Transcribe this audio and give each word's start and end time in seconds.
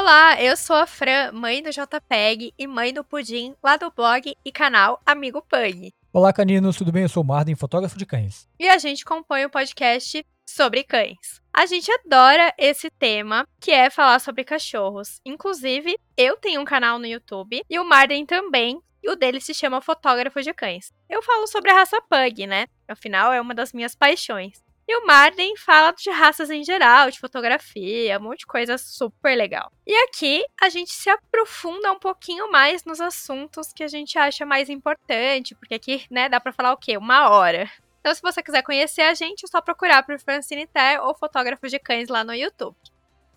Olá, 0.00 0.40
eu 0.40 0.56
sou 0.56 0.76
a 0.76 0.86
Fran, 0.86 1.32
mãe 1.32 1.60
do 1.60 1.70
JPEG 1.70 2.54
e 2.56 2.68
mãe 2.68 2.94
do 2.94 3.02
Pudim, 3.02 3.56
lá 3.60 3.76
do 3.76 3.90
blog 3.90 4.32
e 4.44 4.52
canal 4.52 5.02
Amigo 5.04 5.42
Pug. 5.42 5.92
Olá, 6.12 6.32
caninos, 6.32 6.76
tudo 6.76 6.92
bem? 6.92 7.02
Eu 7.02 7.08
sou 7.08 7.24
o 7.24 7.26
Marden, 7.26 7.56
fotógrafo 7.56 7.98
de 7.98 8.06
cães. 8.06 8.48
E 8.60 8.68
a 8.68 8.78
gente 8.78 9.04
compõe 9.04 9.44
o 9.44 9.50
podcast 9.50 10.24
sobre 10.48 10.84
cães. 10.84 11.42
A 11.52 11.66
gente 11.66 11.90
adora 11.90 12.54
esse 12.56 12.88
tema, 12.90 13.44
que 13.60 13.72
é 13.72 13.90
falar 13.90 14.20
sobre 14.20 14.44
cachorros. 14.44 15.20
Inclusive, 15.26 15.98
eu 16.16 16.36
tenho 16.36 16.60
um 16.60 16.64
canal 16.64 17.00
no 17.00 17.06
YouTube 17.06 17.60
e 17.68 17.78
o 17.80 17.84
Marden 17.84 18.24
também, 18.24 18.80
e 19.02 19.10
o 19.10 19.16
dele 19.16 19.40
se 19.40 19.52
chama 19.52 19.82
Fotógrafo 19.82 20.40
de 20.40 20.54
Cães. 20.54 20.92
Eu 21.10 21.24
falo 21.24 21.48
sobre 21.48 21.72
a 21.72 21.74
raça 21.74 22.00
Pug, 22.02 22.46
né? 22.46 22.66
Afinal, 22.86 23.32
é 23.32 23.40
uma 23.40 23.52
das 23.52 23.72
minhas 23.72 23.96
paixões. 23.96 24.62
E 24.90 24.96
o 24.96 25.06
Marden 25.06 25.54
fala 25.54 25.92
de 25.92 26.08
raças 26.08 26.48
em 26.48 26.64
geral, 26.64 27.10
de 27.10 27.20
fotografia, 27.20 28.18
um 28.18 28.22
monte 28.22 28.38
de 28.38 28.46
coisa 28.46 28.78
super 28.78 29.36
legal. 29.36 29.70
E 29.86 29.94
aqui 30.04 30.42
a 30.58 30.70
gente 30.70 30.94
se 30.94 31.10
aprofunda 31.10 31.92
um 31.92 31.98
pouquinho 31.98 32.50
mais 32.50 32.86
nos 32.86 32.98
assuntos 32.98 33.70
que 33.70 33.82
a 33.82 33.88
gente 33.88 34.16
acha 34.16 34.46
mais 34.46 34.70
importante, 34.70 35.54
porque 35.54 35.74
aqui, 35.74 36.06
né, 36.10 36.30
dá 36.30 36.40
para 36.40 36.54
falar 36.54 36.72
o 36.72 36.78
quê? 36.78 36.96
Uma 36.96 37.28
hora. 37.28 37.70
Então, 38.00 38.14
se 38.14 38.22
você 38.22 38.42
quiser 38.42 38.62
conhecer 38.62 39.02
a 39.02 39.12
gente, 39.12 39.44
é 39.44 39.46
só 39.46 39.60
procurar 39.60 40.02
por 40.04 40.18
Francine 40.18 40.66
Ter 40.66 40.98
ou 41.02 41.14
Fotógrafos 41.14 41.70
de 41.70 41.78
Cães 41.78 42.08
lá 42.08 42.24
no 42.24 42.32
YouTube. 42.32 42.74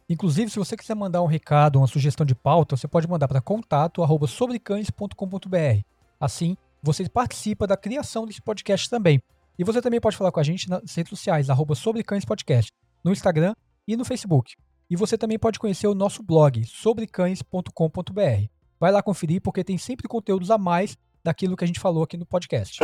Inclusive, 0.08 0.50
se 0.50 0.58
você 0.58 0.78
quiser 0.78 0.96
mandar 0.96 1.22
um 1.22 1.28
recado, 1.28 1.80
uma 1.80 1.88
sugestão 1.88 2.26
de 2.26 2.34
pauta, 2.34 2.78
você 2.78 2.88
pode 2.88 3.10
mandar 3.10 3.28
para 3.28 3.42
contato@sobrecães.com.br. 3.42 5.82
Assim, 6.18 6.56
você 6.82 7.10
participa 7.10 7.68
da 7.68 7.76
criação 7.76 8.26
desse 8.26 8.42
podcast 8.42 8.90
também. 8.90 9.22
E 9.62 9.64
você 9.64 9.80
também 9.80 10.02
pode 10.02 10.18
falar 10.18 10.32
com 10.32 10.40
a 10.40 10.44
gente 10.44 10.68
nas 10.68 10.96
redes 10.96 11.12
sociais, 11.12 11.48
arroba 11.48 11.76
sobrecãespodcast, 11.76 12.72
no 13.04 13.12
Instagram 13.12 13.54
e 13.88 13.96
no 13.96 14.04
Facebook. 14.04 14.56
E 14.90 14.96
você 14.96 15.16
também 15.16 15.38
pode 15.38 15.60
conhecer 15.60 15.86
o 15.86 15.94
nosso 15.94 16.24
blog, 16.24 16.66
sobrecães.com.br. 16.66 18.48
Vai 18.80 18.92
lá 18.92 19.04
conferir, 19.04 19.40
porque 19.40 19.64
tem 19.64 19.78
sempre 19.78 20.08
conteúdos 20.08 20.50
a 20.50 20.58
mais 20.58 20.98
daquilo 21.24 21.56
que 21.56 21.64
a 21.64 21.68
gente 21.68 21.80
falou 21.80 22.02
aqui 22.02 22.18
no 22.18 22.26
podcast. 22.26 22.80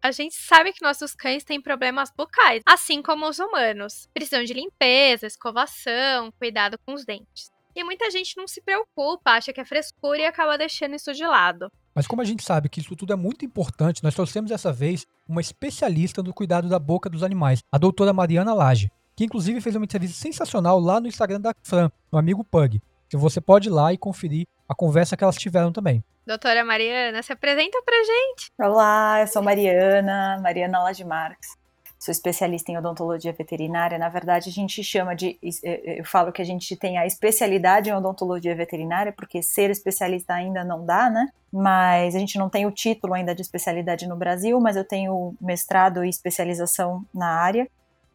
A 0.00 0.12
gente 0.12 0.36
sabe 0.36 0.72
que 0.72 0.80
nossos 0.80 1.12
cães 1.12 1.42
têm 1.42 1.60
problemas 1.60 2.12
bucais, 2.16 2.62
assim 2.64 3.02
como 3.02 3.28
os 3.28 3.40
humanos. 3.40 4.08
Precisam 4.14 4.44
de 4.44 4.54
limpeza, 4.54 5.26
escovação, 5.26 6.30
cuidado 6.38 6.78
com 6.86 6.94
os 6.94 7.04
dentes. 7.04 7.50
E 7.74 7.82
muita 7.82 8.08
gente 8.12 8.36
não 8.36 8.46
se 8.46 8.62
preocupa, 8.62 9.32
acha 9.32 9.52
que 9.52 9.60
é 9.60 9.64
frescura 9.64 10.18
e 10.18 10.24
acaba 10.24 10.56
deixando 10.56 10.94
isso 10.94 11.12
de 11.12 11.26
lado. 11.26 11.68
Mas 11.98 12.06
como 12.06 12.22
a 12.22 12.24
gente 12.24 12.44
sabe 12.44 12.68
que 12.68 12.78
isso 12.78 12.94
tudo 12.94 13.12
é 13.12 13.16
muito 13.16 13.44
importante, 13.44 14.04
nós 14.04 14.14
trouxemos 14.14 14.52
dessa 14.52 14.72
vez 14.72 15.04
uma 15.28 15.40
especialista 15.40 16.22
no 16.22 16.32
cuidado 16.32 16.68
da 16.68 16.78
boca 16.78 17.10
dos 17.10 17.24
animais, 17.24 17.60
a 17.72 17.76
doutora 17.76 18.12
Mariana 18.12 18.54
Lage, 18.54 18.88
que 19.16 19.24
inclusive 19.24 19.60
fez 19.60 19.74
uma 19.74 19.84
entrevista 19.84 20.16
sensacional 20.16 20.78
lá 20.78 21.00
no 21.00 21.08
Instagram 21.08 21.40
da 21.40 21.52
Fran, 21.60 21.90
no 22.12 22.16
amigo 22.16 22.44
Pug. 22.44 22.80
Que 23.08 23.16
você 23.16 23.40
pode 23.40 23.68
ir 23.68 23.72
lá 23.72 23.92
e 23.92 23.98
conferir 23.98 24.46
a 24.68 24.76
conversa 24.76 25.16
que 25.16 25.24
elas 25.24 25.34
tiveram 25.34 25.72
também. 25.72 26.04
Doutora 26.24 26.64
Mariana, 26.64 27.20
se 27.20 27.32
apresenta 27.32 27.82
pra 27.82 27.96
gente. 27.96 28.52
Olá, 28.60 29.22
eu 29.22 29.26
sou 29.26 29.42
Mariana, 29.42 30.38
Mariana 30.40 30.78
Lage 30.84 31.02
Marques 31.02 31.57
sou 31.98 32.12
especialista 32.12 32.70
em 32.70 32.78
odontologia 32.78 33.32
veterinária. 33.32 33.98
Na 33.98 34.08
verdade, 34.08 34.48
a 34.48 34.52
gente 34.52 34.82
chama 34.84 35.14
de. 35.14 35.38
Eu 35.62 36.04
falo 36.04 36.32
que 36.32 36.40
a 36.40 36.44
gente 36.44 36.76
tem 36.76 36.96
a 36.96 37.04
especialidade 37.04 37.90
em 37.90 37.94
odontologia 37.94 38.54
veterinária, 38.54 39.12
porque 39.12 39.42
ser 39.42 39.70
especialista 39.70 40.34
ainda 40.34 40.64
não 40.64 40.84
dá, 40.86 41.10
né? 41.10 41.28
Mas 41.52 42.14
a 42.14 42.18
gente 42.18 42.38
não 42.38 42.48
tem 42.48 42.66
o 42.66 42.70
título 42.70 43.14
ainda 43.14 43.34
de 43.34 43.42
especialidade 43.42 44.06
no 44.06 44.16
Brasil, 44.16 44.60
mas 44.60 44.76
eu 44.76 44.84
tenho 44.84 45.34
mestrado 45.40 46.04
e 46.04 46.08
especialização 46.08 47.04
na 47.12 47.28
área. 47.28 47.68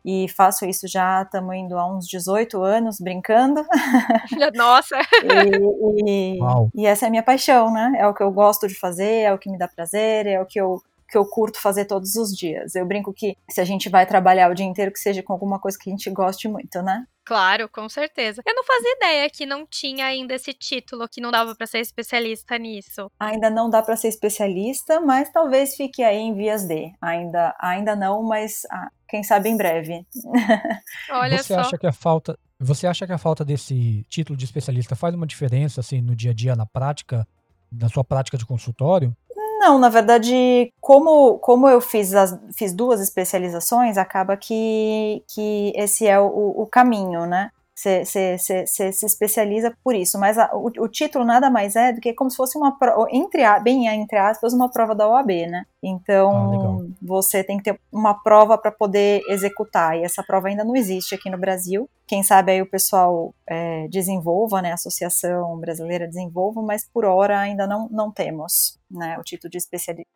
E 0.05 0.27
faço 0.27 0.65
isso 0.65 0.85
já, 0.85 1.21
estamos 1.21 1.55
indo 1.55 1.77
há 1.77 1.87
uns 1.87 2.05
18 2.07 2.61
anos 2.61 2.99
brincando. 2.99 3.65
Nossa! 4.53 4.97
e, 5.23 6.35
e, 6.35 6.39
e, 6.75 6.85
essa 6.85 7.05
é 7.05 7.07
a 7.07 7.09
minha 7.09 7.23
paixão, 7.23 7.71
né? 7.71 7.93
É 7.97 8.07
o 8.07 8.13
que 8.13 8.21
eu 8.21 8.29
gosto 8.29 8.67
de 8.67 8.75
fazer, 8.75 9.21
é 9.21 9.33
o 9.33 9.37
que 9.37 9.49
me 9.49 9.57
dá 9.57 9.65
prazer, 9.65 10.27
é 10.27 10.41
o 10.41 10.45
que 10.45 10.59
eu 10.59 10.81
que 11.13 11.17
eu 11.17 11.25
curto 11.27 11.61
fazer 11.61 11.85
todos 11.85 12.15
os 12.15 12.35
dias. 12.35 12.73
Eu 12.73 12.87
brinco 12.87 13.13
que 13.13 13.37
se 13.47 13.61
a 13.61 13.63
gente 13.63 13.87
vai 13.87 14.03
trabalhar 14.03 14.49
o 14.49 14.55
dia 14.55 14.65
inteiro, 14.65 14.91
que 14.91 14.97
seja 14.97 15.21
com 15.21 15.31
alguma 15.31 15.59
coisa 15.59 15.77
que 15.79 15.87
a 15.87 15.91
gente 15.91 16.09
goste 16.09 16.47
muito, 16.47 16.81
né? 16.81 17.05
Claro, 17.23 17.69
com 17.69 17.87
certeza. 17.87 18.41
Eu 18.43 18.55
não 18.55 18.63
fazia 18.63 18.95
ideia 18.95 19.29
que 19.29 19.45
não 19.45 19.63
tinha 19.63 20.07
ainda 20.07 20.33
esse 20.33 20.51
título, 20.53 21.07
que 21.07 21.21
não 21.21 21.29
dava 21.29 21.55
para 21.55 21.67
ser 21.67 21.81
especialista 21.81 22.57
nisso. 22.57 23.11
Ainda 23.19 23.51
não 23.51 23.69
dá 23.69 23.83
para 23.83 23.95
ser 23.95 24.07
especialista, 24.07 24.99
mas 24.99 25.31
talvez 25.31 25.75
fique 25.75 26.01
aí 26.01 26.17
em 26.17 26.33
vias 26.33 26.65
de. 26.65 26.91
Ainda, 26.99 27.55
ainda 27.61 27.95
não, 27.95 28.23
mas 28.23 28.63
ah, 28.71 28.89
quem 29.07 29.23
sabe 29.23 29.49
em 29.49 29.55
breve. 29.55 30.07
Olha 31.11 31.37
você 31.37 31.53
só. 31.53 31.59
acha 31.59 31.77
que 31.77 31.85
a 31.85 31.93
falta, 31.93 32.37
você 32.59 32.87
acha 32.87 33.05
que 33.05 33.13
a 33.13 33.19
falta 33.19 33.45
desse 33.45 34.03
título 34.09 34.35
de 34.35 34.45
especialista 34.45 34.95
faz 34.95 35.13
uma 35.13 35.27
diferença 35.27 35.79
assim 35.79 36.01
no 36.01 36.15
dia 36.15 36.31
a 36.31 36.33
dia, 36.33 36.55
na 36.55 36.65
prática, 36.65 37.27
na 37.71 37.87
sua 37.87 38.03
prática 38.03 38.35
de 38.35 38.47
consultório? 38.47 39.15
Não, 39.63 39.79
na 39.79 39.87
verdade, 39.87 40.73
como, 40.81 41.39
como 41.39 41.69
eu 41.69 41.79
fiz, 41.79 42.13
as, 42.13 42.37
fiz 42.53 42.73
duas 42.73 42.99
especializações, 42.99 43.97
acaba 43.97 44.35
que, 44.35 45.23
que 45.33 45.71
esse 45.73 46.05
é 46.05 46.19
o, 46.19 46.27
o 46.27 46.67
caminho, 46.67 47.25
né? 47.25 47.49
Você 47.73 48.05
se 48.05 49.05
especializa 49.05 49.73
por 49.81 49.95
isso, 49.95 50.19
mas 50.19 50.37
a, 50.37 50.51
o, 50.53 50.67
o, 50.67 50.87
título 50.87 51.25
nada 51.25 51.49
mais 51.49 51.75
é 51.75 51.91
do 51.91 52.01
que 52.01 52.13
como 52.13 52.29
se 52.29 52.37
fosse 52.37 52.57
uma 52.57 52.77
entre 53.09 53.41
bem 53.61 53.87
entre 53.87 54.17
aspas 54.17 54.53
uma 54.53 54.69
prova 54.69 54.93
da 54.93 55.07
OAB, 55.07 55.47
né? 55.47 55.65
Então 55.81 56.31
ah, 56.31 56.93
você 57.01 57.43
tem 57.43 57.57
que 57.57 57.63
ter 57.63 57.79
uma 57.91 58.13
prova 58.13 58.57
para 58.57 58.71
poder 58.71 59.21
executar 59.27 59.97
e 59.97 60.03
essa 60.03 60.21
prova 60.21 60.49
ainda 60.49 60.63
não 60.63 60.75
existe 60.75 61.15
aqui 61.15 61.29
no 61.31 61.37
Brasil. 61.37 61.89
Quem 62.05 62.21
sabe 62.21 62.51
aí 62.51 62.61
o 62.61 62.69
pessoal 62.69 63.33
é, 63.47 63.87
desenvolva, 63.87 64.61
né? 64.61 64.71
A 64.71 64.75
Associação 64.75 65.57
Brasileira 65.57 66.07
desenvolva, 66.07 66.61
mas 66.61 66.87
por 66.93 67.05
hora 67.05 67.39
ainda 67.39 67.65
não, 67.65 67.89
não 67.89 68.11
temos. 68.11 68.77
Né, 68.93 69.17
o 69.17 69.23
título 69.23 69.49
de 69.49 69.57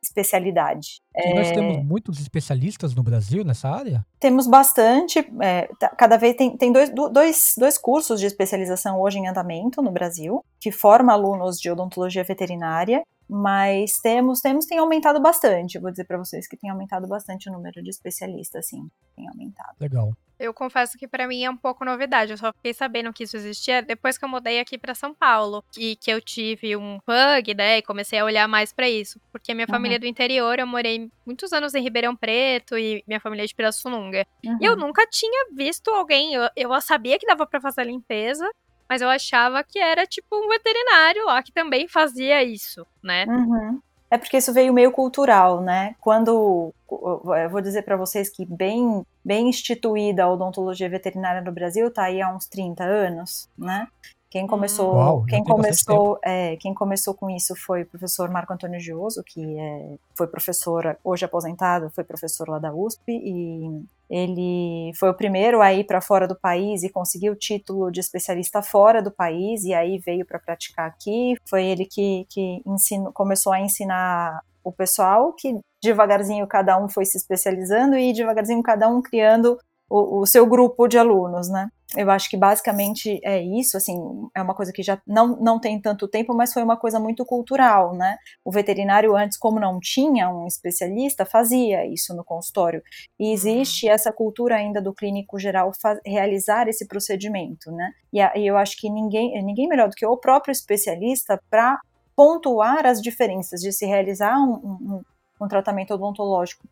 especialidade. 0.04 1.02
E 1.16 1.34
nós 1.34 1.48
é... 1.48 1.54
temos 1.54 1.84
muitos 1.84 2.20
especialistas 2.20 2.94
no 2.94 3.02
Brasil 3.02 3.44
nessa 3.44 3.68
área? 3.68 4.06
Temos 4.20 4.46
bastante. 4.46 5.18
É, 5.42 5.68
tá, 5.80 5.90
cada 5.90 6.16
vez 6.16 6.36
tem, 6.36 6.56
tem 6.56 6.72
dois, 6.72 6.92
dois, 6.94 7.56
dois 7.58 7.76
cursos 7.76 8.20
de 8.20 8.28
especialização 8.28 9.02
hoje 9.02 9.18
em 9.18 9.28
andamento 9.28 9.82
no 9.82 9.92
Brasil, 9.92 10.46
que 10.60 10.72
formam 10.72 11.16
alunos 11.16 11.58
de 11.58 11.72
odontologia 11.72 12.24
veterinária 12.24 13.02
mas 13.30 14.00
temos, 14.02 14.40
temos 14.40 14.66
tem 14.66 14.78
aumentado 14.78 15.22
bastante. 15.22 15.80
vou 15.80 15.92
dizer 15.92 16.06
para 16.06 16.18
vocês 16.18 16.48
que 16.48 16.56
tem 16.56 16.70
aumentado 16.70 17.08
bastante 17.08 17.50
o 17.50 17.54
número 17.54 17.84
de 17.84 17.90
especialistas, 17.90 18.68
sim, 18.68 18.88
tem 19.16 19.28
aumentado. 19.28 19.76
Legal. 19.80 20.14
Eu 20.40 20.54
confesso 20.54 20.98
que 20.98 21.08
para 21.08 21.28
mim 21.28 21.44
é 21.44 21.50
um 21.50 21.58
pouco 21.58 21.84
novidade. 21.84 22.32
Eu 22.32 22.38
só 22.38 22.54
fiquei 22.54 22.74
sabendo 22.74 23.12
que 23.12 23.24
isso 23.24 23.36
existia 23.38 23.82
depois 23.82 24.18
que 24.18 24.26
eu 24.26 24.30
mudei 24.30 24.60
aqui 24.60 24.78
para 24.78 24.94
São 24.94 25.14
Paulo 25.14 25.64
e 25.78 25.96
que 25.96 26.12
eu 26.12 26.22
tive 26.22 26.76
um 26.76 27.00
bug, 27.06 27.54
né, 27.56 27.78
e 27.78 27.82
comecei 27.82 28.20
a 28.20 28.26
olhar 28.26 28.48
mais 28.48 28.72
para 28.72 28.90
isso, 28.90 29.20
porque 29.32 29.54
minha 29.54 29.66
uhum. 29.68 29.74
família 29.74 29.96
é 29.96 30.00
do 30.00 30.06
interior, 30.06 30.60
eu 30.60 30.68
morei 30.68 31.10
muitos 31.26 31.52
anos 31.54 31.74
em 31.74 31.82
Ribeirão 31.82 32.16
Preto 32.16 32.78
e 32.78 33.04
minha 33.08 33.20
família 33.20 33.44
é 33.44 33.48
de 33.48 33.56
Pirassununga. 33.56 34.26
Uhum. 34.46 34.58
E 34.62 34.66
eu 34.66 34.76
nunca 34.76 35.06
tinha 35.08 35.48
visto 35.54 35.90
alguém, 35.90 36.34
eu, 36.34 36.50
eu 36.56 36.82
sabia 36.82 37.18
que 37.18 37.26
dava 37.26 37.46
para 37.46 37.62
fazer 37.62 37.86
limpeza, 37.86 38.50
mas 38.90 39.02
eu 39.02 39.10
achava 39.10 39.64
que 39.64 39.80
era 39.80 40.06
tipo 40.06 40.36
um 40.36 40.48
veterinário 40.48 41.26
lá 41.26 41.44
que 41.44 41.52
também 41.52 41.88
fazia 41.88 42.44
isso, 42.44 42.86
né? 43.04 43.26
Uhum. 43.28 43.82
É 44.10 44.18
porque 44.18 44.38
isso 44.38 44.54
veio 44.54 44.74
meio 44.74 44.92
cultural, 44.92 45.62
né? 45.62 45.96
Quando 46.00 46.74
eu 46.90 47.50
vou 47.50 47.62
dizer 47.62 47.82
para 47.84 47.98
vocês 47.98 48.30
que 48.30 48.46
bem 48.46 49.04
bem 49.24 49.50
instituída 49.50 50.24
a 50.24 50.32
odontologia 50.32 50.90
veterinária 50.90 51.42
no 51.42 51.52
Brasil 51.52 51.92
tá 51.92 52.04
aí 52.04 52.22
há 52.22 52.34
uns 52.34 52.48
30 52.48 52.84
anos, 52.84 53.50
né? 53.58 53.88
Quem 54.30 54.46
começou, 54.46 54.96
Uau, 54.96 55.26
quem 55.26 55.44
começou, 55.44 56.20
é, 56.24 56.58
quem 56.58 56.74
começou 56.74 57.14
com 57.14 57.30
isso 57.30 57.56
foi 57.56 57.84
o 57.84 57.86
professor 57.86 58.30
Marco 58.30 58.52
Antônio 58.52 58.80
Gioso, 58.80 59.24
que 59.24 59.58
é, 59.58 59.96
foi 60.16 60.28
professor, 60.28 60.98
hoje 61.04 61.24
aposentado, 61.24 61.90
foi 61.92 62.04
professor 62.04 62.50
lá 62.50 62.60
da 62.60 62.74
USP 62.74 63.04
e 63.08 63.86
ele 64.10 64.92
foi 64.96 65.10
o 65.10 65.14
primeiro 65.14 65.62
a 65.62 65.74
ir 65.74 65.86
para 65.86 66.02
fora 66.02 66.28
do 66.28 66.36
país 66.36 66.84
e 66.84 66.90
conseguiu 66.90 67.34
o 67.34 67.38
título 67.38 67.90
de 67.90 68.00
especialista 68.00 68.62
fora 68.62 69.02
do 69.02 69.12
país 69.12 69.64
e 69.64 69.74
aí 69.74 69.98
veio 69.98 70.26
para 70.26 70.40
praticar 70.40 70.88
aqui. 70.88 71.36
Foi 71.46 71.64
ele 71.66 71.86
que, 71.86 72.26
que 72.30 72.62
ensino, 72.66 73.12
começou 73.14 73.54
a 73.54 73.62
ensinar 73.62 74.42
o 74.64 74.72
pessoal, 74.72 75.34
que 75.34 75.58
devagarzinho 75.82 76.46
cada 76.48 76.78
um 76.78 76.90
foi 76.90 77.06
se 77.06 77.18
especializando 77.18 77.98
e 77.98 78.12
devagarzinho 78.12 78.62
cada 78.62 78.90
um 78.90 79.02
criando 79.02 79.58
o, 79.90 80.22
o, 80.22 80.26
seu 80.26 80.46
grupo 80.46 80.88
de 80.88 80.98
alunos, 80.98 81.50
né? 81.50 81.70
Eu 81.96 82.12
acho 82.12 82.30
que 82.30 82.36
basicamente 82.36 83.20
é 83.24 83.42
isso, 83.42 83.78
assim, 83.78 83.96
é 84.36 84.42
uma 84.42 84.54
coisa 84.54 84.74
que 84.74 84.84
já 84.84 85.02
não, 85.08 85.38
não 85.40 85.60
tem 85.60 85.80
tanto 85.80 86.08
tempo, 86.08 86.36
mas 86.36 86.52
foi 86.52 86.62
uma 86.62 86.76
coisa 86.76 87.00
muito 87.00 87.26
cultural, 87.26 87.96
né? 87.96 88.18
O 88.44 88.52
veterinário 88.52 89.16
antes, 89.16 89.38
como 89.38 89.60
não 89.60 89.80
tinha 89.80 90.30
um 90.30 90.46
especialista, 90.46 91.26
fazia 91.26 91.86
isso 91.86 92.14
no 92.14 92.26
consultório. 92.26 92.82
E 93.18 93.28
uhum. 93.28 93.34
existe 93.34 93.88
essa 93.88 94.12
cultura 94.12 94.56
ainda 94.56 94.82
do 94.82 94.94
clínico 94.94 95.40
geral 95.40 95.72
realizar 96.06 96.68
esse 96.68 96.86
procedimento, 96.88 97.72
né? 97.72 97.92
E, 98.12 98.20
a, 98.20 98.34
e 98.36 98.46
eu 98.46 98.58
acho 98.58 98.76
que 98.78 98.90
ninguém, 98.90 99.42
ninguém 99.42 99.68
melhor 99.68 99.88
do 99.88 99.96
que 99.96 100.06
o 100.06 100.18
próprio 100.18 100.52
especialista 100.52 101.42
para 101.50 101.80
pontuar 102.18 102.86
as 102.86 103.02
diferenças 103.02 103.62
de 103.62 103.72
se 103.72 103.86
realizar 103.86 104.38
um, 104.38 104.54
um 104.54 105.02
um 105.46 105.48
tratamento 105.48 105.94
odontológico 105.94 106.68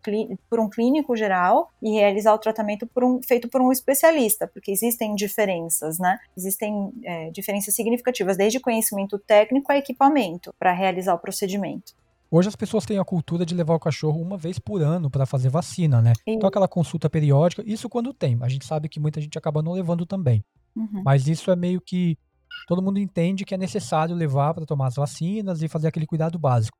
por 0.49 0.59
um 0.59 0.69
clínico 0.69 1.15
geral 1.15 1.71
e 1.81 1.91
realizar 1.91 2.33
o 2.33 2.37
tratamento 2.37 2.87
por 2.87 3.03
um, 3.03 3.21
feito 3.21 3.47
por 3.47 3.61
um 3.61 3.71
especialista, 3.71 4.47
porque 4.47 4.71
existem 4.71 5.15
diferenças, 5.15 5.99
né? 5.99 6.17
Existem 6.35 6.91
é, 7.03 7.29
diferenças 7.31 7.73
significativas, 7.73 8.37
desde 8.37 8.59
conhecimento 8.59 9.19
técnico 9.19 9.71
a 9.71 9.77
equipamento 9.77 10.53
para 10.57 10.71
realizar 10.71 11.13
o 11.13 11.19
procedimento. 11.19 11.93
Hoje 12.29 12.49
as 12.49 12.55
pessoas 12.55 12.85
têm 12.85 12.97
a 12.97 13.05
cultura 13.05 13.45
de 13.45 13.53
levar 13.53 13.75
o 13.75 13.79
cachorro 13.79 14.21
uma 14.21 14.37
vez 14.37 14.59
por 14.59 14.81
ano 14.81 15.09
para 15.09 15.25
fazer 15.25 15.49
vacina, 15.49 16.01
né? 16.01 16.13
Então 16.25 16.49
aquela 16.49 16.67
consulta 16.67 17.09
periódica, 17.09 17.63
isso 17.65 17.87
quando 17.87 18.13
tem. 18.13 18.37
A 18.41 18.49
gente 18.49 18.65
sabe 18.65 18.89
que 18.89 18.99
muita 18.99 19.21
gente 19.21 19.37
acaba 19.37 19.61
não 19.61 19.73
levando 19.73 20.05
também. 20.05 20.43
Uhum. 20.75 21.01
Mas 21.05 21.27
isso 21.27 21.49
é 21.51 21.55
meio 21.55 21.79
que 21.79 22.17
todo 22.67 22.81
mundo 22.81 22.99
entende 22.99 23.45
que 23.45 23.53
é 23.53 23.57
necessário 23.57 24.15
levar 24.15 24.53
para 24.53 24.65
tomar 24.65 24.87
as 24.87 24.95
vacinas 24.95 25.61
e 25.61 25.67
fazer 25.67 25.87
aquele 25.87 26.05
cuidado 26.05 26.39
básico. 26.39 26.77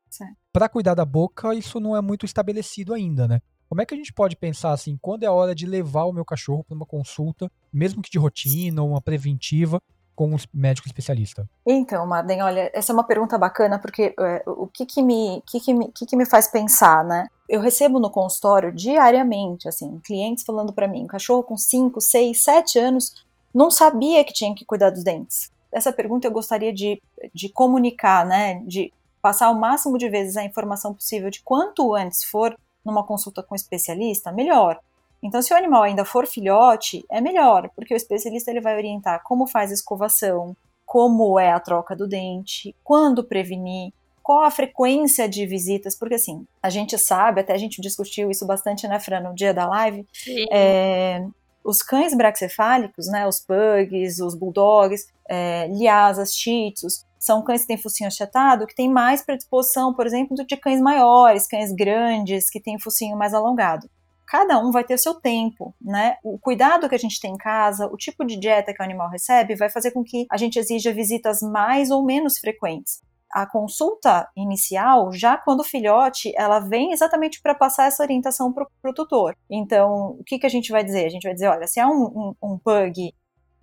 Para 0.52 0.70
cuidar 0.70 0.96
da 0.96 1.06
boca, 1.06 1.54
isso 1.54 1.80
não 1.80 1.96
é 1.96 2.02
muito 2.02 2.26
estabelecido 2.26 2.94
ainda, 2.94 3.28
né? 3.28 3.42
Como 3.68 3.82
é 3.82 3.86
que 3.86 3.94
a 3.94 3.98
gente 3.98 4.14
pode 4.14 4.36
pensar 4.36 4.72
assim, 4.72 4.98
quando 5.02 5.24
é 5.24 5.26
a 5.26 5.32
hora 5.32 5.56
de 5.56 5.66
levar 5.66 6.06
o 6.06 6.14
meu 6.14 6.24
cachorro 6.24 6.64
para 6.64 6.76
uma 6.76 6.86
consulta, 6.86 7.52
mesmo 7.74 8.02
que 8.02 8.12
de 8.12 8.20
rotina 8.20 8.82
ou 8.82 8.90
uma 8.90 9.02
preventiva, 9.02 9.82
com 10.16 10.34
um 10.34 10.38
médico 10.54 10.88
especialista? 10.88 11.50
Então, 11.66 12.08
Marden, 12.08 12.42
olha, 12.42 12.72
essa 12.74 12.92
é 12.92 12.94
uma 12.94 13.04
pergunta 13.04 13.38
bacana, 13.38 13.78
porque 13.78 14.16
é, 14.18 14.44
o 14.48 14.68
que 14.68 14.86
que, 14.86 15.02
me, 15.02 15.44
que, 15.46 15.60
que, 15.60 15.74
me, 15.74 15.92
que 15.92 16.06
que 16.06 16.16
me 16.16 16.26
faz 16.26 16.48
pensar, 16.48 17.04
né? 17.04 17.28
Eu 17.50 17.60
recebo 17.60 18.00
no 18.00 18.10
consultório 18.10 18.72
diariamente, 18.72 19.68
assim, 19.68 20.00
clientes 20.00 20.44
falando 20.46 20.72
para 20.72 20.88
mim, 20.88 21.04
um 21.04 21.08
cachorro 21.08 21.44
com 21.44 21.58
5, 21.58 22.00
6, 22.00 22.44
7 22.44 22.80
anos 22.80 23.26
não 23.54 23.70
sabia 23.70 24.24
que 24.24 24.34
tinha 24.34 24.56
que 24.56 24.66
cuidar 24.66 24.90
dos 24.90 25.04
dentes 25.04 25.54
essa 25.76 25.92
pergunta 25.92 26.26
eu 26.26 26.32
gostaria 26.32 26.74
de, 26.74 27.02
de 27.34 27.50
comunicar, 27.50 28.26
né, 28.26 28.64
de 28.66 28.94
passar 29.22 29.52
o 29.52 29.60
máximo 29.60 29.98
de 29.98 30.08
vezes 30.08 30.38
a 30.38 30.46
informação 30.46 30.94
possível 30.94 31.30
de 31.30 31.42
quanto 31.42 31.94
antes 31.94 32.24
for 32.24 32.58
numa 32.84 33.04
consulta 33.04 33.44
com 33.44 33.54
um 33.54 33.58
especialista, 33.58 34.32
melhor. 34.32 34.80
Então, 35.22 35.42
se 35.42 35.54
o 35.54 35.58
animal 35.58 35.84
ainda 35.84 36.06
for 36.06 36.26
filhote, 36.28 37.04
é 37.10 37.20
melhor, 37.20 37.70
porque 37.76 37.94
o 37.94 37.98
especialista 37.98 38.52
ele 38.52 38.62
vai 38.62 38.78
orientar 38.78 39.22
como 39.24 39.48
faz 39.48 39.70
a 39.72 39.74
escovação, 39.74 40.56
como 40.86 41.38
é 41.38 41.52
a 41.52 41.60
troca 41.60 41.96
do 41.96 42.08
dente, 42.08 42.74
quando 42.82 43.24
prevenir, 43.24 43.92
qual 44.24 44.44
a 44.44 44.52
frequência 44.52 45.28
de 45.28 45.46
visitas, 45.46 45.96
porque 45.96 46.16
assim, 46.16 46.48
a 46.64 46.70
gente 46.70 46.98
sabe, 46.98 47.42
até 47.42 47.54
a 47.54 47.58
gente 47.58 47.82
discutiu 47.82 48.32
isso 48.32 48.46
bastante, 48.46 48.88
né, 48.88 49.00
Fran, 49.00 49.20
no 49.20 49.36
dia 49.36 49.54
da 49.54 49.68
live, 49.68 50.08
é, 50.52 51.26
os 51.66 51.82
cães 51.82 52.16
braxcefálicos, 52.16 53.08
né, 53.08 53.28
os 53.28 53.40
pugs, 53.40 54.20
os 54.22 54.36
bulldogs, 54.36 55.08
é, 55.28 55.68
lhasas, 55.68 56.34
shih 56.34 56.72
tzus, 56.72 57.04
são 57.18 57.44
cães 57.44 57.62
que 57.62 57.68
têm 57.68 57.78
focinho 57.78 58.08
achatado, 58.08 58.68
que 58.68 58.76
têm 58.76 58.88
mais 58.88 59.24
predisposição, 59.24 59.92
por 59.92 60.06
exemplo, 60.06 60.36
de 60.36 60.58
cães 60.58 60.80
maiores, 60.80 61.48
cães 61.48 61.72
grandes, 61.74 62.52
que 62.52 62.60
têm 62.60 62.80
focinho 62.80 63.18
mais 63.18 63.34
alongado. 63.34 63.90
Cada 64.28 64.60
um 64.60 64.72
vai 64.72 64.84
ter 64.84 64.94
o 64.94 65.00
seu 65.00 65.16
tempo, 65.16 65.74
né? 65.82 66.18
O 66.24 66.38
cuidado 66.38 66.88
que 66.88 66.96
a 66.96 67.00
gente 67.00 67.20
tem 67.20 67.34
em 67.34 67.38
casa, 67.38 67.88
o 67.88 67.98
tipo 67.98 68.24
de 68.24 68.38
dieta 68.38 68.74
que 68.74 68.82
o 68.82 68.86
animal 68.86 69.10
recebe, 69.10 69.56
vai 69.56 69.70
fazer 69.70 69.92
com 69.92 70.04
que 70.04 70.28
a 70.30 70.38
gente 70.38 70.60
exija 70.60 70.94
visitas 70.94 71.42
mais 71.42 71.90
ou 71.90 72.04
menos 72.04 72.38
frequentes 72.38 73.02
a 73.36 73.46
consulta 73.46 74.30
inicial, 74.34 75.12
já 75.12 75.36
quando 75.36 75.62
filhote, 75.62 76.32
ela 76.38 76.60
vem 76.60 76.94
exatamente 76.94 77.42
para 77.42 77.54
passar 77.54 77.86
essa 77.86 78.02
orientação 78.02 78.54
para 78.54 78.66
o 78.90 78.94
tutor. 78.94 79.36
Então, 79.50 80.16
o 80.18 80.24
que, 80.26 80.40
que 80.40 80.46
a 80.46 80.50
gente 80.50 80.72
vai 80.72 80.86
dizer? 80.86 81.06
A 81.06 81.10
gente 81.10 81.24
vai 81.24 81.34
dizer, 81.34 81.50
olha, 81.50 81.68
se 81.68 81.78
é 81.78 81.86
um, 81.86 82.06
um, 82.06 82.36
um 82.42 82.58
pug 82.58 83.14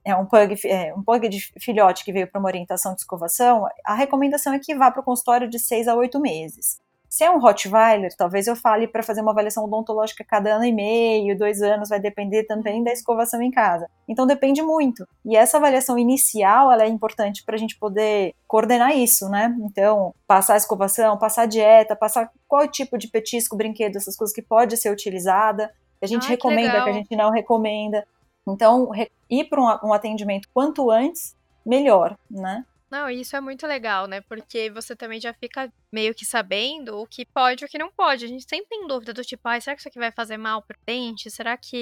é 0.05 0.15
um 0.15 0.27
pug, 0.27 0.55
é, 0.67 0.93
um 0.95 1.03
pug 1.03 1.27
de 1.29 1.39
filhote 1.61 2.05
que 2.05 2.13
veio 2.13 2.31
para 2.31 2.39
uma 2.39 2.49
orientação 2.49 2.93
de 2.93 3.01
escovação, 3.01 3.65
a 3.87 3.95
recomendação 3.95 4.53
é 4.53 4.59
que 4.59 4.75
vá 4.75 4.91
para 4.91 5.01
o 5.01 5.05
consultório 5.05 5.49
de 5.49 5.59
seis 5.59 5.89
a 5.89 5.95
oito 5.95 6.21
meses. 6.21 6.81
Se 7.12 7.25
é 7.25 7.31
um 7.31 7.38
Rottweiler, 7.38 8.11
talvez 8.17 8.47
eu 8.47 8.56
fale 8.56 8.88
para 8.88 9.03
fazer 9.03 9.20
uma 9.20 9.32
avaliação 9.32 9.62
odontológica 9.64 10.25
cada 10.25 10.55
ano 10.55 10.64
e 10.64 10.73
meio, 10.73 11.37
dois 11.37 11.61
anos, 11.61 11.91
vai 11.91 12.00
depender 12.00 12.44
também 12.44 12.82
da 12.82 12.91
escovação 12.91 13.43
em 13.43 13.50
casa. 13.50 13.87
Então 14.09 14.26
depende 14.26 14.62
muito. 14.62 15.06
E 15.23 15.37
essa 15.37 15.59
avaliação 15.59 15.99
inicial, 15.99 16.73
ela 16.73 16.85
é 16.85 16.88
importante 16.88 17.44
para 17.44 17.55
a 17.55 17.59
gente 17.59 17.79
poder 17.79 18.35
coordenar 18.49 18.97
isso, 18.97 19.29
né? 19.29 19.55
Então, 19.61 20.14
passar 20.26 20.55
a 20.55 20.56
escovação, 20.56 21.19
passar 21.19 21.43
a 21.43 21.47
dieta, 21.47 21.94
passar 21.94 22.32
qual 22.49 22.67
tipo 22.67 22.97
de 22.97 23.09
petisco, 23.09 23.58
brinquedo, 23.58 23.97
essas 23.97 24.17
coisas 24.17 24.35
que 24.35 24.41
pode 24.41 24.79
ser 24.79 24.91
utilizada, 24.91 25.70
que 25.99 26.06
a 26.06 26.08
gente 26.08 26.25
Ai, 26.25 26.31
recomenda, 26.31 26.79
que, 26.79 26.85
que, 26.85 26.91
a 26.91 26.94
gente 26.94 27.15
não 27.15 27.31
recomenda. 27.31 28.06
Então, 28.49 28.91
ir 29.29 29.44
para 29.50 29.61
um, 29.61 29.91
um 29.91 29.93
atendimento 29.93 30.49
quanto 30.55 30.91
antes, 30.91 31.37
melhor, 31.62 32.17
né? 32.31 32.65
Não, 32.93 33.09
isso 33.09 33.35
é 33.35 33.41
muito 33.41 33.67
legal, 33.67 34.06
né? 34.06 34.21
Porque 34.21 34.69
você 34.69 34.94
também 34.94 35.19
já 35.19 35.33
fica 35.33 35.73
meio 35.91 36.15
que 36.15 36.27
sabendo 36.27 36.99
o 36.99 37.06
que 37.06 37.25
pode 37.25 37.65
e 37.65 37.67
o 37.67 37.69
que 37.69 37.79
não 37.79 37.91
pode. 37.91 38.27
A 38.27 38.29
gente 38.29 38.44
sempre 38.47 38.67
tem 38.69 38.87
dúvida 38.87 39.15
do 39.15 39.25
tipo, 39.25 39.49
ah, 39.49 39.59
será 39.59 39.75
que 39.75 39.81
isso 39.81 39.89
aqui 39.89 39.99
vai 39.99 40.12
fazer 40.12 40.37
mal 40.37 40.61
pro 40.61 40.79
dente? 40.85 41.31
Será 41.31 41.56
que 41.56 41.75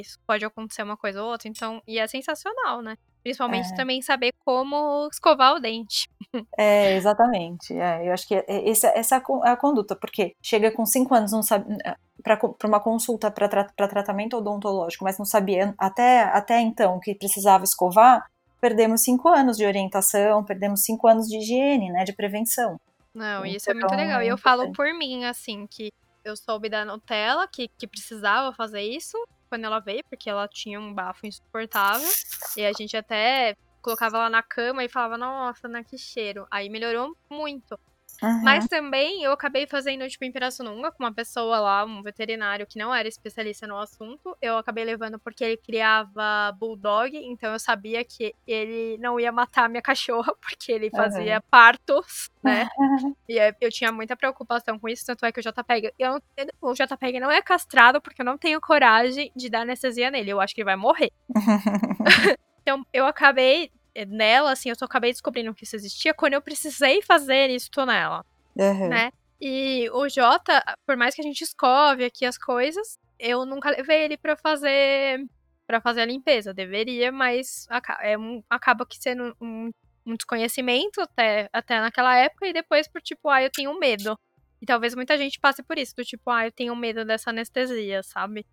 isso 0.00 0.18
pode 0.26 0.42
acontecer 0.42 0.82
uma 0.82 0.96
coisa 0.96 1.22
ou 1.22 1.30
outra? 1.30 1.48
Então, 1.48 1.82
e 1.86 1.98
é 1.98 2.06
sensacional, 2.06 2.80
né? 2.80 2.96
Principalmente 3.22 3.74
é. 3.74 3.76
também 3.76 4.00
saber 4.00 4.32
como 4.42 5.06
escovar 5.12 5.54
o 5.54 5.60
dente. 5.60 6.08
É, 6.58 6.96
exatamente. 6.96 7.72
É, 7.72 8.08
eu 8.08 8.12
acho 8.12 8.26
que 8.26 8.44
essa, 8.48 8.88
essa 8.88 9.16
é 9.16 9.50
a 9.50 9.56
conduta, 9.56 9.94
porque 9.94 10.34
chega 10.42 10.70
com 10.72 10.84
5 10.84 11.14
anos, 11.14 11.30
não 11.30 11.44
sabe 11.44 11.76
para 12.24 12.38
uma 12.64 12.80
consulta 12.80 13.30
para 13.30 13.48
tra 13.48 13.64
tratamento 13.64 14.36
odontológico, 14.36 15.04
mas 15.04 15.18
não 15.18 15.24
sabia 15.24 15.74
até, 15.78 16.22
até 16.22 16.60
então 16.60 16.98
que 16.98 17.14
precisava 17.14 17.62
escovar, 17.62 18.24
perdemos 18.64 19.02
cinco 19.02 19.28
anos 19.28 19.58
de 19.58 19.66
orientação, 19.66 20.42
perdemos 20.42 20.80
cinco 20.80 21.06
anos 21.06 21.28
de 21.28 21.36
higiene, 21.36 21.90
né, 21.90 22.02
de 22.02 22.14
prevenção. 22.14 22.80
Não, 23.12 23.44
isso 23.44 23.70
é 23.70 23.74
muito 23.74 23.84
então, 23.84 23.98
legal. 23.98 24.22
E 24.22 24.28
eu 24.28 24.38
falo 24.38 24.72
por 24.72 24.90
mim, 24.94 25.26
assim, 25.26 25.66
que 25.66 25.92
eu 26.24 26.34
soube 26.34 26.70
da 26.70 26.82
Nutella 26.82 27.46
que, 27.46 27.68
que 27.68 27.86
precisava 27.86 28.54
fazer 28.54 28.80
isso 28.80 29.22
quando 29.50 29.66
ela 29.66 29.80
veio, 29.80 30.02
porque 30.08 30.30
ela 30.30 30.48
tinha 30.48 30.80
um 30.80 30.94
bafo 30.94 31.26
insuportável. 31.26 32.08
E 32.56 32.64
a 32.64 32.72
gente 32.72 32.96
até 32.96 33.54
colocava 33.82 34.16
ela 34.16 34.30
na 34.30 34.42
cama 34.42 34.82
e 34.82 34.88
falava, 34.88 35.18
nossa, 35.18 35.68
né, 35.68 35.84
que 35.84 35.98
cheiro. 35.98 36.46
Aí 36.50 36.70
melhorou 36.70 37.14
muito. 37.28 37.78
Uhum. 38.22 38.42
Mas 38.42 38.66
também 38.68 39.22
eu 39.22 39.32
acabei 39.32 39.66
fazendo, 39.66 40.06
tipo, 40.08 40.24
em 40.24 40.32
Pirassununga 40.32 40.92
com 40.92 41.02
uma 41.02 41.12
pessoa 41.12 41.58
lá, 41.58 41.84
um 41.84 42.02
veterinário 42.02 42.66
que 42.66 42.78
não 42.78 42.94
era 42.94 43.08
especialista 43.08 43.66
no 43.66 43.78
assunto. 43.78 44.36
Eu 44.40 44.56
acabei 44.56 44.84
levando 44.84 45.18
porque 45.18 45.44
ele 45.44 45.56
criava 45.56 46.52
bulldog, 46.58 47.16
então 47.16 47.52
eu 47.52 47.58
sabia 47.58 48.04
que 48.04 48.34
ele 48.46 48.98
não 48.98 49.18
ia 49.18 49.32
matar 49.32 49.64
a 49.64 49.68
minha 49.68 49.82
cachorra, 49.82 50.34
porque 50.40 50.72
ele 50.72 50.90
fazia 50.90 51.36
uhum. 51.36 51.42
partos, 51.50 52.30
né? 52.42 52.68
Uhum. 52.78 53.14
E 53.28 53.38
eu 53.60 53.70
tinha 53.70 53.90
muita 53.92 54.16
preocupação 54.16 54.78
com 54.78 54.88
isso, 54.88 55.04
tanto 55.06 55.24
é 55.24 55.32
que 55.32 55.40
o 55.40 55.42
JPEG, 55.42 55.92
eu, 55.98 56.20
o 56.60 56.74
JPEG 56.74 57.20
não 57.20 57.30
é 57.30 57.42
castrado 57.42 58.00
porque 58.00 58.22
eu 58.22 58.26
não 58.26 58.38
tenho 58.38 58.60
coragem 58.60 59.32
de 59.34 59.48
dar 59.48 59.60
anestesia 59.60 60.10
nele. 60.10 60.30
Eu 60.30 60.40
acho 60.40 60.54
que 60.54 60.60
ele 60.60 60.66
vai 60.66 60.76
morrer. 60.76 61.10
então 62.62 62.84
eu 62.92 63.06
acabei 63.06 63.70
nela, 64.06 64.52
assim, 64.52 64.70
eu 64.70 64.76
só 64.76 64.84
acabei 64.84 65.12
descobrindo 65.12 65.54
que 65.54 65.64
isso 65.64 65.76
existia 65.76 66.12
quando 66.14 66.34
eu 66.34 66.42
precisei 66.42 67.00
fazer 67.02 67.50
isso 67.50 67.70
nela, 67.86 68.24
uhum. 68.56 68.88
né? 68.88 69.12
E 69.40 69.88
o 69.92 70.08
Jota, 70.08 70.62
por 70.86 70.96
mais 70.96 71.14
que 71.14 71.20
a 71.20 71.24
gente 71.24 71.42
escove 71.42 72.04
aqui 72.04 72.24
as 72.24 72.38
coisas, 72.38 72.98
eu 73.18 73.44
nunca 73.44 73.70
levei 73.70 74.04
ele 74.04 74.16
para 74.16 74.36
fazer 74.36 75.24
para 75.66 75.80
fazer 75.80 76.02
a 76.02 76.06
limpeza. 76.06 76.52
Deveria, 76.52 77.10
mas 77.10 77.66
é 78.00 78.18
um, 78.18 78.42
acaba 78.50 78.86
que 78.86 78.96
sendo 78.98 79.34
um, 79.40 79.70
um, 80.06 80.14
desconhecimento 80.14 81.00
até, 81.00 81.48
até 81.52 81.80
naquela 81.80 82.16
época, 82.16 82.46
e 82.46 82.52
depois 82.52 82.86
por 82.86 83.00
tipo, 83.00 83.28
ah, 83.28 83.42
eu 83.42 83.50
tenho 83.50 83.78
medo. 83.78 84.18
E 84.60 84.66
talvez 84.66 84.94
muita 84.94 85.16
gente 85.18 85.40
passe 85.40 85.62
por 85.62 85.78
isso, 85.78 85.94
do 85.96 86.04
tipo, 86.04 86.30
ah, 86.30 86.46
eu 86.46 86.52
tenho 86.52 86.74
medo 86.76 87.04
dessa 87.04 87.30
anestesia, 87.30 88.02
sabe? 88.02 88.46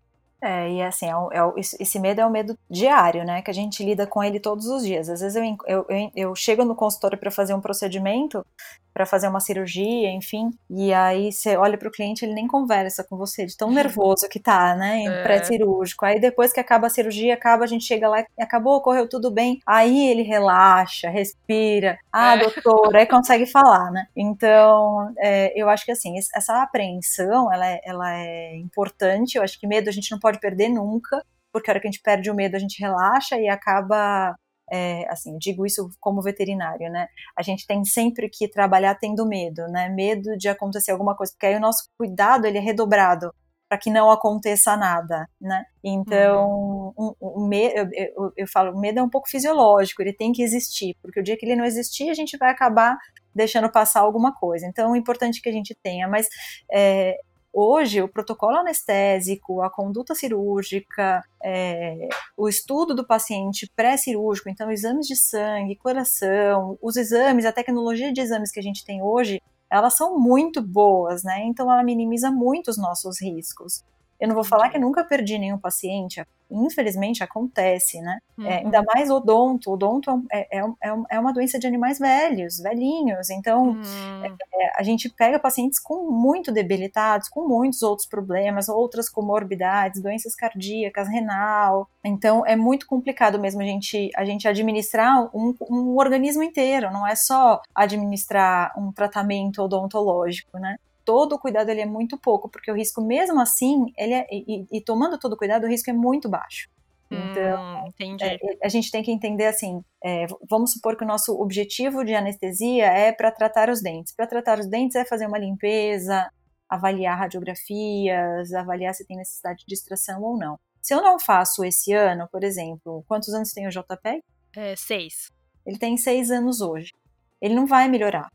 É, 0.44 0.72
e 0.72 0.82
assim, 0.82 1.06
é, 1.06 1.10
é, 1.10 1.60
esse 1.78 2.00
medo 2.00 2.20
é 2.20 2.26
o 2.26 2.30
medo 2.30 2.58
diário, 2.68 3.24
né? 3.24 3.42
Que 3.42 3.50
a 3.50 3.54
gente 3.54 3.84
lida 3.84 4.08
com 4.08 4.24
ele 4.24 4.40
todos 4.40 4.66
os 4.66 4.82
dias. 4.84 5.08
Às 5.08 5.20
vezes 5.20 5.36
eu, 5.36 5.44
eu, 5.66 5.86
eu, 5.88 6.10
eu 6.16 6.34
chego 6.34 6.64
no 6.64 6.74
consultório 6.74 7.16
para 7.16 7.30
fazer 7.30 7.54
um 7.54 7.60
procedimento, 7.60 8.44
para 8.92 9.06
fazer 9.06 9.28
uma 9.28 9.40
cirurgia, 9.40 10.10
enfim, 10.10 10.50
e 10.68 10.92
aí 10.92 11.32
você 11.32 11.56
olha 11.56 11.78
para 11.78 11.88
o 11.88 11.92
cliente, 11.92 12.24
ele 12.24 12.34
nem 12.34 12.46
conversa 12.46 13.04
com 13.04 13.16
você, 13.16 13.46
de 13.46 13.56
tão 13.56 13.70
nervoso 13.72 14.28
que 14.28 14.38
tá, 14.38 14.74
né? 14.74 15.04
É. 15.04 15.22
Pré-cirúrgico. 15.22 16.04
Aí 16.04 16.20
depois 16.20 16.52
que 16.52 16.60
acaba 16.60 16.86
a 16.86 16.90
cirurgia, 16.90 17.34
acaba, 17.34 17.64
a 17.64 17.66
gente 17.66 17.84
chega 17.84 18.08
lá 18.08 18.20
e 18.20 18.42
acabou, 18.42 18.80
correu 18.80 19.08
tudo 19.08 19.30
bem. 19.30 19.60
Aí 19.66 20.08
ele 20.08 20.22
relaxa, 20.22 21.08
respira. 21.08 21.98
Ah, 22.12 22.36
é. 22.36 22.38
doutor, 22.38 22.94
aí 22.96 23.06
consegue 23.06 23.46
falar, 23.46 23.90
né? 23.90 24.06
Então, 24.16 25.12
é, 25.18 25.52
eu 25.60 25.68
acho 25.68 25.84
que 25.84 25.92
assim, 25.92 26.14
essa 26.18 26.62
apreensão, 26.62 27.52
ela 27.52 27.66
é, 27.66 27.80
ela 27.84 28.16
é 28.16 28.56
importante. 28.56 29.36
Eu 29.36 29.42
acho 29.42 29.58
que 29.58 29.66
medo 29.66 29.88
a 29.88 29.92
gente 29.92 30.10
não 30.10 30.18
pode 30.18 30.38
perder 30.38 30.68
nunca 30.68 31.22
porque 31.52 31.70
a 31.70 31.72
hora 31.72 31.80
que 31.80 31.86
a 31.86 31.90
gente 31.90 32.02
perde 32.02 32.30
o 32.30 32.34
medo, 32.34 32.56
a 32.56 32.58
gente 32.58 32.80
relaxa 32.80 33.36
e 33.36 33.46
acaba 33.46 34.34
é, 34.72 35.06
assim, 35.10 35.36
digo 35.36 35.66
isso 35.66 35.90
como 36.00 36.22
veterinário, 36.22 36.90
né? 36.90 37.06
A 37.36 37.42
gente 37.42 37.66
tem 37.66 37.84
sempre 37.84 38.30
que 38.30 38.48
trabalhar 38.48 38.94
tendo 38.94 39.26
medo, 39.26 39.66
né? 39.68 39.90
Medo 39.90 40.34
de 40.38 40.48
acontecer 40.48 40.92
alguma 40.92 41.14
coisa, 41.14 41.30
porque 41.32 41.46
aí 41.46 41.56
o 41.56 41.60
nosso 41.60 41.90
cuidado 41.98 42.46
ele 42.46 42.56
é 42.56 42.60
redobrado 42.60 43.30
para 43.68 43.78
que 43.78 43.90
não 43.90 44.10
aconteça 44.10 44.76
nada, 44.76 45.26
né? 45.40 45.64
Então, 45.84 46.92
uhum. 46.96 47.14
um, 47.20 47.46
um, 47.46 47.52
eu, 47.52 47.88
eu, 47.92 48.32
eu 48.36 48.46
falo, 48.46 48.76
o 48.76 48.80
medo 48.80 48.98
é 48.98 49.02
um 49.02 49.08
pouco 49.08 49.28
fisiológico, 49.28 50.00
ele 50.02 50.12
tem 50.12 50.32
que 50.32 50.42
existir, 50.42 50.96
porque 51.02 51.20
o 51.20 51.22
dia 51.22 51.36
que 51.36 51.44
ele 51.44 51.56
não 51.56 51.64
existir, 51.64 52.10
a 52.10 52.14
gente 52.14 52.36
vai 52.38 52.50
acabar 52.50 52.96
deixando 53.34 53.70
passar 53.70 54.00
alguma 54.00 54.34
coisa. 54.34 54.66
Então, 54.66 54.94
é 54.94 54.98
importante 54.98 55.40
que 55.40 55.48
a 55.48 55.52
gente 55.52 55.74
tenha, 55.82 56.08
mas 56.08 56.28
é, 56.70 57.16
Hoje, 57.52 58.00
o 58.00 58.08
protocolo 58.08 58.56
anestésico, 58.56 59.60
a 59.60 59.68
conduta 59.68 60.14
cirúrgica, 60.14 61.22
é, 61.42 62.08
o 62.34 62.48
estudo 62.48 62.94
do 62.94 63.06
paciente 63.06 63.70
pré-cirúrgico, 63.76 64.48
então 64.48 64.70
exames 64.70 65.06
de 65.06 65.16
sangue, 65.16 65.76
coração, 65.76 66.78
os 66.80 66.96
exames, 66.96 67.44
a 67.44 67.52
tecnologia 67.52 68.10
de 68.10 68.22
exames 68.22 68.50
que 68.50 68.58
a 68.58 68.62
gente 68.62 68.86
tem 68.86 69.02
hoje, 69.02 69.42
elas 69.70 69.94
são 69.94 70.18
muito 70.18 70.62
boas, 70.62 71.22
né? 71.22 71.42
Então 71.44 71.70
ela 71.70 71.82
minimiza 71.82 72.30
muito 72.30 72.70
os 72.70 72.78
nossos 72.78 73.20
riscos. 73.20 73.84
Eu 74.22 74.28
não 74.28 74.36
vou 74.36 74.44
falar 74.44 74.70
que 74.70 74.78
nunca 74.78 75.02
perdi 75.02 75.36
nenhum 75.36 75.58
paciente, 75.58 76.24
infelizmente 76.48 77.24
acontece, 77.24 78.00
né? 78.00 78.20
É, 78.38 78.40
uhum. 78.40 78.46
É, 78.46 78.56
ainda 78.58 78.82
mais 78.94 79.10
odonto. 79.10 79.72
Odonto 79.72 80.10
é, 80.30 80.58
é, 80.58 80.60
é, 80.60 80.94
é, 81.10 81.18
uma 81.18 81.32
doença 81.32 81.58
de 81.58 81.66
animais 81.66 81.98
velhos, 81.98 82.58
velhinhos. 82.58 83.30
Então, 83.30 83.70
uhum. 83.70 84.24
é, 84.24 84.32
a 84.76 84.82
gente 84.84 85.08
pega 85.10 85.40
pacientes 85.40 85.80
com 85.80 86.08
muito 86.08 86.52
debilitados, 86.52 87.28
com 87.28 87.48
muitos 87.48 87.82
outros 87.82 88.06
problemas, 88.06 88.68
outras 88.68 89.08
comorbidades, 89.08 90.00
doenças 90.00 90.36
cardíacas, 90.36 91.08
renal. 91.08 91.90
Então, 92.04 92.46
é 92.46 92.54
muito 92.54 92.86
complicado 92.86 93.40
mesmo 93.40 93.60
a 93.60 93.64
gente, 93.64 94.08
a 94.14 94.24
gente 94.24 94.46
administrar 94.46 95.36
um, 95.36 95.52
um 95.68 95.96
organismo 95.96 96.44
inteiro, 96.44 96.92
não 96.92 97.04
é 97.04 97.16
só 97.16 97.60
administrar 97.74 98.72
um 98.78 98.92
tratamento 98.92 99.62
odontológico, 99.62 100.60
né? 100.60 100.76
Todo 101.04 101.34
o 101.34 101.38
cuidado 101.38 101.68
ele 101.68 101.80
é 101.80 101.86
muito 101.86 102.18
pouco, 102.18 102.48
porque 102.48 102.70
o 102.70 102.74
risco, 102.74 103.02
mesmo 103.02 103.40
assim, 103.40 103.92
ele 103.96 104.14
é, 104.14 104.26
e, 104.30 104.66
e 104.70 104.80
tomando 104.80 105.18
todo 105.18 105.34
o 105.34 105.36
cuidado, 105.36 105.64
o 105.64 105.68
risco 105.68 105.90
é 105.90 105.92
muito 105.92 106.28
baixo. 106.28 106.68
Então, 107.12 107.84
hum, 107.84 108.16
é, 108.22 108.38
a 108.64 108.68
gente 108.68 108.90
tem 108.90 109.02
que 109.02 109.10
entender 109.10 109.46
assim: 109.46 109.84
é, 110.02 110.26
vamos 110.48 110.72
supor 110.72 110.96
que 110.96 111.04
o 111.04 111.06
nosso 111.06 111.38
objetivo 111.38 112.04
de 112.04 112.14
anestesia 112.14 112.86
é 112.86 113.12
para 113.12 113.30
tratar 113.30 113.68
os 113.68 113.82
dentes. 113.82 114.14
Para 114.14 114.26
tratar 114.26 114.58
os 114.58 114.66
dentes 114.66 114.96
é 114.96 115.04
fazer 115.04 115.26
uma 115.26 115.38
limpeza, 115.38 116.30
avaliar 116.68 117.18
radiografias, 117.18 118.52
avaliar 118.54 118.94
se 118.94 119.06
tem 119.06 119.16
necessidade 119.16 119.62
de 119.66 119.74
extração 119.74 120.22
ou 120.22 120.38
não. 120.38 120.58
Se 120.80 120.94
eu 120.94 121.02
não 121.02 121.18
faço 121.20 121.64
esse 121.64 121.92
ano, 121.92 122.26
por 122.32 122.42
exemplo, 122.42 123.04
quantos 123.06 123.34
anos 123.34 123.52
tem 123.52 123.66
o 123.66 123.70
JPEG? 123.70 124.22
É, 124.56 124.74
seis. 124.74 125.30
Ele 125.66 125.78
tem 125.78 125.96
seis 125.96 126.30
anos 126.30 126.60
hoje. 126.60 126.92
Ele 127.40 127.54
não 127.54 127.66
vai 127.66 127.88
melhorar 127.88 128.28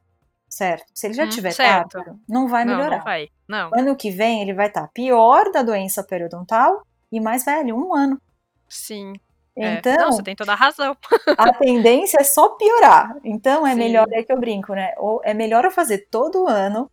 certo? 0.49 0.85
Se 0.93 1.07
ele 1.07 1.13
já 1.13 1.25
hum, 1.25 1.29
tiver 1.29 1.51
certo. 1.51 1.99
não 2.27 2.47
vai 2.47 2.65
melhorar. 2.65 2.89
Não, 2.89 2.97
não 2.97 3.03
vai. 3.03 3.29
Não. 3.47 3.71
Ano 3.73 3.95
que 3.95 4.09
vem 4.09 4.41
ele 4.41 4.53
vai 4.53 4.67
estar 4.67 4.81
tá 4.81 4.91
pior 4.93 5.51
da 5.51 5.61
doença 5.61 6.03
periodontal 6.03 6.81
e 7.11 7.19
mais 7.19 7.43
velho, 7.45 7.75
um 7.75 7.93
ano. 7.95 8.19
Sim. 8.67 9.13
É. 9.55 9.73
Então, 9.73 9.93
é. 9.93 9.97
Não, 9.97 10.11
você 10.11 10.23
tem 10.23 10.35
toda 10.35 10.53
a 10.53 10.55
razão. 10.55 10.95
a 11.37 11.53
tendência 11.57 12.17
é 12.19 12.23
só 12.23 12.49
piorar. 12.49 13.15
Então 13.23 13.65
é 13.65 13.71
Sim. 13.71 13.79
melhor, 13.79 14.07
é 14.11 14.23
que 14.23 14.31
eu 14.31 14.39
brinco, 14.39 14.73
né? 14.73 14.93
Ou 14.97 15.21
é 15.23 15.33
melhor 15.33 15.65
eu 15.65 15.71
fazer 15.71 16.07
todo 16.11 16.47
ano, 16.47 16.89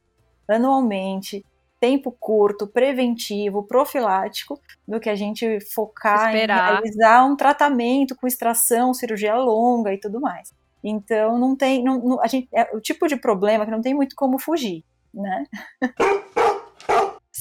anualmente, 0.49 1.45
tempo 1.79 2.11
curto, 2.19 2.67
preventivo, 2.67 3.63
profilático, 3.63 4.59
do 4.89 4.99
que 4.99 5.11
a 5.11 5.15
gente 5.15 5.61
focar 5.61 6.35
Esperar. 6.35 6.57
em 6.57 6.73
realizar 6.73 7.25
um 7.27 7.37
tratamento 7.37 8.17
com 8.17 8.27
extração, 8.27 8.95
cirurgia 8.95 9.37
longa 9.37 9.93
e 9.93 10.01
tudo 10.01 10.21
mais. 10.21 10.51
Então 10.85 11.39
não 11.39 11.57
tem, 11.57 11.83
não, 11.83 11.99
não, 11.99 12.23
a 12.23 12.27
gente, 12.27 12.47
é 12.53 12.77
o 12.77 12.81
tipo 12.81 13.09
de 13.09 13.17
problema 13.17 13.65
que 13.65 13.71
não 13.71 13.81
tem 13.81 13.95
muito 13.95 14.15
como 14.15 14.39
fugir, 14.39 14.85
né? 15.15 15.47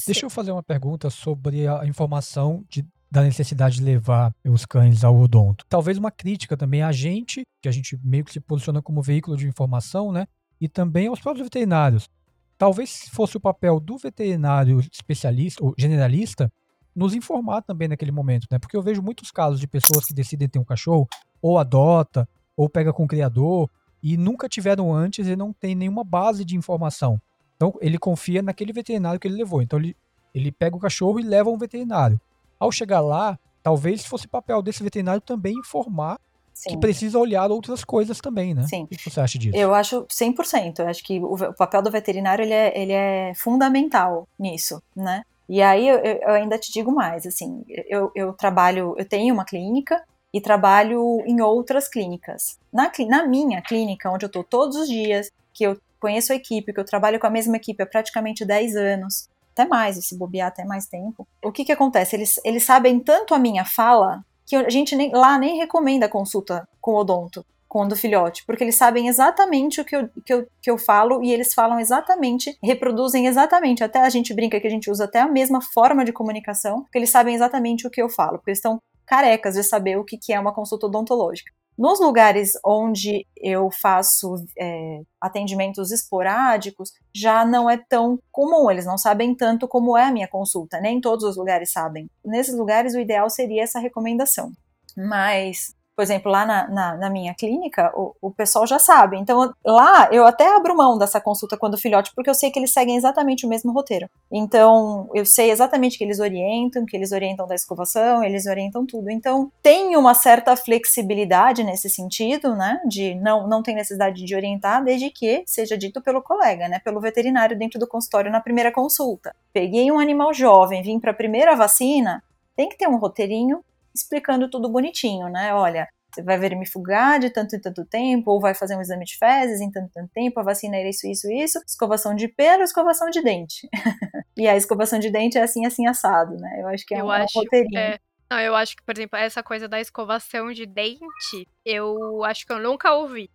Deixa 0.06 0.24
eu 0.24 0.30
fazer 0.30 0.50
uma 0.50 0.62
pergunta 0.62 1.10
sobre 1.10 1.68
a 1.68 1.86
informação 1.86 2.64
de, 2.68 2.84
da 3.10 3.22
necessidade 3.22 3.76
de 3.76 3.84
levar 3.84 4.34
os 4.44 4.64
cães 4.64 5.04
ao 5.04 5.16
odonto. 5.16 5.64
Talvez 5.68 5.98
uma 5.98 6.10
crítica 6.10 6.56
também 6.56 6.82
a 6.82 6.90
gente, 6.90 7.42
que 7.62 7.68
a 7.68 7.72
gente 7.72 7.98
meio 8.02 8.24
que 8.24 8.32
se 8.32 8.40
posiciona 8.40 8.82
como 8.82 9.02
veículo 9.02 9.36
de 9.36 9.46
informação, 9.46 10.10
né? 10.10 10.26
E 10.60 10.68
também 10.68 11.06
aos 11.06 11.20
próprios 11.20 11.46
veterinários. 11.46 12.08
Talvez 12.56 13.08
fosse 13.12 13.36
o 13.36 13.40
papel 13.40 13.78
do 13.78 13.98
veterinário 13.98 14.80
especialista 14.80 15.62
ou 15.62 15.74
generalista 15.78 16.50
nos 16.94 17.14
informar 17.14 17.62
também 17.62 17.88
naquele 17.88 18.12
momento, 18.12 18.46
né? 18.50 18.58
Porque 18.58 18.76
eu 18.76 18.82
vejo 18.82 19.02
muitos 19.02 19.30
casos 19.30 19.60
de 19.60 19.66
pessoas 19.66 20.06
que 20.06 20.14
decidem 20.14 20.48
ter 20.48 20.58
um 20.58 20.64
cachorro 20.64 21.06
ou 21.42 21.58
adota 21.58 22.28
ou 22.56 22.68
pega 22.68 22.92
com 22.92 23.04
o 23.04 23.08
criador 23.08 23.70
e 24.02 24.16
nunca 24.16 24.48
tiveram 24.48 24.92
antes 24.92 25.26
e 25.26 25.34
não 25.34 25.52
tem 25.52 25.74
nenhuma 25.74 26.04
base 26.04 26.44
de 26.44 26.56
informação. 26.56 27.20
Então 27.56 27.74
ele 27.80 27.98
confia 27.98 28.42
naquele 28.42 28.72
veterinário 28.72 29.18
que 29.18 29.26
ele 29.26 29.36
levou. 29.36 29.62
Então 29.62 29.78
ele, 29.78 29.96
ele 30.34 30.52
pega 30.52 30.76
o 30.76 30.80
cachorro 30.80 31.18
e 31.18 31.22
leva 31.22 31.50
um 31.50 31.58
veterinário. 31.58 32.20
Ao 32.58 32.70
chegar 32.70 33.00
lá, 33.00 33.38
talvez 33.62 34.04
fosse 34.04 34.28
papel 34.28 34.60
desse 34.62 34.82
veterinário 34.82 35.20
também 35.20 35.54
informar 35.54 36.20
Sim. 36.52 36.70
que 36.70 36.76
precisa 36.76 37.18
olhar 37.18 37.50
outras 37.50 37.82
coisas 37.82 38.20
também, 38.20 38.54
né? 38.54 38.66
Sim. 38.68 38.84
O 38.84 38.86
que 38.86 39.10
você 39.10 39.20
acha 39.20 39.38
disso? 39.38 39.56
Eu 39.56 39.74
acho 39.74 40.04
100%. 40.04 40.80
Eu 40.80 40.88
acho 40.88 41.02
que 41.02 41.18
o, 41.18 41.34
o 41.34 41.54
papel 41.54 41.82
do 41.82 41.90
veterinário 41.90 42.44
ele 42.44 42.52
é, 42.52 42.80
ele 42.80 42.92
é 42.92 43.32
fundamental 43.34 44.28
nisso, 44.38 44.82
né? 44.94 45.22
E 45.48 45.60
aí 45.60 45.88
eu, 45.88 45.98
eu, 45.98 46.30
ainda 46.30 46.58
te 46.58 46.72
digo 46.72 46.90
mais, 46.90 47.26
assim, 47.26 47.62
eu, 47.68 48.10
eu 48.14 48.32
trabalho, 48.32 48.94
eu 48.96 49.06
tenho 49.06 49.34
uma 49.34 49.44
clínica 49.44 50.02
e 50.34 50.40
trabalho 50.40 51.22
em 51.26 51.40
outras 51.40 51.88
clínicas. 51.88 52.58
Na, 52.72 52.90
na 53.08 53.24
minha 53.24 53.62
clínica, 53.62 54.10
onde 54.10 54.24
eu 54.24 54.26
estou 54.26 54.42
todos 54.42 54.76
os 54.76 54.88
dias, 54.88 55.30
que 55.52 55.62
eu 55.62 55.78
conheço 56.00 56.32
a 56.32 56.36
equipe, 56.36 56.72
que 56.72 56.80
eu 56.80 56.84
trabalho 56.84 57.20
com 57.20 57.26
a 57.28 57.30
mesma 57.30 57.56
equipe 57.56 57.80
há 57.80 57.86
praticamente 57.86 58.44
10 58.44 58.74
anos, 58.74 59.28
até 59.52 59.64
mais, 59.64 60.04
se 60.04 60.18
bobear 60.18 60.48
até 60.48 60.64
mais 60.64 60.86
tempo. 60.86 61.24
O 61.40 61.52
que 61.52 61.64
que 61.64 61.70
acontece? 61.70 62.16
Eles, 62.16 62.40
eles 62.44 62.64
sabem 62.64 62.98
tanto 62.98 63.32
a 63.32 63.38
minha 63.38 63.64
fala 63.64 64.24
que 64.44 64.56
a 64.56 64.68
gente 64.68 64.96
nem, 64.96 65.12
lá 65.12 65.38
nem 65.38 65.56
recomenda 65.56 66.08
consulta 66.08 66.68
com 66.80 66.94
o 66.94 66.96
odonto, 66.96 67.46
com 67.68 67.86
o 67.86 67.96
filhote, 67.96 68.44
porque 68.44 68.64
eles 68.64 68.74
sabem 68.74 69.06
exatamente 69.06 69.80
o 69.80 69.84
que 69.84 69.94
eu, 69.94 70.08
que, 70.26 70.34
eu, 70.34 70.48
que 70.60 70.70
eu 70.70 70.76
falo 70.76 71.22
e 71.22 71.32
eles 71.32 71.54
falam 71.54 71.78
exatamente, 71.78 72.58
reproduzem 72.60 73.26
exatamente, 73.26 73.84
até 73.84 74.00
a 74.00 74.08
gente 74.08 74.34
brinca 74.34 74.60
que 74.60 74.66
a 74.66 74.70
gente 74.70 74.90
usa 74.90 75.04
até 75.04 75.20
a 75.20 75.28
mesma 75.28 75.60
forma 75.62 76.04
de 76.04 76.12
comunicação, 76.12 76.82
porque 76.82 76.98
eles 76.98 77.10
sabem 77.10 77.36
exatamente 77.36 77.86
o 77.86 77.90
que 77.90 78.02
eu 78.02 78.08
falo, 78.08 78.38
porque 78.38 78.50
eles 78.50 78.58
estão 78.58 78.80
carecas 79.06 79.54
de 79.54 79.62
saber 79.62 79.98
o 79.98 80.04
que, 80.04 80.32
é 80.32 80.40
uma 80.40 80.54
consulta 80.54 80.86
odontológica. 80.86 81.52
Nos 81.76 81.98
lugares 81.98 82.52
onde 82.64 83.26
eu 83.36 83.68
faço 83.70 84.36
é, 84.56 85.00
atendimentos 85.20 85.90
esporádicos, 85.90 86.92
já 87.12 87.44
não 87.44 87.68
é 87.68 87.76
tão 87.76 88.18
comum, 88.30 88.70
eles 88.70 88.86
não 88.86 88.96
sabem 88.96 89.34
tanto 89.34 89.66
como 89.66 89.98
é 89.98 90.04
a 90.04 90.12
minha 90.12 90.28
consulta, 90.28 90.80
nem 90.80 91.00
todos 91.00 91.24
os 91.24 91.36
lugares 91.36 91.72
sabem. 91.72 92.08
Nesses 92.24 92.56
lugares, 92.56 92.94
o 92.94 93.00
ideal 93.00 93.28
seria 93.28 93.64
essa 93.64 93.80
recomendação. 93.80 94.52
Mas 94.96 95.74
por 95.94 96.02
exemplo, 96.02 96.30
lá 96.30 96.44
na, 96.44 96.68
na, 96.68 96.96
na 96.96 97.10
minha 97.10 97.34
clínica, 97.34 97.92
o, 97.94 98.14
o, 98.20 98.30
pessoal 98.30 98.66
já 98.66 98.78
sabe. 98.78 99.16
Então, 99.16 99.52
lá 99.64 100.08
eu 100.10 100.26
até 100.26 100.54
abro 100.56 100.76
mão 100.76 100.98
dessa 100.98 101.20
consulta 101.20 101.56
quando 101.56 101.78
filhote, 101.78 102.12
porque 102.14 102.28
eu 102.28 102.34
sei 102.34 102.50
que 102.50 102.58
eles 102.58 102.72
seguem 102.72 102.96
exatamente 102.96 103.46
o 103.46 103.48
mesmo 103.48 103.72
roteiro. 103.72 104.08
Então, 104.30 105.08
eu 105.14 105.24
sei 105.24 105.50
exatamente 105.50 105.96
que 105.96 106.04
eles 106.04 106.18
orientam, 106.18 106.84
que 106.84 106.96
eles 106.96 107.12
orientam 107.12 107.46
da 107.46 107.54
escovação, 107.54 108.24
eles 108.24 108.46
orientam 108.46 108.84
tudo. 108.84 109.08
Então, 109.08 109.52
tem 109.62 109.96
uma 109.96 110.14
certa 110.14 110.56
flexibilidade 110.56 111.62
nesse 111.62 111.88
sentido, 111.88 112.56
né? 112.56 112.80
De 112.86 113.14
não, 113.14 113.46
não 113.46 113.62
tem 113.62 113.76
necessidade 113.76 114.24
de 114.24 114.34
orientar, 114.34 114.82
desde 114.82 115.10
que 115.10 115.44
seja 115.46 115.78
dito 115.78 116.02
pelo 116.02 116.22
colega, 116.22 116.68
né? 116.68 116.80
Pelo 116.80 117.00
veterinário 117.00 117.56
dentro 117.56 117.78
do 117.78 117.86
consultório 117.86 118.32
na 118.32 118.40
primeira 118.40 118.72
consulta. 118.72 119.34
Peguei 119.52 119.92
um 119.92 120.00
animal 120.00 120.34
jovem, 120.34 120.82
vim 120.82 120.98
para 120.98 121.12
a 121.12 121.14
primeira 121.14 121.54
vacina, 121.54 122.22
tem 122.56 122.68
que 122.68 122.76
ter 122.76 122.88
um 122.88 122.96
roteirinho 122.96 123.64
explicando 123.94 124.50
tudo 124.50 124.70
bonitinho, 124.70 125.28
né? 125.28 125.54
Olha, 125.54 125.88
você 126.14 126.22
vai 126.22 126.38
vermifugar 126.38 127.18
de 127.18 127.30
tanto 127.30 127.56
em 127.56 127.60
tanto 127.60 127.84
tempo, 127.84 128.30
ou 128.30 128.40
vai 128.40 128.54
fazer 128.54 128.76
um 128.76 128.80
exame 128.80 129.04
de 129.04 129.18
fezes 129.18 129.60
em 129.60 129.70
tanto 129.70 129.86
em 129.86 129.92
tanto 129.92 130.10
tempo, 130.12 130.38
a 130.38 130.44
vacina 130.44 130.76
é 130.76 130.88
isso, 130.88 131.06
isso, 131.06 131.30
isso, 131.30 131.58
escovação 131.66 132.14
de 132.14 132.28
pelo, 132.28 132.62
escovação 132.62 133.10
de 133.10 133.20
dente. 133.22 133.68
e 134.36 134.46
a 134.46 134.56
escovação 134.56 134.98
de 134.98 135.10
dente 135.10 135.38
é 135.38 135.42
assim, 135.42 135.66
assim, 135.66 135.86
assado, 135.86 136.36
né? 136.36 136.60
Eu 136.60 136.68
acho 136.68 136.86
que 136.86 136.94
é 136.94 137.00
eu 137.00 137.06
um, 137.06 137.10
acho, 137.10 137.38
um 137.38 137.42
roteirinho. 137.42 137.78
É... 137.78 137.98
Não, 138.30 138.40
eu 138.40 138.54
acho 138.54 138.76
que, 138.76 138.82
por 138.82 138.96
exemplo, 138.96 139.18
essa 139.18 139.42
coisa 139.42 139.68
da 139.68 139.80
escovação 139.80 140.52
de 140.52 140.66
dente, 140.66 141.48
eu 141.64 142.24
acho 142.24 142.46
que 142.46 142.52
eu 142.52 142.58
nunca 142.58 142.94
ouvi. 142.94 143.30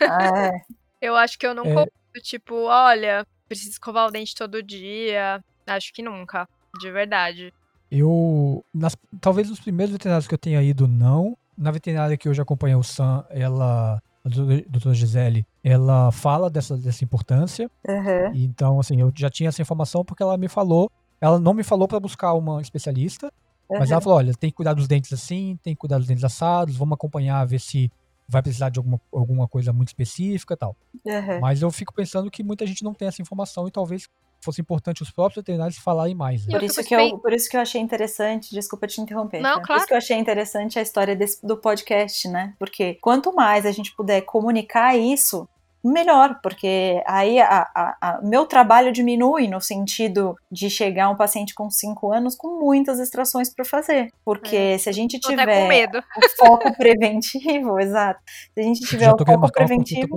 Ah, 0.00 0.48
é. 0.48 0.52
eu 1.00 1.16
acho 1.16 1.38
que 1.38 1.46
eu 1.46 1.54
nunca 1.54 1.70
é. 1.70 1.78
ouvi, 1.78 2.20
tipo, 2.22 2.54
olha, 2.64 3.26
preciso 3.48 3.70
escovar 3.70 4.08
o 4.08 4.10
dente 4.10 4.34
todo 4.34 4.62
dia. 4.62 5.42
Acho 5.66 5.92
que 5.92 6.02
nunca, 6.02 6.48
de 6.78 6.90
verdade. 6.90 7.54
Eu, 7.96 8.64
nas, 8.74 8.96
talvez 9.20 9.48
nos 9.48 9.60
primeiros 9.60 9.92
veterinários 9.92 10.26
que 10.26 10.34
eu 10.34 10.38
tenha 10.38 10.60
ido, 10.60 10.88
não. 10.88 11.38
Na 11.56 11.70
veterinária 11.70 12.16
que 12.16 12.28
hoje 12.28 12.42
acompanha 12.42 12.76
o 12.76 12.82
Sam, 12.82 13.24
ela, 13.30 14.02
a 14.24 14.28
doutora 14.28 14.92
Gisele, 14.92 15.46
ela 15.62 16.10
fala 16.10 16.50
dessa, 16.50 16.76
dessa 16.76 17.04
importância. 17.04 17.70
Uhum. 17.86 18.34
Então, 18.34 18.80
assim, 18.80 19.00
eu 19.00 19.12
já 19.14 19.30
tinha 19.30 19.48
essa 19.48 19.62
informação 19.62 20.04
porque 20.04 20.24
ela 20.24 20.36
me 20.36 20.48
falou. 20.48 20.90
Ela 21.20 21.38
não 21.38 21.54
me 21.54 21.62
falou 21.62 21.86
para 21.86 22.00
buscar 22.00 22.34
uma 22.34 22.60
especialista, 22.60 23.32
uhum. 23.70 23.78
mas 23.78 23.92
ela 23.92 24.00
falou: 24.00 24.18
olha, 24.18 24.34
tem 24.34 24.50
que 24.50 24.56
cuidar 24.56 24.74
dos 24.74 24.88
dentes 24.88 25.12
assim, 25.12 25.56
tem 25.62 25.72
que 25.72 25.78
cuidar 25.78 25.98
dos 25.98 26.08
dentes 26.08 26.24
assados, 26.24 26.76
vamos 26.76 26.94
acompanhar, 26.94 27.46
ver 27.46 27.60
se 27.60 27.92
vai 28.28 28.42
precisar 28.42 28.70
de 28.70 28.80
alguma, 28.80 29.00
alguma 29.12 29.46
coisa 29.46 29.72
muito 29.72 29.88
específica 29.88 30.56
tal. 30.56 30.76
Uhum. 31.04 31.40
Mas 31.40 31.62
eu 31.62 31.70
fico 31.70 31.94
pensando 31.94 32.28
que 32.28 32.42
muita 32.42 32.66
gente 32.66 32.82
não 32.82 32.92
tem 32.92 33.06
essa 33.06 33.22
informação 33.22 33.68
e 33.68 33.70
talvez 33.70 34.08
fosse 34.44 34.60
importante 34.60 35.02
os 35.02 35.10
próprios 35.10 35.36
veterinários 35.36 35.78
falarem 35.78 36.14
mais. 36.14 36.46
Né? 36.46 36.52
Por, 36.52 36.62
isso 36.62 36.82
que 36.82 36.94
eu, 36.94 37.18
por 37.18 37.32
isso 37.32 37.48
que 37.48 37.56
eu 37.56 37.60
achei 37.60 37.80
interessante, 37.80 38.50
desculpa 38.50 38.86
te 38.86 39.00
interromper. 39.00 39.40
Não, 39.40 39.56
tá? 39.56 39.62
claro. 39.62 39.66
Por 39.66 39.76
isso 39.76 39.86
que 39.86 39.94
eu 39.94 39.98
achei 39.98 40.16
interessante 40.16 40.78
a 40.78 40.82
história 40.82 41.16
desse, 41.16 41.44
do 41.44 41.56
podcast, 41.56 42.28
né? 42.28 42.54
Porque 42.58 42.94
quanto 43.00 43.34
mais 43.34 43.66
a 43.66 43.72
gente 43.72 43.94
puder 43.94 44.22
comunicar 44.22 44.96
isso, 44.96 45.48
melhor, 45.84 46.40
porque 46.42 47.02
aí 47.06 47.36
o 48.22 48.26
meu 48.26 48.46
trabalho 48.46 48.90
diminui 48.90 49.46
no 49.46 49.60
sentido 49.60 50.34
de 50.50 50.70
chegar 50.70 51.10
um 51.10 51.16
paciente 51.16 51.54
com 51.54 51.70
5 51.70 52.10
anos 52.10 52.34
com 52.34 52.58
muitas 52.58 52.98
extrações 52.98 53.52
para 53.54 53.64
fazer. 53.64 54.08
Porque 54.24 54.56
é. 54.56 54.78
se 54.78 54.88
a 54.88 54.92
gente 54.92 55.18
tiver 55.20 55.68
o 55.68 56.46
foco 56.46 56.72
preventivo, 56.78 57.78
exato. 57.78 58.20
Se 58.54 58.60
a 58.60 58.62
gente 58.62 58.80
tiver 58.80 59.12
o 59.12 59.18
foco 59.18 59.52
preventivo. 59.52 60.16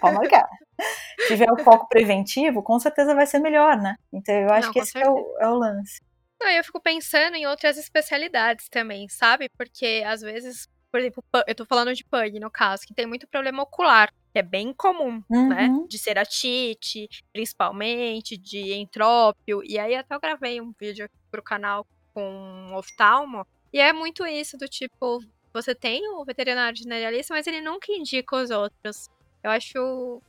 Pode 0.00 0.16
marcar. 0.16 0.48
tiver 1.26 1.50
o 1.50 1.58
foco 1.58 1.88
preventivo, 1.88 2.62
com 2.62 2.78
certeza 2.78 3.14
vai 3.14 3.26
ser 3.26 3.38
melhor, 3.38 3.76
né? 3.76 3.96
Então 4.12 4.34
eu 4.34 4.50
acho 4.50 4.68
Não, 4.68 4.72
que 4.72 4.78
esse 4.80 4.98
é 4.98 5.08
o, 5.08 5.36
é 5.40 5.48
o 5.48 5.54
lance. 5.54 6.00
Não, 6.40 6.48
eu 6.48 6.64
fico 6.64 6.80
pensando 6.80 7.36
em 7.36 7.46
outras 7.46 7.76
especialidades 7.76 8.68
também, 8.68 9.08
sabe? 9.08 9.48
Porque 9.50 10.02
às 10.06 10.22
vezes, 10.22 10.66
por 10.90 11.00
exemplo, 11.00 11.22
eu 11.46 11.54
tô 11.54 11.66
falando 11.66 11.94
de 11.94 12.04
PUG 12.04 12.40
no 12.40 12.50
caso, 12.50 12.86
que 12.86 12.94
tem 12.94 13.06
muito 13.06 13.28
problema 13.28 13.62
ocular, 13.62 14.10
que 14.32 14.38
é 14.38 14.42
bem 14.42 14.72
comum, 14.72 15.22
né? 15.28 15.38
uhum. 15.38 15.48
né? 15.48 15.68
De 15.86 15.98
ceratite, 15.98 17.08
principalmente, 17.32 18.38
de 18.38 18.72
entrópio. 18.72 19.62
E 19.64 19.78
aí 19.78 19.94
até 19.94 20.14
eu 20.14 20.20
gravei 20.20 20.60
um 20.60 20.72
vídeo 20.78 21.04
aqui 21.04 21.16
pro 21.30 21.42
canal 21.42 21.86
com 22.14 22.22
um 22.22 22.74
oftalmo. 22.74 23.46
E 23.72 23.78
é 23.78 23.92
muito 23.92 24.26
isso, 24.26 24.56
do 24.56 24.66
tipo, 24.66 25.20
você 25.52 25.74
tem 25.74 26.08
o 26.08 26.24
veterinário 26.24 26.76
generalista, 26.76 27.34
mas 27.34 27.46
ele 27.46 27.60
nunca 27.60 27.92
indica 27.92 28.36
os 28.36 28.50
outros. 28.50 29.08
Eu 29.42 29.50
acho. 29.50 30.22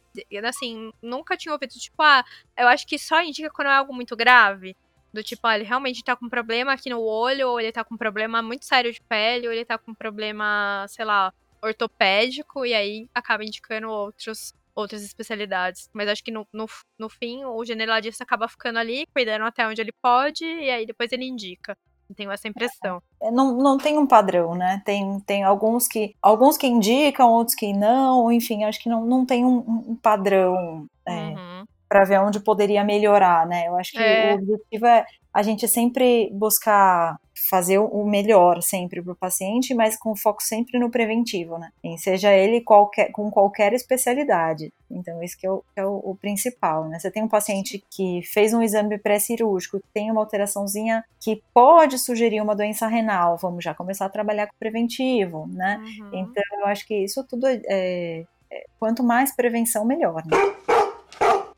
Assim, 0.45 0.91
nunca 1.01 1.37
tinha 1.37 1.53
ouvido, 1.53 1.71
tipo, 1.71 2.01
ah, 2.01 2.23
eu 2.57 2.67
acho 2.67 2.85
que 2.85 2.99
só 2.99 3.21
indica 3.23 3.49
quando 3.49 3.69
é 3.69 3.75
algo 3.75 3.93
muito 3.93 4.15
grave. 4.15 4.75
Do 5.13 5.23
tipo, 5.23 5.45
ah, 5.47 5.55
ele 5.55 5.65
realmente 5.65 6.03
tá 6.03 6.15
com 6.15 6.29
problema 6.29 6.73
aqui 6.73 6.89
no 6.89 7.01
olho, 7.01 7.49
ou 7.49 7.59
ele 7.59 7.71
tá 7.71 7.83
com 7.83 7.97
problema 7.97 8.41
muito 8.41 8.65
sério 8.65 8.91
de 8.91 9.01
pele, 9.01 9.47
ou 9.47 9.53
ele 9.53 9.65
tá 9.65 9.77
com 9.77 9.93
problema, 9.93 10.85
sei 10.89 11.05
lá, 11.05 11.33
ortopédico, 11.61 12.65
e 12.65 12.73
aí 12.73 13.09
acaba 13.13 13.43
indicando 13.43 13.89
outros, 13.89 14.53
outras 14.75 15.03
especialidades. 15.03 15.89
Mas 15.93 16.09
acho 16.09 16.23
que 16.23 16.31
no, 16.31 16.47
no, 16.51 16.65
no 16.97 17.09
fim, 17.09 17.43
o 17.45 17.63
generalista 17.65 18.23
acaba 18.23 18.47
ficando 18.47 18.79
ali, 18.79 19.05
cuidando 19.13 19.45
até 19.45 19.67
onde 19.67 19.81
ele 19.81 19.93
pode, 20.01 20.45
e 20.45 20.69
aí 20.69 20.85
depois 20.85 21.11
ele 21.11 21.25
indica. 21.25 21.77
Tenho 22.15 22.31
essa 22.31 22.47
impressão. 22.47 23.01
É, 23.21 23.31
não, 23.31 23.55
não 23.57 23.77
tem 23.77 23.97
um 23.97 24.07
padrão, 24.07 24.55
né? 24.55 24.81
Tem, 24.85 25.19
tem 25.21 25.43
alguns 25.43 25.87
que 25.87 26.15
alguns 26.21 26.57
que 26.57 26.67
indicam, 26.67 27.29
outros 27.29 27.55
que 27.55 27.73
não, 27.73 28.31
enfim, 28.31 28.63
acho 28.63 28.81
que 28.81 28.89
não, 28.89 29.05
não 29.05 29.25
tem 29.25 29.45
um, 29.45 29.57
um 29.87 29.95
padrão. 29.95 30.85
É. 31.05 31.11
Uhum 31.11 31.65
para 31.91 32.05
ver 32.05 32.21
onde 32.21 32.39
poderia 32.39 32.85
melhorar, 32.85 33.45
né? 33.45 33.67
Eu 33.67 33.75
acho 33.75 33.91
que 33.91 34.01
é. 34.01 34.31
o 34.31 34.35
objetivo 34.35 34.85
é 34.85 35.05
a 35.33 35.43
gente 35.43 35.67
sempre 35.67 36.29
buscar 36.31 37.17
fazer 37.51 37.79
o 37.79 38.05
melhor 38.05 38.61
sempre 38.63 39.01
para 39.01 39.11
o 39.11 39.15
paciente, 39.15 39.73
mas 39.73 39.97
com 39.97 40.15
foco 40.15 40.41
sempre 40.41 40.79
no 40.79 40.89
preventivo, 40.89 41.57
né? 41.57 41.69
E 41.83 41.97
seja 41.97 42.31
ele 42.31 42.61
qualquer, 42.61 43.11
com 43.11 43.29
qualquer 43.29 43.73
especialidade. 43.73 44.71
Então, 44.89 45.21
isso 45.21 45.37
que 45.37 45.45
é, 45.45 45.51
o, 45.51 45.61
que 45.73 45.81
é 45.81 45.85
o, 45.85 45.97
o, 45.97 46.15
principal, 46.15 46.87
né? 46.87 46.97
Você 46.97 47.11
tem 47.11 47.21
um 47.21 47.27
paciente 47.27 47.83
que 47.89 48.21
fez 48.23 48.53
um 48.53 48.61
exame 48.61 48.97
pré-cirúrgico, 48.97 49.83
tem 49.93 50.09
uma 50.09 50.21
alteraçãozinha 50.21 51.03
que 51.19 51.43
pode 51.53 51.99
sugerir 51.99 52.39
uma 52.39 52.55
doença 52.55 52.87
renal, 52.87 53.37
vamos 53.37 53.65
já 53.65 53.73
começar 53.73 54.05
a 54.05 54.09
trabalhar 54.09 54.47
com 54.47 54.53
preventivo, 54.57 55.45
né? 55.51 55.77
Uhum. 55.83 56.19
Então, 56.19 56.43
eu 56.61 56.67
acho 56.67 56.87
que 56.87 56.95
isso 56.95 57.21
tudo 57.25 57.47
é, 57.47 57.61
é, 57.67 58.25
é 58.49 58.65
quanto 58.79 59.03
mais 59.03 59.35
prevenção, 59.35 59.83
melhor, 59.83 60.23
né? 60.25 60.37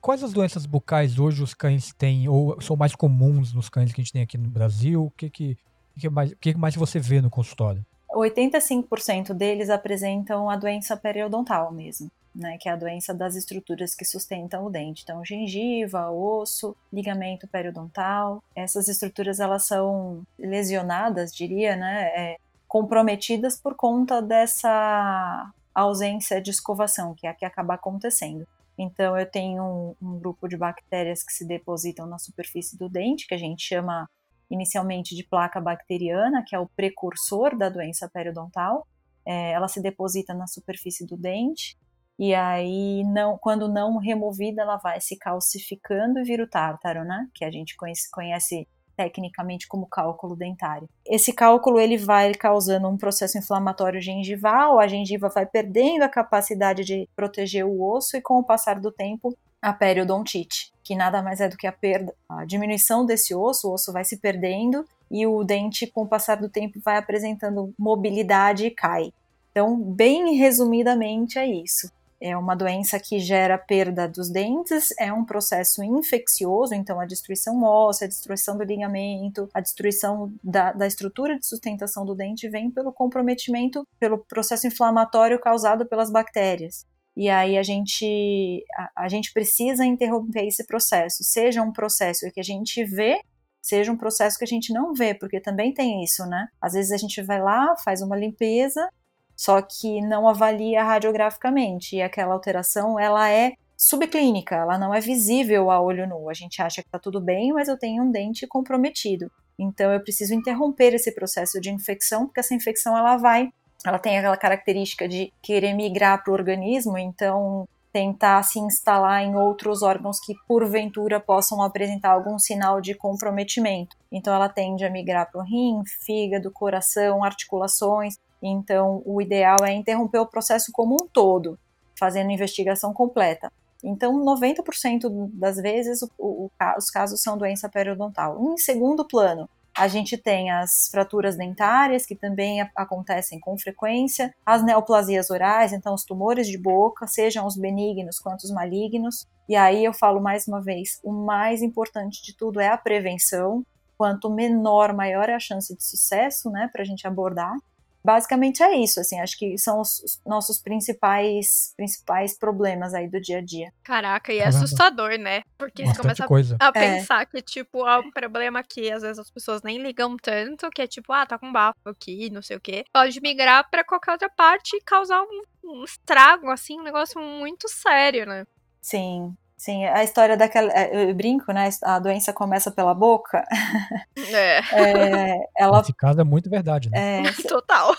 Quais 0.02 0.24
as 0.24 0.34
doenças 0.34 0.66
bucais 0.66 1.20
hoje 1.20 1.44
os 1.44 1.54
cães 1.54 1.94
têm, 1.94 2.28
ou 2.28 2.60
são 2.60 2.76
mais 2.76 2.96
comuns 2.96 3.54
nos 3.54 3.70
cães 3.70 3.94
que 3.94 4.02
a 4.02 4.04
gente 4.04 4.12
tem 4.12 4.24
aqui 4.24 4.40
no 4.40 4.50
Brasil? 4.50 5.06
O 5.06 5.12
que, 5.12 5.30
que, 5.30 5.58
que, 6.00 6.10
mais, 6.10 6.34
que 6.36 6.56
mais 6.56 6.76
você 6.76 7.00
vê 7.00 7.22
no 7.22 7.30
consultório? 7.30 7.86
85% 8.12 9.34
deles 9.34 9.70
apresentam 9.70 10.50
a 10.50 10.56
doença 10.56 10.96
periodontal 10.96 11.72
mesmo. 11.72 12.12
Né, 12.36 12.58
que 12.60 12.68
é 12.68 12.72
a 12.72 12.76
doença 12.76 13.14
das 13.14 13.36
estruturas 13.36 13.94
que 13.94 14.04
sustentam 14.04 14.66
o 14.66 14.70
dente. 14.72 15.04
Então, 15.04 15.24
gengiva, 15.24 16.10
osso, 16.10 16.76
ligamento 16.92 17.48
periodontal, 17.48 18.44
essas 18.56 18.88
estruturas 18.88 19.40
elas 19.40 19.68
são 19.68 20.24
lesionadas, 20.40 21.32
diria, 21.32 21.76
né, 21.76 22.06
é, 22.08 22.38
comprometidas 22.68 23.62
por 23.62 23.76
conta 23.76 24.20
dessa 24.20 25.52
ausência 25.76 26.42
de 26.42 26.50
escovação, 26.50 27.14
que 27.14 27.28
é 27.28 27.30
a 27.30 27.36
que 27.36 27.46
acaba 27.46 27.76
acontecendo. 27.76 28.48
Então, 28.80 29.16
eu 29.16 29.30
tenho 29.30 29.64
um, 29.64 29.96
um, 30.02 30.20
grupo 30.20 30.48
de 30.48 30.58
bactérias 30.58 31.24
que 31.24 31.32
se 31.32 31.46
depositam 31.48 32.08
na 32.08 32.18
superfície 32.18 32.76
do 32.78 32.90
dente, 32.90 33.28
que 33.28 33.36
a 33.36 33.38
gente 33.38 33.64
chama 33.64 34.10
inicialmente 34.50 35.16
de 35.16 35.24
placa 35.24 35.60
bacteriana, 35.60 36.44
que 36.46 36.56
é 36.56 36.60
o 36.60 36.70
precursor 36.76 37.58
da 37.58 37.70
doença 37.70 38.10
periodontal. 38.12 38.88
É, 39.26 39.52
ela 39.52 39.68
se 39.68 39.82
deposita 39.82 40.34
na 40.34 40.48
superfície 40.48 41.06
do 41.06 41.18
dente 41.18 41.78
e 42.18 42.34
aí, 42.34 43.04
não, 43.06 43.38
quando 43.38 43.68
não 43.68 43.98
removida, 43.98 44.62
ela 44.62 44.78
vai 44.78 45.02
se 45.02 45.18
calcificando 45.18 46.20
e 46.20 46.24
vira 46.24 46.44
o 46.44 46.50
tártaro, 46.50 47.04
né? 47.04 47.28
Que 47.34 47.44
a 47.44 47.52
gente 47.52 47.76
conhece, 47.76 48.10
conhece 48.12 48.68
tecnicamente 48.96 49.68
como 49.68 49.88
cálculo 49.88 50.36
dentário. 50.36 50.88
Esse 51.08 51.34
cálculo 51.34 51.80
ele 51.80 51.98
vai 51.98 52.32
causando 52.34 52.88
um 52.88 52.98
processo 52.98 53.40
inflamatório 53.40 54.00
gengival, 54.00 54.80
a 54.80 54.88
gengiva 54.88 55.30
vai 55.30 55.48
perdendo 55.48 56.04
a 56.04 56.10
capacidade 56.10 56.84
de 56.84 57.10
proteger 57.16 57.66
o 57.66 57.82
osso 57.84 58.16
e 58.16 58.22
com 58.22 58.36
o 58.36 58.46
passar 58.46 58.80
do 58.80 58.92
tempo 58.92 59.36
a 59.64 59.74
periodontite, 59.74 60.72
que 60.84 60.96
nada 60.96 61.22
mais 61.22 61.40
é 61.40 61.48
do 61.48 61.58
que 61.58 61.66
a 61.66 61.72
perda, 61.72 62.14
a 62.28 62.46
diminuição 62.46 63.06
desse 63.06 63.34
osso, 63.34 63.70
o 63.70 63.74
osso 63.74 63.94
vai 63.94 64.04
se 64.04 64.18
perdendo 64.18 64.86
e 65.10 65.26
o 65.26 65.44
dente 65.44 65.88
com 65.88 66.04
o 66.04 66.08
passar 66.08 66.36
do 66.36 66.50
tempo 66.50 66.80
vai 66.84 66.98
apresentando 66.98 67.74
mobilidade 67.80 68.66
e 68.66 68.72
cai. 68.72 69.14
Então, 69.52 69.80
bem 69.80 70.36
resumidamente 70.36 71.40
é 71.40 71.46
isso 71.46 71.90
é 72.24 72.38
uma 72.38 72.56
doença 72.56 72.98
que 72.98 73.20
gera 73.20 73.58
perda 73.58 74.08
dos 74.08 74.30
dentes, 74.30 74.94
é 74.98 75.12
um 75.12 75.26
processo 75.26 75.84
infeccioso, 75.84 76.74
então 76.74 76.98
a 76.98 77.06
destruição 77.06 77.62
óssea, 77.62 78.06
a 78.06 78.08
destruição 78.08 78.58
do 78.58 78.64
ligamento, 78.64 79.50
a 79.54 79.60
destruição 79.60 80.34
da, 80.42 80.72
da 80.72 80.88
estrutura 80.88 81.38
de 81.38 81.46
sustentação 81.46 82.06
do 82.06 82.16
dente 82.16 82.48
vem 82.48 82.72
pelo 82.72 82.94
comprometimento, 82.94 83.86
pelo 84.00 84.20
processo 84.20 84.66
inflamatório 84.66 85.38
causado 85.38 85.86
pelas 85.86 86.10
bactérias. 86.10 86.86
E 87.16 87.30
aí 87.30 87.58
a 87.58 87.64
gente, 87.64 88.64
a, 88.76 89.04
a 89.04 89.08
gente 89.08 89.32
precisa 89.34 89.86
interromper 89.86 90.48
esse 90.48 90.66
processo, 90.66 91.24
seja 91.24 91.62
um 91.62 91.72
processo 91.72 92.32
que 92.32 92.40
a 92.40 92.44
gente 92.44 92.84
vê 92.84 93.20
seja 93.64 93.94
um 93.94 93.98
processo 93.98 94.38
que 94.38 94.44
a 94.44 94.48
gente 94.48 94.74
não 94.74 94.94
vê, 94.94 95.14
porque 95.14 95.40
também 95.40 95.74
tem 95.74 96.04
isso, 96.04 96.26
né? 96.26 96.50
Às 96.62 96.74
vezes 96.74 96.92
a 96.92 96.98
gente 96.98 97.22
vai 97.22 97.42
lá, 97.42 97.74
faz 97.78 98.02
uma 98.02 98.18
limpeza, 98.18 98.90
só 99.38 99.62
que 99.62 100.02
não 100.02 100.28
avalia 100.28 100.84
radiograficamente. 100.84 101.96
E 101.96 102.02
aquela 102.02 102.34
alteração, 102.34 103.00
ela 103.00 103.30
é 103.30 103.54
subclínica, 103.78 104.56
ela 104.56 104.78
não 104.78 104.94
é 104.94 105.00
visível 105.00 105.72
a 105.72 105.82
olho 105.82 106.08
nu. 106.08 106.30
A 106.30 106.34
gente 106.34 106.62
acha 106.62 106.82
que 106.82 106.88
está 106.90 107.00
tudo 107.00 107.22
bem, 107.22 107.54
mas 107.54 107.70
eu 107.70 107.80
tenho 107.80 108.04
um 108.04 108.12
dente 108.12 108.46
comprometido. 108.46 109.32
Então 109.58 109.92
eu 109.92 110.02
preciso 110.02 110.34
interromper 110.34 110.94
esse 110.94 111.14
processo 111.14 111.60
de 111.62 111.72
infecção, 111.72 112.26
porque 112.26 112.42
essa 112.42 112.54
infecção 112.54 112.98
ela 112.98 113.16
vai, 113.16 113.50
ela 113.86 114.00
tem 114.00 114.18
aquela 114.18 114.38
característica 114.38 115.08
de 115.08 115.32
querer 115.42 115.74
migrar 115.74 116.24
para 116.24 116.32
o 116.32 116.34
organismo, 116.34 116.98
então 116.98 117.68
tentar 117.92 118.42
se 118.42 118.60
instalar 118.60 119.22
em 119.22 119.36
outros 119.36 119.84
órgãos 119.84 120.20
que 120.20 120.34
porventura 120.48 121.20
possam 121.20 121.62
apresentar 121.62 122.10
algum 122.10 122.40
sinal 122.40 122.82
de 122.82 122.96
comprometimento. 122.96 123.96
Então 124.12 124.34
ela 124.34 124.50
tende 124.50 124.84
a 124.84 124.90
migrar 124.90 125.30
para 125.32 125.42
o 125.42 125.44
rim, 125.44 125.84
fígado, 126.04 126.50
coração, 126.50 127.24
articulações. 127.24 128.18
Então, 128.42 129.02
o 129.06 129.22
ideal 129.22 129.64
é 129.64 129.72
interromper 129.72 130.18
o 130.18 130.26
processo 130.26 130.72
como 130.74 130.96
um 130.96 131.08
todo, 131.08 131.58
fazendo 131.98 132.32
investigação 132.32 132.92
completa. 132.92 133.52
Então, 133.84 134.14
90% 134.26 135.30
das 135.34 135.58
vezes 135.58 136.02
o, 136.02 136.10
o, 136.18 136.52
os 136.78 136.90
casos 136.90 137.22
são 137.22 137.38
doença 137.38 137.70
periodontal. 137.70 138.42
Em 138.42 138.58
segundo 138.58 139.06
plano, 139.06 139.48
a 139.76 139.88
gente 139.88 140.18
tem 140.18 140.52
as 140.52 140.88
fraturas 140.92 141.36
dentárias, 141.36 142.06
que 142.06 142.16
também 142.16 142.62
acontecem 142.76 143.40
com 143.40 143.58
frequência, 143.58 144.34
as 144.46 144.64
neoplasias 144.64 145.30
orais, 145.30 145.74
então 145.74 145.94
os 145.94 146.04
tumores 146.04 146.48
de 146.48 146.58
boca, 146.58 147.08
sejam 147.08 147.46
os 147.46 147.58
benignos 147.58 148.20
quanto 148.20 148.44
os 148.44 148.52
malignos. 148.52 149.28
E 149.50 149.56
aí 149.56 149.84
eu 149.84 149.94
falo 149.94 150.22
mais 150.22 150.48
uma 150.48 150.62
vez: 150.62 151.00
o 151.04 151.12
mais 151.12 151.62
importante 151.62 152.24
de 152.24 152.36
tudo 152.36 152.60
é 152.60 152.68
a 152.68 152.78
prevenção. 152.78 153.66
Quanto 153.98 154.30
menor, 154.30 154.94
maior 154.94 155.30
é 155.30 155.36
a 155.36 155.40
chance 155.40 155.76
de 155.76 155.84
sucesso, 155.84 156.50
né, 156.50 156.70
para 156.72 156.82
a 156.82 156.86
gente 156.86 157.08
abordar 157.08 157.56
basicamente 158.04 158.62
é 158.62 158.76
isso, 158.78 159.00
assim, 159.00 159.20
acho 159.20 159.38
que 159.38 159.58
são 159.58 159.80
os, 159.80 160.00
os, 160.02 160.22
nossos 160.26 160.60
principais 160.60 161.74
principais 161.76 162.38
problemas 162.38 162.94
aí 162.94 163.08
do 163.08 163.20
dia 163.22 163.38
a 163.38 163.42
dia. 163.42 163.74
Caraca, 163.84 164.34
e 164.34 164.40
é 164.40 164.48
assustador, 164.48 165.18
né? 165.18 165.44
Porque 165.58 165.86
você 165.86 166.02
começa 166.02 166.28
coisa. 166.28 166.58
a, 166.60 166.72
pensar 166.72 167.22
é. 167.22 167.26
que, 167.26 167.42
tipo, 167.42 167.86
há 167.86 168.00
um 168.00 168.12
problema 168.12 168.64
que 168.64 168.92
às 168.92 169.02
vezes 169.02 169.20
as 169.20 169.32
pessoas 169.32 169.62
nem 169.64 169.82
ligam 169.82 170.18
tanto, 170.18 170.70
que 170.70 170.82
é 170.82 170.88
tipo, 170.88 171.14
ah, 171.14 171.26
tá 171.26 171.38
com 171.38 171.52
bafo 171.52 171.78
aqui, 171.86 172.30
não 172.30 172.42
sei 172.42 172.58
o 172.58 172.62
quê. 172.62 172.86
Pode 172.94 173.22
migrar 173.22 173.70
para 173.70 173.84
qualquer 173.84 174.12
outra 174.12 174.30
parte 174.30 174.76
e 174.76 174.82
causar 174.82 175.22
um, 175.22 175.42
um 175.64 175.84
estrago, 175.84 176.50
assim, 176.50 176.80
um 176.80 176.84
negócio 176.84 177.22
muito 177.22 177.70
sério, 177.70 178.26
né? 178.26 178.46
Sim, 178.82 179.34
Sim, 179.64 179.86
a 179.86 180.04
história 180.04 180.36
daquela. 180.36 180.70
É, 180.74 181.10
eu 181.10 181.16
brinco, 181.16 181.54
né? 181.54 181.70
A 181.84 181.98
doença 181.98 182.34
começa 182.34 182.70
pela 182.70 182.94
boca. 182.94 183.46
É. 184.34 184.60
é 184.76 185.48
ela, 185.58 185.78
Nesse 185.78 185.94
caso 185.94 186.20
é 186.20 186.24
muito 186.24 186.50
verdade, 186.50 186.90
né? 186.90 187.22
É, 187.22 187.32
Total. 187.48 187.96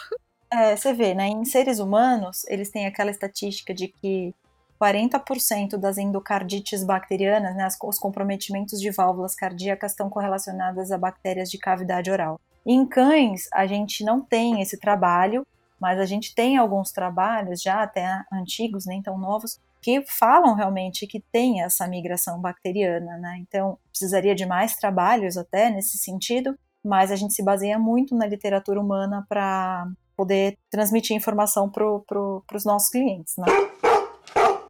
É, 0.53 0.77
você 0.77 0.93
vê, 0.93 1.15
né? 1.15 1.27
Em 1.27 1.43
seres 1.47 1.79
humanos, 1.79 2.45
eles 2.49 2.71
têm 2.71 2.87
aquela 2.87 3.11
estatística 3.11 3.73
de 3.73 3.89
que 3.89 4.35
40% 4.79 5.79
das 5.79 5.97
endocardites 5.97 6.85
bacterianas, 6.85 7.57
né, 7.57 7.67
os 7.83 7.99
comprometimentos 7.99 8.79
de 8.79 8.91
válvulas 8.91 9.35
cardíacas 9.35 9.93
estão 9.93 10.11
correlacionadas 10.11 10.93
a 10.93 10.99
bactérias 10.99 11.51
de 11.51 11.57
cavidade 11.57 12.11
oral. 12.11 12.39
Em 12.67 12.85
cães, 12.85 13.49
a 13.53 13.67
gente 13.67 14.05
não 14.05 14.21
tem 14.21 14.61
esse 14.61 14.79
trabalho, 14.79 15.47
mas 15.81 15.99
a 15.99 16.05
gente 16.05 16.35
tem 16.35 16.59
alguns 16.59 16.93
trabalhos 16.93 17.63
já 17.63 17.83
até 17.83 18.23
antigos, 18.31 18.85
nem 18.85 19.01
tão 19.01 19.17
novos, 19.17 19.59
que 19.85 20.03
falam 20.19 20.55
realmente 20.55 21.07
que 21.07 21.21
tem 21.31 21.61
essa 21.61 21.87
migração 21.87 22.41
bacteriana, 22.41 23.19
né? 23.19 23.37
Então, 23.41 23.79
precisaria 23.91 24.35
de 24.35 24.47
mais 24.47 24.77
trabalhos 24.77 25.37
até 25.37 25.69
nesse 25.69 25.99
sentido, 25.99 26.59
mas 26.83 27.13
a 27.13 27.17
gente 27.17 27.35
se 27.35 27.45
baseia 27.45 27.79
muito 27.79 28.17
na 28.17 28.27
literatura 28.27 28.81
humana 28.81 29.27
para 29.29 29.87
poder 30.17 30.57
transmitir 30.71 31.15
informação 31.15 31.71
para 31.71 31.85
pro, 32.07 32.43
os 32.55 32.65
nossos 32.65 32.89
clientes, 32.89 33.35
né? 33.37 33.45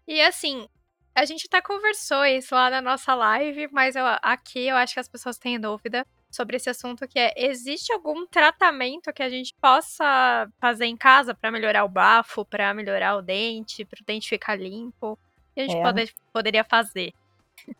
E 0.09 0.21
assim, 0.21 0.67
a 1.15 1.25
gente 1.25 1.47
até 1.47 1.63
conversou 1.63 2.25
isso 2.25 2.53
lá 2.53 2.69
na 2.69 2.83
nossa 2.83 3.15
live, 3.15 3.69
mas 3.71 3.95
eu, 3.95 4.05
aqui 4.21 4.67
eu 4.67 4.75
acho 4.75 4.95
que 4.95 5.01
as 5.01 5.09
pessoas 5.09 5.39
têm 5.39 5.61
dúvida 5.61 6.05
sobre 6.35 6.57
esse 6.57 6.69
assunto 6.69 7.07
que 7.07 7.19
é 7.19 7.33
existe 7.37 7.93
algum 7.93 8.27
tratamento 8.27 9.13
que 9.13 9.23
a 9.23 9.29
gente 9.29 9.55
possa 9.61 10.49
fazer 10.61 10.87
em 10.87 10.97
casa 10.97 11.35
para 11.35 11.51
melhorar 11.51 11.85
o 11.85 11.89
bafo, 11.89 12.45
para 12.45 12.75
melhorar 12.75 13.17
o 13.17 13.23
dente, 13.23 13.85
para 13.85 14.01
o 14.01 14.05
dente 14.05 14.29
ficar 14.29 14.57
limpo? 14.57 15.19
que 15.55 15.61
a 15.61 15.67
gente 15.67 15.77
é. 15.77 15.83
pode, 15.83 16.15
poderia 16.33 16.65
fazer? 16.65 17.15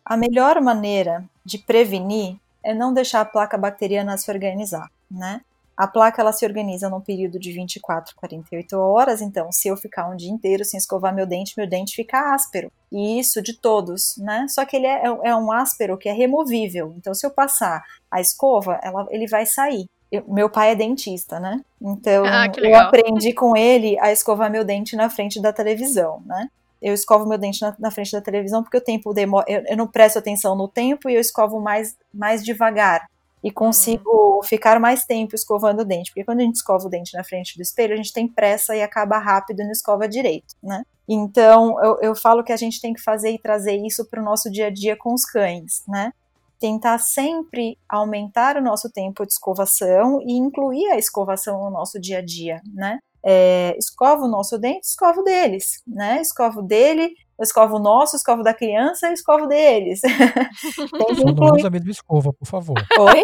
A 0.05 0.17
melhor 0.17 0.61
maneira 0.61 1.25
de 1.45 1.59
prevenir 1.59 2.37
é 2.63 2.73
não 2.73 2.95
deixar 2.95 3.21
a 3.21 3.25
placa 3.25 3.59
bacteriana 3.59 4.17
se 4.17 4.31
organizar, 4.31 4.91
né? 5.11 5.43
A 5.77 5.89
placa 5.89 6.23
ela 6.23 6.33
se 6.33 6.47
organiza 6.47 6.89
num 6.89 7.01
período 7.01 7.39
de 7.39 7.53
24, 7.53 8.15
48 8.15 8.79
horas, 8.79 9.21
então 9.21 9.51
se 9.51 9.69
eu 9.69 9.77
ficar 9.77 10.09
um 10.09 10.17
dia 10.17 10.31
inteiro 10.31 10.65
sem 10.65 10.79
escovar 10.79 11.15
meu 11.15 11.27
dente, 11.27 11.55
meu 11.57 11.69
dente 11.69 11.97
fica 11.97 12.35
áspero. 12.35 12.71
E 12.93 13.19
isso 13.19 13.43
de 13.43 13.59
todos, 13.59 14.17
né? 14.19 14.47
Só 14.49 14.65
que 14.65 14.77
ele 14.77 14.87
é, 14.87 15.03
é 15.05 15.35
um 15.35 15.51
áspero 15.51 15.99
que 15.99 16.09
é 16.09 16.13
removível. 16.13 16.95
Então 16.97 17.13
se 17.13 17.27
eu 17.27 17.31
passar 17.31 17.83
a 18.09 18.21
escova, 18.21 18.79
ela, 18.83 19.07
ele 19.11 19.27
vai 19.27 19.45
sair. 19.47 19.87
Eu, 20.13 20.25
meu 20.29 20.49
pai 20.49 20.71
é 20.71 20.75
dentista, 20.77 21.41
né? 21.41 21.61
Então 21.83 22.25
ah, 22.25 22.47
eu 22.57 22.77
aprendi 22.77 23.33
com 23.33 23.57
ele 23.57 23.99
a 23.99 24.13
escovar 24.13 24.51
meu 24.51 24.65
dente 24.65 24.95
na 24.95 25.11
frente 25.11 25.41
da 25.41 25.53
televisão, 25.53 26.23
né? 26.25 26.49
eu 26.85 26.93
escovo 26.93 27.27
meu 27.27 27.39
dente 27.39 27.63
na, 27.63 27.75
na, 27.79 27.91
frente 27.91 28.13
da 28.13 28.21
televisão 28.21 28.63
porque 28.63 28.77
o 28.77 28.81
tempo 28.81 29.15
demora, 29.15 29.47
eu, 29.49 29.63
eu, 29.69 29.77
não 29.77 29.87
presto 29.87 30.19
atenção 30.19 30.55
no 30.55 30.69
tempo 30.69 31.09
e 31.09 31.15
eu 31.15 31.21
escovo 31.21 31.59
mais, 31.59 31.97
mais 32.13 32.45
devagar 32.45 33.09
e 33.45 33.51
consigo 33.51 34.39
hum. 34.39 34.43
ficar 34.43 34.81
mais 34.81 35.05
tempo 35.05 35.35
escovando 35.35 35.81
o 35.81 35.85
dente, 35.85 36.11
porque 36.11 36.25
quando 36.25 36.41
a 36.41 36.45
gente 36.45 36.57
escova 36.57 36.87
o 36.87 36.89
dente 36.89 37.15
na 37.15 37.23
frente 37.23 37.59
do 37.59 37.63
espelho, 37.63 37.93
a 37.93 37.97
gente 37.97 38.13
tem 38.13 38.27
pressa 38.27 38.75
e 38.75 38.81
acaba 38.81 39.19
rápido 39.19 39.61
e 39.61 39.65
não 39.65 39.71
escova 39.71 40.09
direito, 40.09 40.55
né? 40.63 40.83
Então, 41.07 41.79
eu, 41.85 41.99
eu 42.01 42.15
falo 42.15 42.43
que 42.43 42.53
a 42.53 42.57
gente 42.57 42.81
tem 42.81 42.95
que 42.95 43.03
fazer 43.03 43.31
e 43.33 43.39
trazer 43.39 43.77
isso 43.77 44.07
para 44.07 44.23
o 44.23 44.25
nosso 44.25 44.51
dia 44.51 44.69
a 44.69 44.71
dia 44.71 44.97
com 44.97 45.13
os 45.13 45.27
cães, 45.27 45.83
né? 45.87 46.11
Tentar 46.59 46.97
sempre 46.97 47.77
aumentar 47.87 48.57
o 48.57 48.63
nosso 48.63 48.91
tempo 48.91 49.27
de 49.27 49.33
escovação 49.35 50.23
e 50.23 50.33
incluir 50.33 50.87
a 50.87 50.97
escovação 50.97 51.63
no 51.65 51.71
nosso 51.71 52.01
dia 52.01 52.19
a 52.19 52.25
dia, 52.25 52.63
né? 52.73 52.99
É, 53.23 53.77
escova 53.79 54.25
o 54.25 54.29
nosso 54.29 54.59
dente, 54.59 54.87
escova 54.87 55.21
o 55.21 55.25
deles, 55.25 55.83
né? 55.87 56.23
Escova 56.23 56.61
o 56.61 56.63
dele, 56.63 57.15
escova 57.41 57.75
o 57.75 57.79
nosso, 57.79 58.17
escova 58.17 58.41
o 58.41 58.45
da 58.45 58.55
criança, 58.55 59.13
escova 59.13 59.45
o 59.45 59.49
deles. 59.49 60.01
Só 60.01 61.33
não 61.33 61.55
usa 61.55 61.69
a 61.69 61.71
mesma 61.71 61.91
escova, 61.91 62.33
por 62.33 62.47
favor. 62.47 62.77
Oi? 62.99 63.23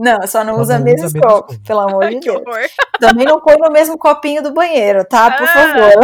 Não, 0.00 0.26
só 0.26 0.42
não 0.42 0.54
só 0.54 0.60
usa 0.62 0.76
a 0.76 0.78
mesma 0.78 1.08
escova, 1.08 1.46
pelo 1.66 1.80
amor 1.80 2.08
de 2.08 2.20
Deus. 2.20 2.42
Também 2.98 3.26
não 3.26 3.38
põe 3.38 3.58
no 3.58 3.70
mesmo 3.70 3.98
copinho 3.98 4.42
do 4.42 4.50
banheiro, 4.50 5.04
tá? 5.04 5.30
Por 5.30 5.46
ah. 5.46 5.52
favor. 5.52 5.94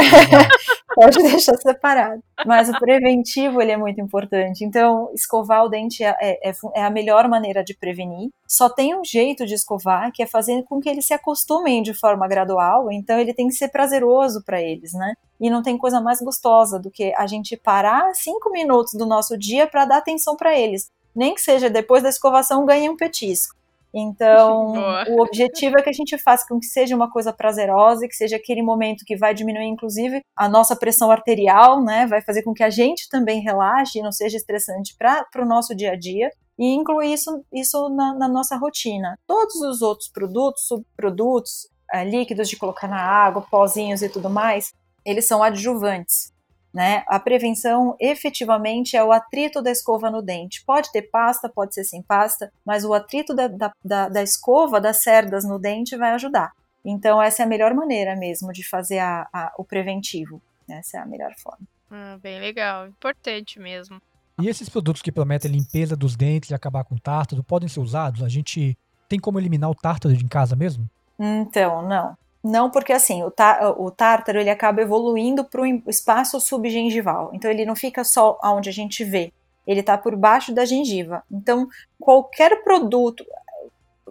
Pode 0.94 1.22
deixar 1.22 1.56
separado. 1.56 2.22
Mas 2.44 2.68
o 2.68 2.78
preventivo, 2.78 3.62
ele 3.62 3.72
é 3.72 3.76
muito 3.76 3.98
importante. 3.98 4.66
Então, 4.66 5.10
escovar 5.14 5.64
o 5.64 5.70
dente 5.70 6.04
é, 6.04 6.14
é, 6.20 6.52
é, 6.74 6.82
a 6.82 6.90
melhor 6.90 7.26
maneira 7.26 7.64
de 7.64 7.74
prevenir. 7.74 8.28
Só 8.46 8.68
tem 8.68 8.94
um 8.94 9.02
jeito 9.02 9.46
de 9.46 9.54
escovar, 9.54 10.12
que 10.12 10.22
é 10.22 10.26
fazer 10.26 10.62
com 10.64 10.78
que 10.78 10.90
eles 10.90 11.06
se 11.06 11.14
acostumem 11.14 11.82
de 11.82 11.94
forma 11.94 12.28
gradual. 12.28 12.92
Então, 12.92 13.18
ele 13.18 13.32
tem 13.32 13.48
que 13.48 13.54
ser 13.54 13.68
prazeroso 13.68 14.44
para 14.44 14.60
eles, 14.60 14.92
né? 14.92 15.14
E 15.40 15.48
não 15.48 15.62
tem 15.62 15.78
coisa 15.78 16.02
mais 16.02 16.20
gostosa 16.20 16.78
do 16.78 16.90
que 16.90 17.14
a 17.16 17.26
gente 17.26 17.56
parar 17.56 18.14
cinco 18.14 18.50
minutos 18.50 18.92
do 18.92 19.06
nosso 19.06 19.38
dia 19.38 19.66
para 19.66 19.86
dar 19.86 19.96
atenção 19.96 20.36
para 20.36 20.54
eles. 20.54 20.90
Nem 21.14 21.34
que 21.34 21.40
seja 21.40 21.70
depois 21.70 22.02
da 22.02 22.10
escovação, 22.10 22.66
ganhe 22.66 22.90
um 22.90 22.96
petisco. 22.96 23.55
Então, 23.94 24.72
Boa. 24.74 25.04
o 25.08 25.22
objetivo 25.22 25.78
é 25.78 25.82
que 25.82 25.90
a 25.90 25.92
gente 25.92 26.16
faça 26.18 26.46
com 26.48 26.58
que 26.58 26.66
seja 26.66 26.94
uma 26.94 27.10
coisa 27.10 27.32
prazerosa 27.32 28.04
e 28.04 28.08
que 28.08 28.14
seja 28.14 28.36
aquele 28.36 28.62
momento 28.62 29.04
que 29.04 29.16
vai 29.16 29.34
diminuir, 29.34 29.66
inclusive, 29.66 30.20
a 30.36 30.48
nossa 30.48 30.76
pressão 30.76 31.10
arterial, 31.10 31.82
né? 31.82 32.06
Vai 32.06 32.22
fazer 32.22 32.42
com 32.42 32.52
que 32.52 32.62
a 32.62 32.70
gente 32.70 33.08
também 33.08 33.40
relaxe 33.40 33.98
e 33.98 34.02
não 34.02 34.12
seja 34.12 34.36
estressante 34.36 34.94
para 34.96 35.42
o 35.42 35.46
nosso 35.46 35.74
dia 35.74 35.92
a 35.92 35.96
dia. 35.96 36.30
E 36.58 36.74
incluir 36.74 37.12
isso, 37.12 37.44
isso 37.52 37.88
na, 37.90 38.14
na 38.14 38.28
nossa 38.28 38.56
rotina. 38.56 39.18
Todos 39.26 39.56
os 39.56 39.82
outros 39.82 40.08
produtos, 40.08 40.66
subprodutos, 40.66 41.68
é, 41.92 42.04
líquidos 42.04 42.48
de 42.48 42.56
colocar 42.56 42.88
na 42.88 43.00
água, 43.00 43.46
pozinhos 43.50 44.02
e 44.02 44.08
tudo 44.08 44.30
mais, 44.30 44.72
eles 45.04 45.26
são 45.26 45.42
adjuvantes. 45.42 46.32
Né? 46.76 47.04
A 47.08 47.18
prevenção 47.18 47.96
efetivamente 47.98 48.98
é 48.98 49.02
o 49.02 49.10
atrito 49.10 49.62
da 49.62 49.70
escova 49.70 50.10
no 50.10 50.20
dente. 50.20 50.62
Pode 50.62 50.92
ter 50.92 51.00
pasta, 51.10 51.48
pode 51.48 51.72
ser 51.72 51.84
sem 51.84 52.02
pasta, 52.02 52.52
mas 52.66 52.84
o 52.84 52.92
atrito 52.92 53.34
da, 53.34 53.48
da, 53.48 53.72
da, 53.82 54.08
da 54.10 54.22
escova, 54.22 54.78
das 54.78 55.02
cerdas 55.02 55.42
no 55.42 55.58
dente 55.58 55.96
vai 55.96 56.10
ajudar. 56.10 56.52
Então, 56.84 57.22
essa 57.22 57.42
é 57.42 57.46
a 57.46 57.48
melhor 57.48 57.72
maneira 57.72 58.14
mesmo 58.14 58.52
de 58.52 58.62
fazer 58.62 58.98
a, 58.98 59.26
a, 59.32 59.54
o 59.56 59.64
preventivo. 59.64 60.38
Essa 60.68 60.98
é 60.98 61.00
a 61.00 61.06
melhor 61.06 61.32
forma. 61.42 61.66
Ah, 61.90 62.18
bem 62.22 62.38
legal, 62.38 62.86
importante 62.86 63.58
mesmo. 63.58 63.98
E 64.38 64.46
esses 64.46 64.68
produtos 64.68 65.00
que 65.00 65.10
prometem 65.10 65.50
limpeza 65.50 65.96
dos 65.96 66.14
dentes 66.14 66.50
e 66.50 66.54
acabar 66.54 66.84
com 66.84 66.98
tártaro 66.98 67.42
podem 67.42 67.70
ser 67.70 67.80
usados? 67.80 68.22
A 68.22 68.28
gente 68.28 68.76
tem 69.08 69.18
como 69.18 69.40
eliminar 69.40 69.70
o 69.70 69.74
tártaro 69.74 70.14
em 70.14 70.28
casa 70.28 70.54
mesmo? 70.54 70.86
Então, 71.18 71.88
não. 71.88 72.14
Não, 72.48 72.70
porque 72.70 72.92
assim, 72.92 73.24
o, 73.24 73.30
tá, 73.30 73.74
o 73.76 73.90
tártaro 73.90 74.38
ele 74.38 74.50
acaba 74.50 74.80
evoluindo 74.80 75.44
para 75.44 75.62
o 75.62 75.66
espaço 75.90 76.38
subgengival. 76.38 77.30
Então 77.34 77.50
ele 77.50 77.66
não 77.66 77.74
fica 77.74 78.04
só 78.04 78.38
onde 78.44 78.68
a 78.68 78.72
gente 78.72 79.02
vê, 79.02 79.32
ele 79.66 79.80
está 79.80 79.98
por 79.98 80.14
baixo 80.14 80.54
da 80.54 80.64
gengiva. 80.64 81.24
Então, 81.28 81.66
qualquer 81.98 82.62
produto, 82.62 83.24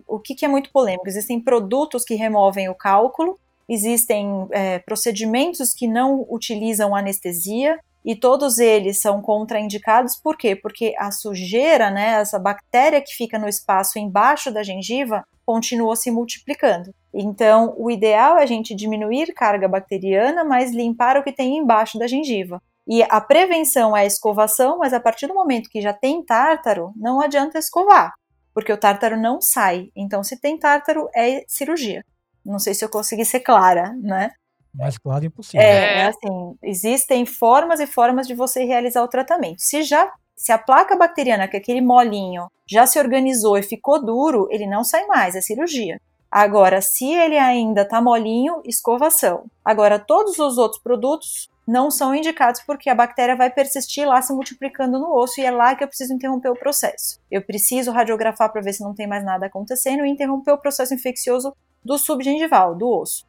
o 0.06 0.20
que, 0.20 0.36
que, 0.36 0.44
é 0.44 0.50
muito 0.50 0.70
polêmico, 0.70 1.08
existem 1.08 1.40
produtos 1.40 2.04
que 2.04 2.16
removem 2.16 2.68
o 2.68 2.76
cálculo, 2.76 3.40
existem 3.70 4.28
é, 4.52 4.80
procedimentos 4.80 5.74
que 5.74 5.88
não 5.88 6.28
utilizam 6.30 6.94
anestesia, 6.94 7.80
e 8.04 8.16
todos 8.16 8.60
eles 8.60 9.02
são 9.02 9.20
contraindicados, 9.20 10.16
por 10.18 10.38
quê? 10.38 10.56
Porque 10.56 10.94
a 11.00 11.10
sujeira, 11.10 11.90
né, 11.90 12.20
essa 12.22 12.38
bactéria 12.38 13.02
que 13.02 13.16
fica 13.16 13.40
no 13.40 13.48
espaço 13.48 13.98
embaixo 13.98 14.52
da 14.52 14.62
gengiva, 14.62 15.26
continua 15.46 15.96
se 15.96 16.10
multiplicando. 16.12 16.94
Então, 17.14 17.74
o 17.78 17.90
ideal 17.92 18.38
é 18.38 18.44
a 18.44 18.46
gente 18.46 18.76
diminuir 18.76 19.34
carga 19.34 19.68
bacteriana, 19.68 20.44
mas 20.44 20.74
limpar 20.74 21.18
o 21.18 21.24
que 21.24 21.32
tem 21.32 21.58
embaixo 21.58 21.98
da 21.98 22.08
gengiva. 22.08 22.62
E 22.88 23.04
a 23.04 23.20
prevenção 23.22 23.96
é 23.96 24.02
a 24.02 24.06
escovação, 24.06 24.78
mas 24.78 24.94
a 24.94 25.00
partir 25.00 25.28
do 25.28 25.34
momento 25.34 25.70
que 25.70 25.82
já 25.82 25.94
tem 25.94 26.24
tártaro, 26.24 26.92
não 26.96 27.22
adianta 27.22 27.58
escovar, 27.58 28.14
porque 28.54 28.72
o 28.72 28.78
tártaro 28.78 29.18
não 29.20 29.42
sai. 29.42 29.90
Então, 29.96 30.24
se 30.24 30.40
tem 30.40 30.58
tártaro, 30.58 31.08
é 31.16 31.44
cirurgia. 31.48 32.04
Não 32.46 32.60
sei 32.60 32.74
se 32.74 32.86
eu 32.86 32.90
consegui 32.90 33.26
ser 33.26 33.40
clara, 33.40 33.94
né? 34.02 34.32
Mais 34.74 34.98
claro 34.98 35.26
impossível. 35.26 35.62
É, 35.62 36.02
é 36.02 36.06
assim, 36.08 36.58
existem 36.62 37.26
formas 37.26 37.80
e 37.80 37.88
formas 37.88 38.28
de 38.28 38.36
você 38.36 38.64
realizar 38.66 39.02
o 39.04 39.08
tratamento. 39.08 39.60
Se 39.60 39.82
já 39.84 40.12
se 40.36 40.52
a 40.52 40.58
placa 40.58 40.96
bacteriana, 40.96 41.48
que 41.48 41.56
é 41.56 41.60
aquele 41.60 41.82
molinho, 41.82 42.48
já 42.70 42.86
se 42.86 43.00
organizou 43.00 43.58
e 43.58 43.64
ficou 43.64 44.04
duro, 44.04 44.48
ele 44.52 44.68
não 44.68 44.84
sai 44.84 45.06
mais, 45.06 45.36
é 45.36 45.42
cirurgia. 45.42 46.00
Agora, 46.30 46.82
se 46.82 47.10
ele 47.14 47.38
ainda 47.38 47.84
está 47.84 48.02
molinho, 48.02 48.62
escovação. 48.66 49.46
Agora, 49.64 49.98
todos 49.98 50.38
os 50.38 50.58
outros 50.58 50.82
produtos 50.82 51.50
não 51.68 51.90
são 51.90 52.14
indicados 52.14 52.62
porque 52.62 52.90
a 52.90 52.96
bactéria 52.96 53.36
vai 53.36 53.50
persistir 53.50 54.08
lá 54.08 54.22
se 54.22 54.34
multiplicando 54.34 55.00
no 55.00 55.16
osso 55.16 55.40
e 55.40 55.46
é 55.46 55.52
lá 55.52 55.76
que 55.76 55.84
eu 55.84 55.88
preciso 55.88 56.14
interromper 56.14 56.50
o 56.50 56.56
processo. 56.56 57.20
Eu 57.32 57.42
preciso 57.42 57.92
radiografar 57.92 58.52
para 58.52 58.62
ver 58.62 58.74
se 58.74 58.84
não 58.84 58.94
tem 58.94 59.08
mais 59.08 59.24
nada 59.24 59.46
acontecendo 59.46 60.06
e 60.06 60.10
interromper 60.10 60.52
o 60.52 60.58
processo 60.58 60.94
infeccioso 60.94 61.56
do 61.84 61.98
subgengival, 61.98 62.76
do 62.76 62.88
osso. 62.88 63.26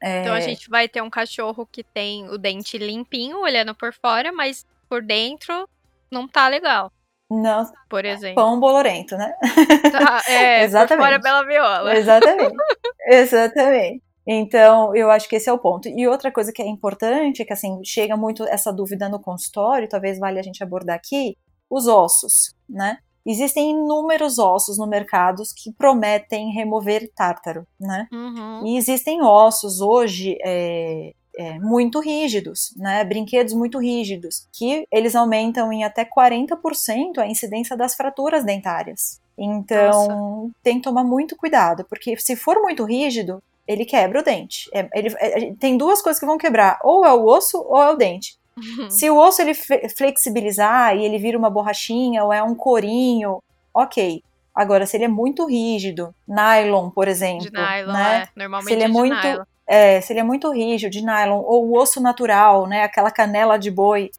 É... 0.00 0.20
Então 0.20 0.34
a 0.34 0.40
gente 0.40 0.70
vai 0.70 0.88
ter 0.88 1.02
um 1.02 1.10
cachorro 1.10 1.66
que 1.70 1.82
tem 1.82 2.28
o 2.30 2.38
dente 2.38 2.78
limpinho, 2.78 3.40
olhando 3.40 3.74
por 3.74 3.92
fora, 3.92 4.32
mas 4.32 4.64
por 4.88 5.02
dentro 5.02 5.68
não 6.10 6.28
tá 6.28 6.48
legal. 6.48 6.92
Não. 7.30 7.64
Por 7.88 8.04
exemplo. 8.04 8.42
Pão 8.42 8.58
bolorento, 8.58 9.16
né? 9.16 9.32
Tá, 9.92 10.22
é, 10.28 10.64
Exatamente. 10.64 11.04
fora 11.04 11.18
bela 11.18 11.44
viola. 11.44 11.96
Exatamente. 11.96 12.54
Exatamente. 13.06 14.02
Então, 14.26 14.94
eu 14.94 15.10
acho 15.10 15.28
que 15.28 15.36
esse 15.36 15.48
é 15.48 15.52
o 15.52 15.58
ponto. 15.58 15.88
E 15.88 16.06
outra 16.06 16.30
coisa 16.30 16.52
que 16.52 16.62
é 16.62 16.66
importante, 16.66 17.44
que 17.44 17.52
assim, 17.52 17.80
chega 17.84 18.16
muito 18.16 18.44
essa 18.44 18.72
dúvida 18.72 19.08
no 19.08 19.20
consultório, 19.20 19.88
talvez 19.88 20.18
valha 20.18 20.40
a 20.40 20.42
gente 20.42 20.62
abordar 20.62 20.96
aqui, 20.96 21.36
os 21.68 21.86
ossos, 21.86 22.54
né? 22.68 22.98
Existem 23.24 23.70
inúmeros 23.70 24.38
ossos 24.38 24.78
no 24.78 24.86
mercado 24.86 25.42
que 25.56 25.72
prometem 25.72 26.52
remover 26.52 27.10
tártaro, 27.14 27.66
né? 27.78 28.06
Uhum. 28.12 28.66
E 28.66 28.76
existem 28.76 29.22
ossos 29.22 29.80
hoje 29.80 30.36
é, 30.44 31.12
é, 31.40 31.58
muito 31.58 32.00
rígidos, 32.00 32.74
né? 32.76 33.02
Brinquedos 33.02 33.54
muito 33.54 33.78
rígidos, 33.78 34.46
que 34.52 34.86
eles 34.92 35.16
aumentam 35.16 35.72
em 35.72 35.84
até 35.84 36.04
40% 36.04 37.16
a 37.16 37.26
incidência 37.26 37.74
das 37.74 37.94
fraturas 37.94 38.44
dentárias. 38.44 39.18
Então, 39.38 40.08
Nossa. 40.08 40.52
tem 40.62 40.76
que 40.76 40.82
tomar 40.82 41.02
muito 41.02 41.34
cuidado, 41.34 41.82
porque 41.88 42.14
se 42.18 42.36
for 42.36 42.60
muito 42.60 42.84
rígido, 42.84 43.42
ele 43.66 43.86
quebra 43.86 44.20
o 44.20 44.22
dente. 44.22 44.68
É, 44.70 44.86
ele, 44.92 45.14
é, 45.18 45.54
tem 45.58 45.78
duas 45.78 46.02
coisas 46.02 46.20
que 46.20 46.26
vão 46.26 46.36
quebrar, 46.36 46.78
ou 46.84 47.06
é 47.06 47.12
o 47.14 47.24
osso 47.24 47.58
ou 47.58 47.80
é 47.80 47.90
o 47.90 47.96
dente. 47.96 48.36
Uhum. 48.58 48.90
Se 48.90 49.08
o 49.08 49.16
osso 49.16 49.40
ele 49.40 49.54
flexibilizar 49.54 50.94
e 50.94 51.06
ele 51.06 51.16
vira 51.16 51.38
uma 51.38 51.48
borrachinha 51.48 52.22
ou 52.22 52.30
é 52.34 52.42
um 52.42 52.54
corinho, 52.54 53.42
ok. 53.72 54.22
Agora, 54.54 54.84
se 54.84 54.96
ele 54.96 55.04
é 55.04 55.08
muito 55.08 55.46
rígido, 55.46 56.14
nylon, 56.28 56.90
por 56.90 57.08
exemplo. 57.08 57.46
De 57.46 57.50
nylon, 57.50 57.92
né? 57.92 58.24
é. 58.24 58.28
Normalmente 58.38 58.68
se 58.68 58.74
ele 58.74 58.82
é, 58.82 58.86
é 58.86 58.88
muito, 58.88 59.16
nylon. 59.16 59.44
É, 59.72 60.00
se 60.00 60.12
ele 60.12 60.18
é 60.18 60.24
muito 60.24 60.50
rígido, 60.50 60.90
de 60.90 61.00
nylon, 61.00 61.44
ou 61.46 61.68
o 61.68 61.78
osso 61.78 62.00
natural, 62.00 62.66
né? 62.66 62.82
Aquela 62.82 63.08
canela 63.08 63.56
de 63.56 63.70
boi, 63.70 64.10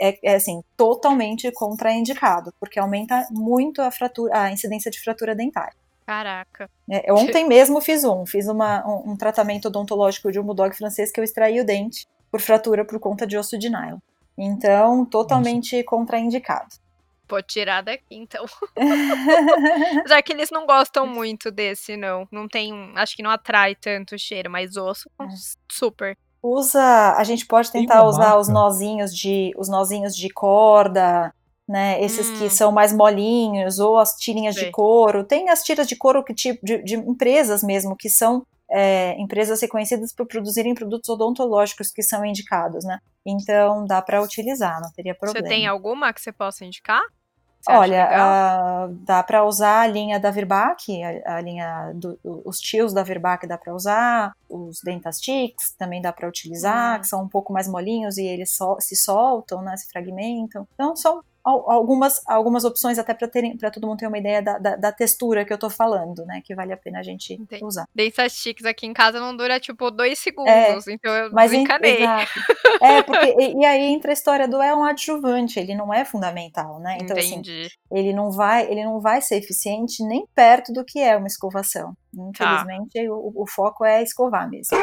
é, 0.00 0.18
é, 0.22 0.36
assim, 0.36 0.62
totalmente 0.74 1.52
contraindicado, 1.52 2.50
porque 2.58 2.78
aumenta 2.78 3.28
muito 3.30 3.82
a, 3.82 3.90
fratura, 3.90 4.44
a 4.44 4.50
incidência 4.50 4.90
de 4.90 4.98
fratura 4.98 5.34
dentária. 5.34 5.76
Caraca. 6.06 6.70
É, 6.90 7.12
ontem 7.12 7.44
mesmo 7.46 7.78
fiz 7.82 8.04
um, 8.04 8.24
fiz 8.24 8.48
uma, 8.48 8.86
um, 8.88 9.10
um, 9.10 9.16
tratamento 9.18 9.68
odontológico 9.68 10.32
de 10.32 10.40
um 10.40 10.42
bulldog 10.42 10.74
francês 10.74 11.12
que 11.12 11.20
eu 11.20 11.24
extraí 11.24 11.60
o 11.60 11.66
dente 11.66 12.06
por 12.30 12.40
fratura 12.40 12.82
por 12.82 12.98
conta 12.98 13.26
de 13.26 13.36
osso 13.36 13.58
de 13.58 13.68
nylon. 13.68 13.98
Então, 14.38 15.04
totalmente 15.04 15.76
Nossa. 15.76 15.86
contraindicado. 15.86 16.68
Vou 17.28 17.42
tirar 17.42 17.82
daqui, 17.82 18.04
então. 18.10 18.44
Já 20.06 20.22
que 20.22 20.32
eles 20.32 20.50
não 20.50 20.64
gostam 20.66 21.06
muito 21.06 21.50
desse, 21.50 21.96
não. 21.96 22.28
Não 22.30 22.46
tem. 22.48 22.92
Acho 22.94 23.16
que 23.16 23.22
não 23.22 23.30
atrai 23.30 23.74
tanto 23.74 24.14
o 24.14 24.18
cheiro, 24.18 24.50
mas 24.50 24.76
osso, 24.76 25.10
é. 25.20 25.26
super 25.70 26.16
usa, 26.42 27.14
a 27.16 27.24
gente 27.24 27.44
pode 27.46 27.72
tentar 27.72 28.04
usar 28.04 28.18
marca. 28.18 28.38
os 28.38 28.48
nozinhos 28.48 29.14
de 29.14 29.52
os 29.56 29.68
nozinhos 29.68 30.14
de 30.14 30.28
corda, 30.28 31.34
né? 31.68 32.02
Esses 32.02 32.28
hum. 32.28 32.38
que 32.38 32.50
são 32.50 32.70
mais 32.70 32.92
molinhos 32.92 33.78
ou 33.78 33.98
as 33.98 34.14
tirinhas 34.14 34.54
Sim. 34.54 34.66
de 34.66 34.70
couro. 34.70 35.24
Tem 35.24 35.50
as 35.50 35.62
tiras 35.62 35.88
de 35.88 35.96
couro 35.96 36.22
que 36.22 36.34
tipo 36.34 36.64
de, 36.64 36.82
de 36.82 36.94
empresas 36.94 37.62
mesmo 37.62 37.96
que 37.96 38.08
são 38.08 38.46
é, 38.70 39.14
empresas 39.20 39.60
reconhecidas 39.60 40.12
por 40.12 40.26
produzirem 40.26 40.74
produtos 40.74 41.08
odontológicos 41.08 41.90
que 41.90 42.02
são 42.02 42.24
indicados, 42.24 42.84
né? 42.84 42.98
Então 43.24 43.84
dá 43.86 44.00
para 44.02 44.22
utilizar, 44.22 44.80
não 44.80 44.90
teria 44.92 45.14
problema. 45.14 45.46
Você 45.46 45.54
tem 45.54 45.66
alguma 45.66 46.12
que 46.12 46.20
você 46.20 46.32
possa 46.32 46.64
indicar? 46.64 47.02
Olha, 47.68 48.08
uh, 48.08 48.94
dá 49.04 49.22
para 49.24 49.44
usar 49.44 49.80
a 49.80 49.86
linha 49.88 50.20
da 50.20 50.30
Virbac, 50.30 51.02
a, 51.02 51.36
a 51.36 51.40
linha 51.40 51.92
do, 51.96 52.16
os 52.22 52.60
tios 52.60 52.92
da 52.92 53.02
Virbac 53.02 53.44
dá 53.44 53.58
para 53.58 53.74
usar, 53.74 54.32
os 54.48 54.80
Dentastics 54.84 55.72
também 55.76 56.00
dá 56.00 56.12
para 56.12 56.28
utilizar, 56.28 56.94
uhum. 56.94 57.00
que 57.00 57.08
são 57.08 57.22
um 57.24 57.28
pouco 57.28 57.52
mais 57.52 57.66
molinhos 57.66 58.18
e 58.18 58.24
eles 58.24 58.52
so, 58.52 58.76
se 58.78 58.94
soltam, 58.94 59.62
né, 59.62 59.76
se 59.76 59.88
fragmentam. 59.88 60.66
Então 60.74 60.94
são 60.94 61.20
algumas, 61.46 62.20
algumas 62.26 62.64
opções 62.64 62.98
até 62.98 63.14
para 63.14 63.70
todo 63.70 63.86
mundo 63.86 63.98
ter 63.98 64.08
uma 64.08 64.18
ideia 64.18 64.42
da, 64.42 64.58
da, 64.58 64.76
da, 64.76 64.92
textura 64.92 65.44
que 65.44 65.52
eu 65.52 65.58
tô 65.58 65.70
falando, 65.70 66.24
né? 66.26 66.42
Que 66.44 66.54
vale 66.54 66.72
a 66.72 66.76
pena 66.76 66.98
a 66.98 67.02
gente 67.02 67.34
Entendi. 67.34 67.64
usar. 67.64 67.86
Dessas 67.94 68.32
chiques 68.32 68.64
aqui 68.66 68.84
em 68.84 68.92
casa 68.92 69.20
não 69.20 69.36
dura 69.36 69.60
tipo 69.60 69.90
dois 69.90 70.18
segundos, 70.18 70.86
é, 70.88 70.92
então 70.92 71.12
eu 71.14 71.30
mas 71.32 71.52
desencanei. 71.52 71.98
é, 72.82 73.02
porque 73.02 73.36
e, 73.38 73.60
e, 73.60 73.64
aí 73.64 73.82
entra 73.84 74.10
a 74.10 74.12
história 74.12 74.48
do 74.48 74.60
é 74.60 74.74
um 74.74 74.82
adjuvante, 74.82 75.60
ele 75.60 75.74
não 75.74 75.94
é 75.94 76.04
fundamental, 76.04 76.80
né? 76.80 76.98
Então 77.00 77.16
assim, 77.16 77.34
Entendi. 77.34 77.66
assim, 77.66 77.76
ele 77.92 78.12
não 78.12 78.32
vai, 78.32 78.68
ele 78.68 78.84
não 78.84 79.00
vai 79.00 79.22
ser 79.22 79.36
eficiente 79.36 80.02
nem 80.04 80.26
perto 80.34 80.72
do 80.72 80.84
que 80.84 80.98
é 80.98 81.16
uma 81.16 81.28
escovação. 81.28 81.94
Infelizmente, 82.12 82.92
tá. 82.92 83.12
o, 83.12 83.42
o 83.42 83.46
foco 83.46 83.84
é 83.84 84.02
escovar 84.02 84.50
mesmo. 84.50 84.76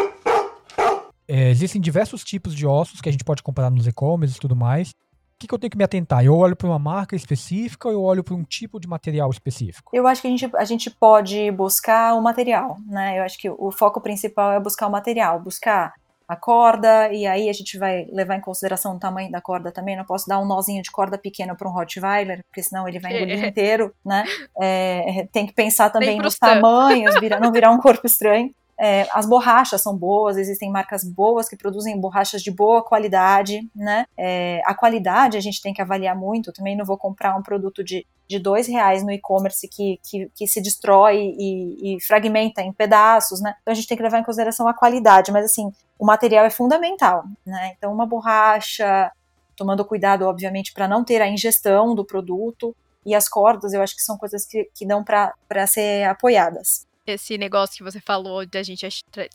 É, 1.27 1.49
existem 1.49 1.81
diversos 1.81 2.23
tipos 2.23 2.53
de 2.53 2.65
ossos 2.65 3.01
que 3.01 3.09
a 3.09 3.11
gente 3.11 3.23
pode 3.23 3.41
comprar 3.41 3.69
nos 3.69 3.87
e-commerce 3.87 4.37
e 4.37 4.39
tudo 4.39 4.55
mais 4.55 4.93
que, 5.39 5.47
que 5.47 5.53
eu 5.53 5.59
tenho 5.59 5.71
que 5.71 5.77
me 5.77 5.83
atentar? 5.83 6.23
Eu 6.23 6.35
olho 6.35 6.55
para 6.55 6.67
uma 6.67 6.79
marca 6.79 7.15
específica 7.15 7.87
ou 7.87 7.93
eu 7.93 8.01
olho 8.01 8.23
para 8.23 8.33
um 8.33 8.43
tipo 8.43 8.79
de 8.79 8.87
material 8.87 9.29
específico? 9.29 9.91
Eu 9.93 10.07
acho 10.07 10.21
que 10.21 10.27
a 10.27 10.31
gente, 10.31 10.49
a 10.55 10.65
gente 10.65 10.89
pode 10.89 11.51
buscar 11.51 12.15
o 12.15 12.21
material, 12.21 12.77
né? 12.87 13.19
Eu 13.19 13.23
acho 13.23 13.37
que 13.37 13.49
o 13.49 13.71
foco 13.71 14.01
principal 14.01 14.51
é 14.51 14.59
buscar 14.59 14.87
o 14.87 14.91
material, 14.91 15.39
buscar 15.39 15.93
a 16.27 16.35
corda, 16.35 17.11
e 17.11 17.27
aí 17.27 17.49
a 17.49 17.53
gente 17.53 17.77
vai 17.77 18.05
levar 18.11 18.35
em 18.35 18.41
consideração 18.41 18.95
o 18.95 18.99
tamanho 18.99 19.31
da 19.31 19.41
corda 19.41 19.71
também. 19.71 19.95
Não 19.95 20.05
posso 20.05 20.27
dar 20.27 20.39
um 20.39 20.45
nozinho 20.45 20.81
de 20.81 20.91
corda 20.91 21.17
pequeno 21.17 21.55
para 21.55 21.67
um 21.67 21.71
Rottweiler, 21.71 22.43
porque 22.45 22.63
senão 22.63 22.87
ele 22.87 22.99
vai 22.99 23.15
engolir 23.15 23.45
inteiro, 23.45 23.93
né? 24.05 24.23
É, 24.59 25.27
tem 25.31 25.45
que 25.45 25.53
pensar 25.53 25.89
também 25.89 26.17
nos 26.17 26.37
tamanhos, 26.37 27.19
vira, 27.19 27.39
não 27.39 27.51
virar 27.51 27.71
um 27.71 27.79
corpo 27.79 28.05
estranho. 28.05 28.53
É, 28.79 29.07
as 29.11 29.25
borrachas 29.25 29.81
são 29.81 29.95
boas, 29.95 30.37
existem 30.37 30.71
marcas 30.71 31.03
boas 31.03 31.47
que 31.47 31.55
produzem 31.55 31.99
borrachas 31.99 32.41
de 32.41 32.51
boa 32.51 32.83
qualidade, 32.83 33.69
né? 33.75 34.05
É, 34.17 34.61
a 34.65 34.73
qualidade 34.73 35.37
a 35.37 35.41
gente 35.41 35.61
tem 35.61 35.73
que 35.73 35.81
avaliar 35.81 36.15
muito. 36.15 36.51
também 36.51 36.75
não 36.75 36.85
vou 36.85 36.97
comprar 36.97 37.35
um 37.37 37.43
produto 37.43 37.83
de, 37.83 38.05
de 38.27 38.39
dois 38.39 38.67
reais 38.67 39.03
no 39.03 39.11
e-commerce 39.11 39.67
que, 39.67 39.99
que, 40.03 40.29
que, 40.35 40.47
se 40.47 40.61
destrói 40.61 41.35
e, 41.37 41.95
e, 41.95 42.01
fragmenta 42.01 42.61
em 42.61 42.73
pedaços, 42.73 43.41
né? 43.41 43.55
Então 43.61 43.71
a 43.71 43.75
gente 43.75 43.87
tem 43.87 43.97
que 43.97 44.03
levar 44.03 44.19
em 44.19 44.23
consideração 44.23 44.67
a 44.67 44.73
qualidade, 44.73 45.31
mas 45.31 45.45
assim, 45.45 45.71
o 45.99 46.05
material 46.05 46.45
é 46.45 46.49
fundamental, 46.49 47.23
né? 47.45 47.73
Então 47.77 47.93
uma 47.93 48.07
borracha, 48.07 49.11
tomando 49.55 49.85
cuidado, 49.85 50.25
obviamente, 50.25 50.73
para 50.73 50.87
não 50.87 51.03
ter 51.03 51.21
a 51.21 51.29
ingestão 51.29 51.93
do 51.93 52.03
produto, 52.03 52.75
e 53.05 53.13
as 53.13 53.27
cordas 53.27 53.73
eu 53.73 53.81
acho 53.81 53.95
que 53.95 54.01
são 54.01 54.17
coisas 54.17 54.45
que, 54.45 54.69
que 54.73 54.85
dão 54.85 55.03
para 55.03 55.67
ser 55.67 56.05
apoiadas 56.05 56.87
esse 57.05 57.37
negócio 57.37 57.77
que 57.77 57.83
você 57.83 57.99
falou 57.99 58.45
de 58.45 58.57
a 58.57 58.63
gente 58.63 58.87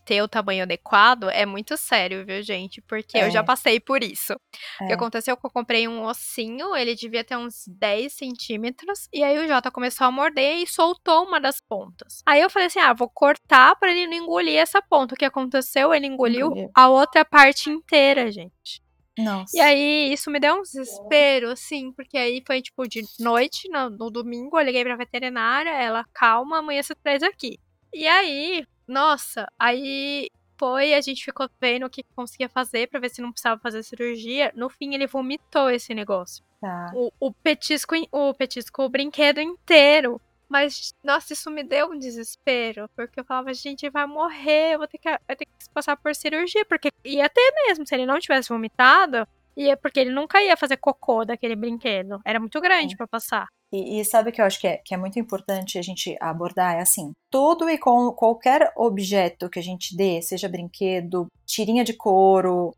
ter 0.05 0.23
o 0.23 0.29
tamanho 0.29 0.63
adequado 0.63 1.29
é 1.31 1.45
muito 1.45 1.77
sério, 1.77 2.25
viu, 2.25 2.43
gente? 2.43 2.81
Porque 2.83 3.19
é. 3.19 3.27
eu 3.27 3.31
já 3.31 3.41
é. 3.41 3.43
passei 3.43 3.79
por 3.79 4.03
isso. 4.03 4.33
É. 4.81 4.85
O 4.85 4.87
que 4.87 4.93
é. 4.93 4.95
aconteceu 4.95 5.35
é 5.35 5.37
que 5.37 5.47
eu 5.47 5.51
comprei 5.51 5.87
um 5.87 6.05
ossinho, 6.05 6.75
ele 6.75 6.95
devia 6.95 7.25
ter 7.25 7.37
uns 7.37 7.65
10 7.67 8.13
centímetros, 8.13 9.09
e 9.13 9.23
aí 9.23 9.39
o 9.39 9.47
Jota 9.47 9.71
começou 9.71 10.07
a 10.07 10.11
morder 10.11 10.57
e 10.57 10.67
soltou 10.67 11.25
uma 11.25 11.41
das 11.41 11.61
pontas. 11.61 12.23
Aí 12.27 12.41
eu 12.41 12.51
falei 12.51 12.69
assim: 12.69 12.81
ah, 12.81 12.93
vou 12.93 13.09
cortar 13.09 13.77
para 13.77 13.91
ele 13.91 14.07
não 14.07 14.25
engolir 14.25 14.57
essa 14.57 14.81
ponta. 14.81 15.15
O 15.15 15.19
que 15.19 15.25
aconteceu? 15.25 15.93
Ele 15.93 16.07
engoliu, 16.07 16.47
engoliu. 16.47 16.71
a 16.75 16.89
outra 16.89 17.25
parte 17.25 17.71
inteira, 17.71 18.31
gente. 18.31 18.83
Nossa. 19.19 19.57
E 19.57 19.61
aí, 19.61 20.13
isso 20.13 20.31
me 20.31 20.39
deu 20.39 20.55
um 20.55 20.63
desespero, 20.63 21.51
assim, 21.51 21.93
porque 21.93 22.17
aí 22.17 22.43
foi, 22.47 22.63
tipo, 22.63 22.87
de 22.87 23.03
noite, 23.19 23.69
no, 23.69 23.91
no 23.91 24.11
domingo, 24.11 24.59
eu 24.59 24.65
liguei 24.65 24.85
pra 24.85 24.97
veterinária, 24.97 25.71
ela, 25.71 26.05
calma, 26.15 26.59
amanhã 26.59 26.83
você 26.83 26.95
traz 26.95 27.23
aqui. 27.23 27.59
E 27.93 28.07
aí, 28.07 28.65
nossa, 28.87 29.47
aí 29.59 30.29
foi, 30.59 30.95
a 30.95 31.01
gente 31.01 31.25
ficou 31.25 31.49
vendo 31.61 31.87
o 31.87 31.91
que 31.91 32.05
conseguia 32.15 32.49
fazer 32.49 32.89
para 32.89 33.01
ver 33.01 33.11
se 33.11 33.23
não 33.23 33.31
precisava 33.31 33.61
fazer 33.61 33.83
cirurgia. 33.83 34.53
No 34.55 34.69
fim, 34.69 34.95
ele 34.95 35.07
vomitou 35.07 35.71
esse 35.71 35.95
negócio. 35.95 36.45
Tá. 36.61 36.91
O, 36.95 37.13
o 37.21 37.33
petisco, 37.33 37.95
o 38.11 38.35
petisco, 38.35 38.83
o 38.83 38.89
brinquedo 38.89 39.41
inteiro. 39.41 40.21
Mas, 40.49 40.95
nossa, 41.05 41.33
isso 41.33 41.51
me 41.51 41.63
deu 41.63 41.91
um 41.91 41.99
desespero. 41.99 42.89
Porque 42.97 43.21
eu 43.21 43.25
falava, 43.25 43.53
gente, 43.53 43.89
vai 43.91 44.07
morrer, 44.07 44.75
eu 44.75 44.79
vou 44.79 44.89
ter 44.89 44.99
que, 44.99 45.09
vai 45.09 45.37
ter 45.37 45.45
que 45.45 45.53
passar 45.73 45.97
por 45.97 46.15
cirurgia. 46.15 46.65
Porque 46.65 46.91
ia 47.05 47.29
ter 47.29 47.53
mesmo, 47.67 47.87
se 47.87 47.95
ele 47.95 48.07
não 48.07 48.19
tivesse 48.19 48.49
vomitado, 48.49 49.27
ia, 49.57 49.77
porque 49.77 50.01
ele 50.01 50.11
nunca 50.11 50.43
ia 50.43 50.57
fazer 50.57 50.77
cocô 50.77 51.25
daquele 51.25 51.57
brinquedo. 51.57 52.21
Era 52.25 52.41
muito 52.41 52.61
grande 52.61 52.95
é. 52.95 52.97
para 52.97 53.07
passar. 53.07 53.47
E, 53.71 54.01
e, 54.01 54.05
sabe 54.05 54.31
o 54.31 54.33
que 54.33 54.41
eu 54.41 54.47
acho 54.47 54.59
que 54.59 54.67
é, 54.67 54.79
que 54.79 54.95
é 54.95 54.97
muito 54.97 55.19
importante 55.19 55.79
a 55.79 55.83
gente 55.83 56.17
abordar? 56.21 56.77
É 56.77 56.81
assim: 56.81 57.13
tudo 57.31 57.69
e 57.69 57.77
com 57.77 58.11
qualquer 58.13 58.73
objeto 58.77 59.51
que 59.51 59.59
a 59.59 59.63
gente 59.63 59.95
dê, 59.95 60.23
seja 60.23 60.49
brinquedo, 60.49 61.27
tirinha 61.45 61.85
de 61.85 61.93
couro, 61.93 62.75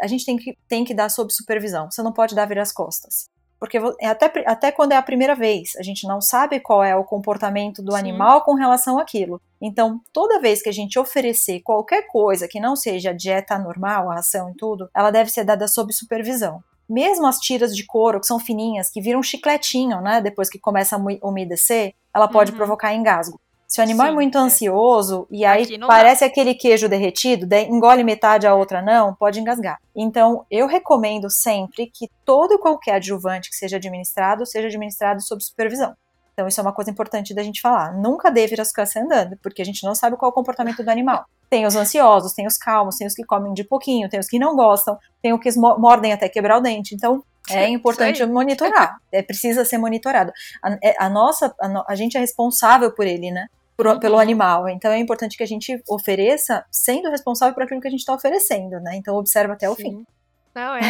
a 0.00 0.06
gente 0.06 0.24
tem 0.24 0.36
que, 0.36 0.56
tem 0.66 0.84
que 0.84 0.94
dar 0.94 1.08
sob 1.10 1.32
supervisão. 1.32 1.90
Você 1.90 2.02
não 2.02 2.12
pode 2.12 2.34
dar 2.34 2.46
virar 2.46 2.62
as 2.62 2.72
costas. 2.72 3.28
Porque 3.60 3.78
é 4.00 4.08
até, 4.08 4.32
até 4.46 4.72
quando 4.72 4.92
é 4.92 4.96
a 4.96 5.02
primeira 5.02 5.34
vez, 5.34 5.76
a 5.76 5.82
gente 5.82 6.08
não 6.08 6.18
sabe 6.18 6.58
qual 6.58 6.82
é 6.82 6.96
o 6.96 7.04
comportamento 7.04 7.82
do 7.82 7.92
Sim. 7.92 7.98
animal 7.98 8.40
com 8.40 8.54
relação 8.54 8.98
àquilo. 8.98 9.38
Então, 9.60 10.00
toda 10.14 10.40
vez 10.40 10.62
que 10.62 10.70
a 10.70 10.72
gente 10.72 10.98
oferecer 10.98 11.60
qualquer 11.60 12.06
coisa 12.06 12.48
que 12.48 12.58
não 12.58 12.74
seja 12.74 13.12
dieta 13.12 13.58
normal, 13.58 14.10
a 14.10 14.14
ração 14.14 14.50
e 14.50 14.54
tudo, 14.56 14.88
ela 14.96 15.10
deve 15.10 15.30
ser 15.30 15.44
dada 15.44 15.68
sob 15.68 15.92
supervisão. 15.92 16.64
Mesmo 16.88 17.26
as 17.26 17.38
tiras 17.38 17.76
de 17.76 17.84
couro, 17.84 18.18
que 18.18 18.26
são 18.26 18.38
fininhas, 18.38 18.88
que 18.90 19.00
viram 19.00 19.20
um 19.20 19.22
chicletinho, 19.22 20.00
né, 20.00 20.22
depois 20.22 20.48
que 20.48 20.58
começa 20.58 20.96
a 20.96 21.28
umedecer, 21.28 21.94
ela 22.14 22.26
pode 22.26 22.52
uhum. 22.52 22.56
provocar 22.56 22.94
engasgo. 22.94 23.38
Se 23.70 23.80
o 23.80 23.84
animal 23.84 24.06
é 24.06 24.08
Sim, 24.08 24.12
é 24.12 24.16
muito 24.16 24.36
ansioso 24.36 25.28
e 25.30 25.44
aí 25.44 25.78
parece 25.86 26.22
dá. 26.22 26.26
aquele 26.26 26.56
queijo 26.56 26.88
derretido, 26.88 27.46
engole 27.54 28.02
metade, 28.02 28.44
a 28.44 28.52
outra 28.52 28.82
não, 28.82 29.14
pode 29.14 29.38
engasgar. 29.38 29.78
Então, 29.94 30.44
eu 30.50 30.66
recomendo 30.66 31.30
sempre 31.30 31.86
que 31.86 32.10
todo 32.24 32.54
e 32.54 32.58
qualquer 32.58 32.96
adjuvante 32.96 33.48
que 33.48 33.54
seja 33.54 33.76
administrado, 33.76 34.44
seja 34.44 34.66
administrado 34.66 35.22
sob 35.22 35.40
supervisão. 35.40 35.94
Então, 36.32 36.48
isso 36.48 36.58
é 36.58 36.62
uma 36.62 36.72
coisa 36.72 36.90
importante 36.90 37.32
da 37.32 37.44
gente 37.44 37.60
falar. 37.60 37.94
Nunca 37.96 38.28
dê 38.28 38.44
virascância 38.48 39.00
andando, 39.00 39.38
porque 39.40 39.62
a 39.62 39.64
gente 39.64 39.84
não 39.84 39.94
sabe 39.94 40.16
qual 40.16 40.30
é 40.30 40.32
o 40.32 40.34
comportamento 40.34 40.82
do 40.82 40.90
animal. 40.90 41.24
Tem 41.48 41.64
os 41.64 41.76
ansiosos, 41.76 42.32
tem 42.32 42.48
os 42.48 42.56
calmos, 42.56 42.96
tem 42.96 43.06
os 43.06 43.14
que 43.14 43.22
comem 43.22 43.54
de 43.54 43.62
pouquinho, 43.62 44.08
tem 44.08 44.18
os 44.18 44.26
que 44.26 44.38
não 44.38 44.56
gostam, 44.56 44.98
tem 45.22 45.32
os 45.32 45.40
que 45.40 45.48
mordem 45.56 46.12
até 46.12 46.28
quebrar 46.28 46.58
o 46.58 46.60
dente. 46.60 46.92
Então, 46.92 47.22
é 47.48 47.68
importante 47.68 48.24
monitorar. 48.26 48.96
É, 49.12 49.22
precisa 49.22 49.64
ser 49.64 49.78
monitorado. 49.78 50.32
A, 50.60 50.76
é, 50.82 50.96
a 50.98 51.08
nossa, 51.08 51.54
a, 51.60 51.84
a 51.92 51.94
gente 51.94 52.16
é 52.16 52.20
responsável 52.20 52.92
por 52.92 53.06
ele, 53.06 53.30
né? 53.30 53.46
Por, 53.82 53.98
pelo 54.00 54.18
animal. 54.18 54.68
Então 54.68 54.90
é 54.90 54.98
importante 54.98 55.36
que 55.36 55.42
a 55.42 55.46
gente 55.46 55.80
ofereça 55.88 56.64
sendo 56.70 57.10
responsável 57.10 57.54
por 57.54 57.62
aquilo 57.62 57.80
que 57.80 57.88
a 57.88 57.90
gente 57.90 58.00
está 58.00 58.14
oferecendo, 58.14 58.78
né? 58.80 58.96
Então 58.96 59.14
observa 59.16 59.54
até 59.54 59.68
o 59.68 59.74
fim. 59.74 59.98
Sim. 59.98 60.06
Não, 60.54 60.74
é. 60.74 60.82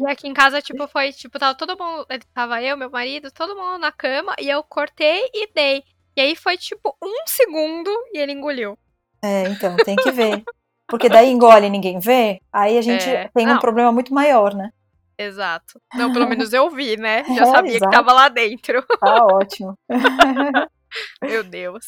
E 0.00 0.06
aqui 0.10 0.28
em 0.28 0.32
casa, 0.32 0.62
tipo, 0.62 0.86
foi, 0.86 1.12
tipo, 1.12 1.36
tava 1.38 1.56
todo 1.56 1.76
mundo, 1.76 2.06
tava 2.32 2.62
eu, 2.62 2.76
meu 2.76 2.88
marido, 2.88 3.30
todo 3.32 3.56
mundo 3.56 3.78
na 3.78 3.90
cama, 3.90 4.34
e 4.38 4.48
eu 4.48 4.62
cortei 4.62 5.22
e 5.34 5.52
dei. 5.52 5.82
E 6.16 6.20
aí 6.20 6.36
foi, 6.36 6.56
tipo, 6.56 6.96
um 7.02 7.22
segundo 7.26 7.90
e 8.12 8.18
ele 8.18 8.32
engoliu. 8.32 8.78
É, 9.22 9.48
então, 9.48 9.76
tem 9.78 9.96
que 9.96 10.12
ver. 10.12 10.42
Porque 10.86 11.08
daí 11.08 11.28
engole 11.28 11.66
e 11.66 11.70
ninguém 11.70 11.98
vê, 11.98 12.40
aí 12.52 12.78
a 12.78 12.82
gente 12.82 13.08
É, 13.08 13.28
tem 13.34 13.46
um 13.46 13.54
não. 13.54 13.58
problema 13.58 13.90
muito 13.92 14.14
maior, 14.14 14.54
né? 14.54 14.70
Exato. 15.18 15.80
Não, 15.94 16.12
pelo 16.12 16.28
menos 16.28 16.52
eu 16.52 16.70
vi, 16.70 16.96
né? 16.96 17.22
Já 17.34 17.42
É, 17.42 17.46
sabia 17.46 17.76
exato. 17.76 17.90
que 17.90 17.96
tava 17.96 18.12
lá 18.12 18.28
dentro. 18.28 18.82
Tá 19.00 19.26
ótimo. 19.26 19.74
Meu 21.22 21.44
Deus. 21.44 21.86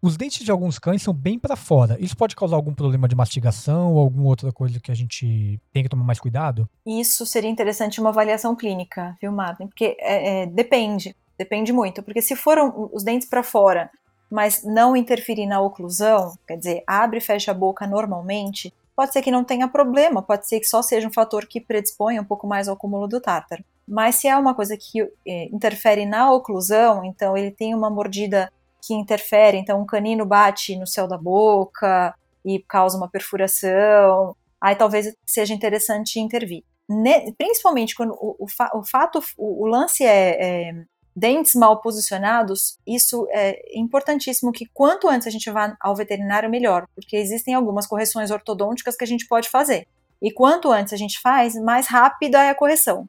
Os 0.00 0.16
dentes 0.16 0.44
de 0.44 0.50
alguns 0.50 0.78
cães 0.78 1.02
são 1.02 1.12
bem 1.12 1.38
pra 1.38 1.56
fora. 1.56 1.96
Isso 1.98 2.16
pode 2.16 2.36
causar 2.36 2.54
algum 2.54 2.72
problema 2.72 3.08
de 3.08 3.16
mastigação 3.16 3.92
ou 3.94 3.98
alguma 3.98 4.28
outra 4.28 4.52
coisa 4.52 4.78
que 4.78 4.92
a 4.92 4.94
gente 4.94 5.60
tem 5.72 5.82
que 5.82 5.88
tomar 5.88 6.04
mais 6.04 6.20
cuidado? 6.20 6.68
Isso 6.86 7.26
seria 7.26 7.50
interessante 7.50 8.00
uma 8.00 8.10
avaliação 8.10 8.54
clínica, 8.54 9.16
viu, 9.20 9.32
Martin? 9.32 9.66
Porque 9.66 9.96
é, 9.98 10.42
é, 10.42 10.46
depende, 10.46 11.16
depende 11.36 11.72
muito. 11.72 12.00
Porque 12.00 12.22
se 12.22 12.36
foram 12.36 12.88
os 12.92 13.02
dentes 13.02 13.28
para 13.28 13.42
fora, 13.42 13.90
mas 14.30 14.62
não 14.62 14.96
interferir 14.96 15.46
na 15.46 15.60
oclusão, 15.60 16.38
quer 16.46 16.56
dizer, 16.56 16.84
abre 16.86 17.18
e 17.18 17.22
fecha 17.22 17.50
a 17.50 17.54
boca 17.54 17.84
normalmente, 17.84 18.72
pode 18.94 19.12
ser 19.12 19.20
que 19.20 19.32
não 19.32 19.42
tenha 19.42 19.66
problema, 19.66 20.22
pode 20.22 20.46
ser 20.46 20.60
que 20.60 20.66
só 20.66 20.80
seja 20.80 21.08
um 21.08 21.12
fator 21.12 21.44
que 21.46 21.60
predisponha 21.60 22.20
um 22.20 22.24
pouco 22.24 22.46
mais 22.46 22.68
ao 22.68 22.74
acúmulo 22.74 23.08
do 23.08 23.20
tártaro. 23.20 23.64
Mas 23.88 24.16
se 24.16 24.28
é 24.28 24.36
uma 24.36 24.54
coisa 24.54 24.76
que 24.76 25.00
é, 25.26 25.44
interfere 25.46 26.04
na 26.04 26.30
oclusão, 26.30 27.04
então 27.04 27.36
ele 27.36 27.50
tem 27.50 27.74
uma 27.74 27.88
mordida 27.88 28.52
que 28.86 28.94
interfere, 28.94 29.56
então 29.56 29.80
um 29.80 29.86
canino 29.86 30.26
bate 30.26 30.76
no 30.76 30.86
céu 30.86 31.08
da 31.08 31.16
boca 31.16 32.14
e 32.44 32.58
causa 32.68 32.96
uma 32.96 33.08
perfuração, 33.08 34.36
aí 34.60 34.76
talvez 34.76 35.14
seja 35.26 35.54
interessante 35.54 36.20
intervir. 36.20 36.62
Ne- 36.88 37.32
principalmente 37.32 37.94
quando 37.94 38.12
o, 38.12 38.36
o, 38.38 38.48
fa- 38.48 38.70
o 38.74 38.82
fato, 38.86 39.20
o, 39.36 39.64
o 39.64 39.66
lance 39.66 40.04
é, 40.04 40.68
é 40.68 40.84
dentes 41.14 41.54
mal 41.54 41.80
posicionados, 41.80 42.78
isso 42.86 43.26
é 43.30 43.60
importantíssimo 43.74 44.52
que 44.52 44.66
quanto 44.72 45.08
antes 45.08 45.26
a 45.26 45.30
gente 45.30 45.50
vá 45.50 45.76
ao 45.80 45.96
veterinário, 45.96 46.48
melhor, 46.48 46.86
porque 46.94 47.16
existem 47.16 47.54
algumas 47.54 47.86
correções 47.86 48.30
ortodônticas 48.30 48.96
que 48.96 49.04
a 49.04 49.06
gente 49.06 49.26
pode 49.26 49.48
fazer. 49.50 49.86
E 50.22 50.32
quanto 50.32 50.70
antes 50.70 50.92
a 50.92 50.96
gente 50.96 51.20
faz, 51.20 51.54
mais 51.56 51.86
rápida 51.88 52.42
é 52.42 52.50
a 52.50 52.54
correção. 52.54 53.08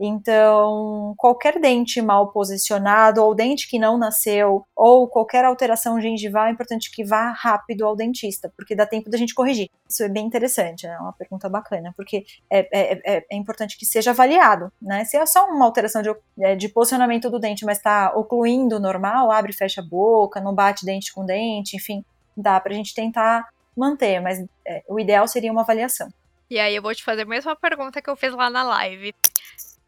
Então, 0.00 1.14
qualquer 1.16 1.58
dente 1.58 2.00
mal 2.00 2.30
posicionado, 2.30 3.22
ou 3.22 3.34
dente 3.34 3.68
que 3.68 3.78
não 3.78 3.98
nasceu, 3.98 4.64
ou 4.76 5.08
qualquer 5.08 5.44
alteração 5.44 6.00
gengival, 6.00 6.46
é 6.46 6.50
importante 6.50 6.90
que 6.90 7.04
vá 7.04 7.30
rápido 7.30 7.84
ao 7.84 7.96
dentista, 7.96 8.52
porque 8.56 8.76
dá 8.76 8.86
tempo 8.86 9.10
da 9.10 9.18
gente 9.18 9.34
corrigir. 9.34 9.68
Isso 9.88 10.04
é 10.04 10.08
bem 10.08 10.26
interessante, 10.26 10.86
é 10.86 10.98
uma 10.98 11.12
pergunta 11.12 11.48
bacana, 11.48 11.92
porque 11.96 12.24
é, 12.48 12.68
é, 12.72 13.16
é, 13.16 13.26
é 13.30 13.36
importante 13.36 13.76
que 13.76 13.84
seja 13.84 14.12
avaliado, 14.12 14.72
né? 14.80 15.04
Se 15.04 15.16
é 15.16 15.26
só 15.26 15.46
uma 15.46 15.64
alteração 15.64 16.00
de, 16.00 16.14
é, 16.40 16.54
de 16.54 16.68
posicionamento 16.68 17.28
do 17.28 17.40
dente, 17.40 17.64
mas 17.64 17.78
está 17.78 18.12
ocluindo 18.14 18.78
normal, 18.78 19.32
abre 19.32 19.50
e 19.50 19.56
fecha 19.56 19.80
a 19.80 19.84
boca, 19.84 20.40
não 20.40 20.54
bate 20.54 20.86
dente 20.86 21.12
com 21.12 21.26
dente, 21.26 21.76
enfim, 21.76 22.04
dá 22.36 22.60
pra 22.60 22.72
gente 22.72 22.94
tentar 22.94 23.48
manter, 23.76 24.20
mas 24.20 24.44
é, 24.66 24.82
o 24.88 25.00
ideal 25.00 25.26
seria 25.26 25.50
uma 25.50 25.62
avaliação. 25.62 26.08
E 26.50 26.58
aí 26.58 26.74
eu 26.74 26.82
vou 26.82 26.94
te 26.94 27.04
fazer 27.04 27.22
a 27.22 27.26
mesma 27.26 27.54
pergunta 27.54 28.00
que 28.00 28.08
eu 28.08 28.16
fiz 28.16 28.32
lá 28.32 28.48
na 28.48 28.62
live. 28.62 29.14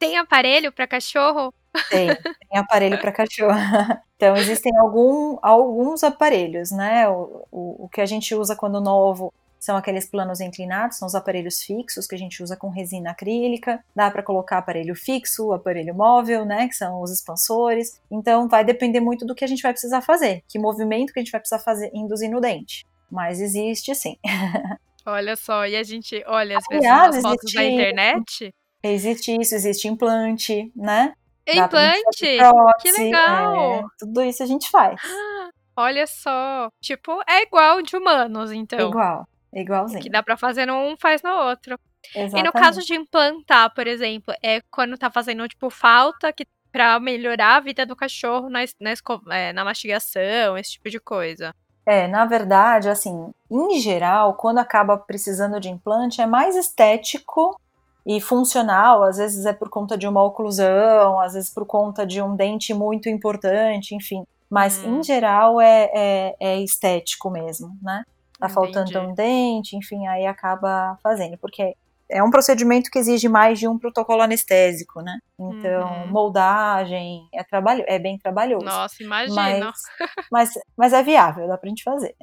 Tem 0.01 0.17
aparelho 0.17 0.73
para 0.73 0.87
cachorro? 0.89 1.53
Tem, 1.91 2.09
tem 2.09 2.59
aparelho 2.59 2.99
para 3.01 3.13
cachorro. 3.13 3.55
Então, 4.21 4.37
existem 4.37 4.77
algum, 4.77 5.39
alguns 5.41 6.05
aparelhos, 6.05 6.71
né? 6.71 7.09
O, 7.09 7.47
o, 7.51 7.85
o 7.85 7.89
que 7.89 8.03
a 8.03 8.07
gente 8.07 8.35
usa 8.35 8.55
quando 8.55 8.79
novo 8.79 9.33
são 9.59 9.79
aqueles 9.79 10.07
planos 10.11 10.41
inclinados, 10.43 10.99
são 10.99 11.09
os 11.09 11.15
aparelhos 11.15 11.63
fixos 11.63 12.07
que 12.07 12.15
a 12.15 12.19
gente 12.19 12.43
usa 12.43 12.55
com 12.55 12.69
resina 12.69 13.13
acrílica. 13.13 13.83
Dá 13.97 14.11
para 14.11 14.23
colocar 14.23 14.59
aparelho 14.59 14.95
fixo, 14.95 15.55
aparelho 15.55 15.95
móvel, 15.95 16.45
né? 16.45 16.69
Que 16.69 16.75
são 16.75 17.01
os 17.01 17.11
expansores. 17.11 17.99
Então, 18.11 18.47
vai 18.47 18.63
depender 18.63 19.01
muito 19.01 19.25
do 19.25 19.35
que 19.35 19.43
a 19.43 19.49
gente 19.49 19.63
vai 19.63 19.73
precisar 19.73 20.03
fazer, 20.03 20.45
que 20.47 20.59
movimento 20.59 21.15
que 21.15 21.19
a 21.19 21.23
gente 21.23 21.33
vai 21.33 21.41
precisar 21.41 21.61
fazer, 21.63 21.91
induzir 21.95 22.31
no 22.31 22.43
dente. 22.43 22.85
Mas 23.11 23.41
existe 23.41 23.95
sim. 23.95 24.19
Olha 25.07 25.35
só, 25.35 25.65
e 25.67 25.77
a 25.77 25.83
gente 25.83 26.23
olha 26.27 26.59
Aliás, 26.71 27.15
nas 27.15 27.23
fotos 27.23 27.55
da 27.55 27.65
existe- 27.65 27.75
internet. 27.75 28.55
Existe 28.83 29.37
isso, 29.39 29.55
existe 29.55 29.89
implante, 29.89 30.73
né? 30.75 31.13
Implante! 31.47 32.37
prótese, 32.39 32.95
Que 32.95 33.03
legal! 33.03 33.75
é, 33.75 33.83
tudo 33.99 34.23
isso 34.23 34.43
a 34.43 34.47
gente 34.47 34.71
faz. 34.71 35.01
Olha 35.77 36.07
só. 36.07 36.69
Tipo, 36.81 37.21
é 37.29 37.43
igual 37.43 37.83
de 37.83 37.97
humanos, 37.97 38.53
então. 38.53 38.89
Igual, 38.89 39.27
igualzinho. 39.53 40.03
Que 40.03 40.11
dá 40.11 40.23
pra 40.23 40.37
fazer 40.37 40.67
num, 40.67 40.97
faz 40.99 41.23
no 41.23 41.31
outro. 41.31 41.79
Exatamente. 42.15 42.41
E 42.41 42.43
no 42.43 42.53
caso 42.53 42.81
de 42.81 42.95
implantar, 42.95 43.75
por 43.75 43.87
exemplo, 43.87 44.35
é 44.43 44.61
quando 44.71 44.99
tá 44.99 45.11
fazendo, 45.11 45.47
tipo, 45.49 45.71
falta 45.71 46.33
que, 46.33 46.47
pra 46.73 46.99
melhorar 46.99 47.57
a 47.57 47.61
vida 47.61 47.85
do 47.85 47.97
cachorro 47.97 48.49
na, 48.49 48.61
na, 48.81 49.35
é, 49.35 49.53
na 49.53 49.65
mastigação, 49.65 50.57
esse 50.57 50.73
tipo 50.73 50.89
de 50.89 51.01
coisa. 51.01 51.55
É, 51.87 52.07
na 52.07 52.25
verdade, 52.25 52.89
assim, 52.89 53.33
em 53.51 53.81
geral, 53.81 54.35
quando 54.35 54.59
acaba 54.59 54.97
precisando 54.97 55.59
de 55.59 55.69
implante, 55.69 56.21
é 56.21 56.27
mais 56.27 56.57
estético 56.57 57.59
e 58.07 58.21
funcional. 58.21 59.03
Às 59.03 59.17
vezes 59.19 59.45
é 59.47 59.53
por 59.53 59.69
conta 59.69 59.97
de 59.97 60.07
uma 60.09 60.23
oclusão, 60.23 61.21
às 61.21 61.35
vezes 61.35 61.53
por 61.53 61.67
conta 61.67 62.07
de 62.07 62.21
um 62.23 62.35
dente 62.37 62.73
muito 62.75 63.09
importante, 63.09 63.95
enfim. 63.95 64.25
Mas, 64.49 64.83
Hum. 64.83 64.99
em 64.99 65.03
geral, 65.03 65.61
é, 65.61 65.91
é, 65.95 66.35
é 66.41 66.61
estético 66.61 67.31
mesmo, 67.31 67.77
né? 67.83 68.03
Tá 68.39 68.49
faltando 68.49 68.91
Entendi. 68.91 69.07
um 69.07 69.15
dente, 69.15 69.77
enfim, 69.77 70.07
aí 70.07 70.27
acaba 70.27 70.97
fazendo, 71.03 71.37
porque 71.39 71.75
é 72.11 72.23
um 72.23 72.31
procedimento 72.31 72.91
que 72.91 72.99
exige 72.99 73.29
mais 73.29 73.59
de 73.61 73.69
um 73.69 73.79
protocolo 73.79 74.23
anestésico, 74.23 75.01
né? 75.03 75.19
Então, 75.39 76.05
Uhum. 76.05 76.11
moldagem 76.11 77.29
é, 77.33 77.45
trabalho, 77.45 77.85
é 77.87 77.99
bem 77.99 78.19
trabalhoso. 78.19 78.65
Nossa, 78.65 79.03
imagina. 79.03 79.67
Mas, 79.67 79.79
mas, 80.33 80.51
mas 80.77 80.93
é 80.93 81.03
viável, 81.03 81.47
dá 81.47 81.57
pra 81.57 81.69
gente 81.69 81.83
fazer. 81.85 82.17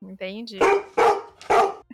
Entendi. 0.00 0.58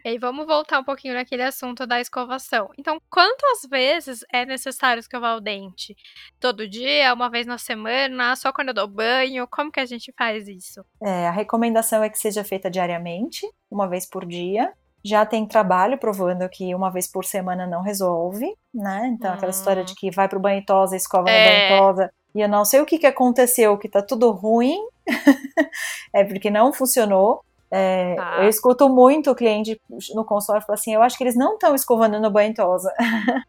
E 0.04 0.08
aí, 0.10 0.18
vamos 0.18 0.46
voltar 0.46 0.78
um 0.80 0.84
pouquinho 0.84 1.14
naquele 1.14 1.42
assunto 1.42 1.86
da 1.86 1.98
escovação. 1.98 2.68
Então, 2.78 3.00
quantas 3.08 3.62
vezes 3.70 4.20
é 4.30 4.44
necessário 4.44 5.00
escovar 5.00 5.34
o 5.34 5.40
dente? 5.40 5.96
Todo 6.38 6.68
dia, 6.68 7.14
uma 7.14 7.30
vez 7.30 7.46
na 7.46 7.56
semana, 7.56 8.36
só 8.36 8.52
quando 8.52 8.68
eu 8.68 8.74
dou 8.74 8.86
banho? 8.86 9.48
Como 9.50 9.72
que 9.72 9.80
a 9.80 9.86
gente 9.86 10.12
faz 10.16 10.46
isso? 10.46 10.84
É, 11.02 11.26
a 11.26 11.30
recomendação 11.30 12.02
é 12.04 12.10
que 12.10 12.18
seja 12.18 12.44
feita 12.44 12.70
diariamente, 12.70 13.46
uma 13.70 13.88
vez 13.88 14.04
por 14.06 14.26
dia. 14.26 14.74
Já 15.02 15.24
tem 15.24 15.46
trabalho 15.48 15.96
provando 15.96 16.46
que 16.50 16.74
uma 16.74 16.90
vez 16.90 17.10
por 17.10 17.24
semana 17.24 17.66
não 17.66 17.80
resolve, 17.80 18.54
né? 18.74 19.06
Então, 19.06 19.32
aquela 19.32 19.48
Hum. 19.48 19.56
história 19.56 19.84
de 19.84 19.94
que 19.94 20.10
vai 20.10 20.28
pro 20.28 20.38
banho 20.40 20.58
e 20.60 20.64
tosa, 20.66 20.94
escova 20.96 21.30
É. 21.30 21.38
no 21.38 21.50
banho 21.50 21.64
e 21.64 21.78
tosa, 21.80 22.12
e 22.34 22.40
eu 22.42 22.48
não 22.48 22.66
sei 22.66 22.80
o 22.82 22.86
que, 22.86 22.98
que 22.98 23.06
aconteceu, 23.06 23.78
que 23.78 23.88
tá 23.88 24.02
tudo 24.02 24.30
ruim, 24.32 24.78
é 26.12 26.24
porque 26.24 26.50
não 26.50 26.74
funcionou. 26.74 27.42
É, 27.76 28.14
Tá. 28.14 28.36
Eu 28.44 28.48
escuto 28.48 28.88
muito 28.88 29.30
o 29.30 29.34
cliente 29.34 29.80
no 30.14 30.24
consultório 30.24 30.64
falar 30.64 30.74
assim: 30.74 30.94
eu 30.94 31.02
acho 31.02 31.16
que 31.18 31.24
eles 31.24 31.34
não 31.34 31.54
estão 31.54 31.74
escovando 31.74 32.20
no 32.20 32.30
banho 32.30 32.52
e 32.52 32.54
tosa. 32.54 32.92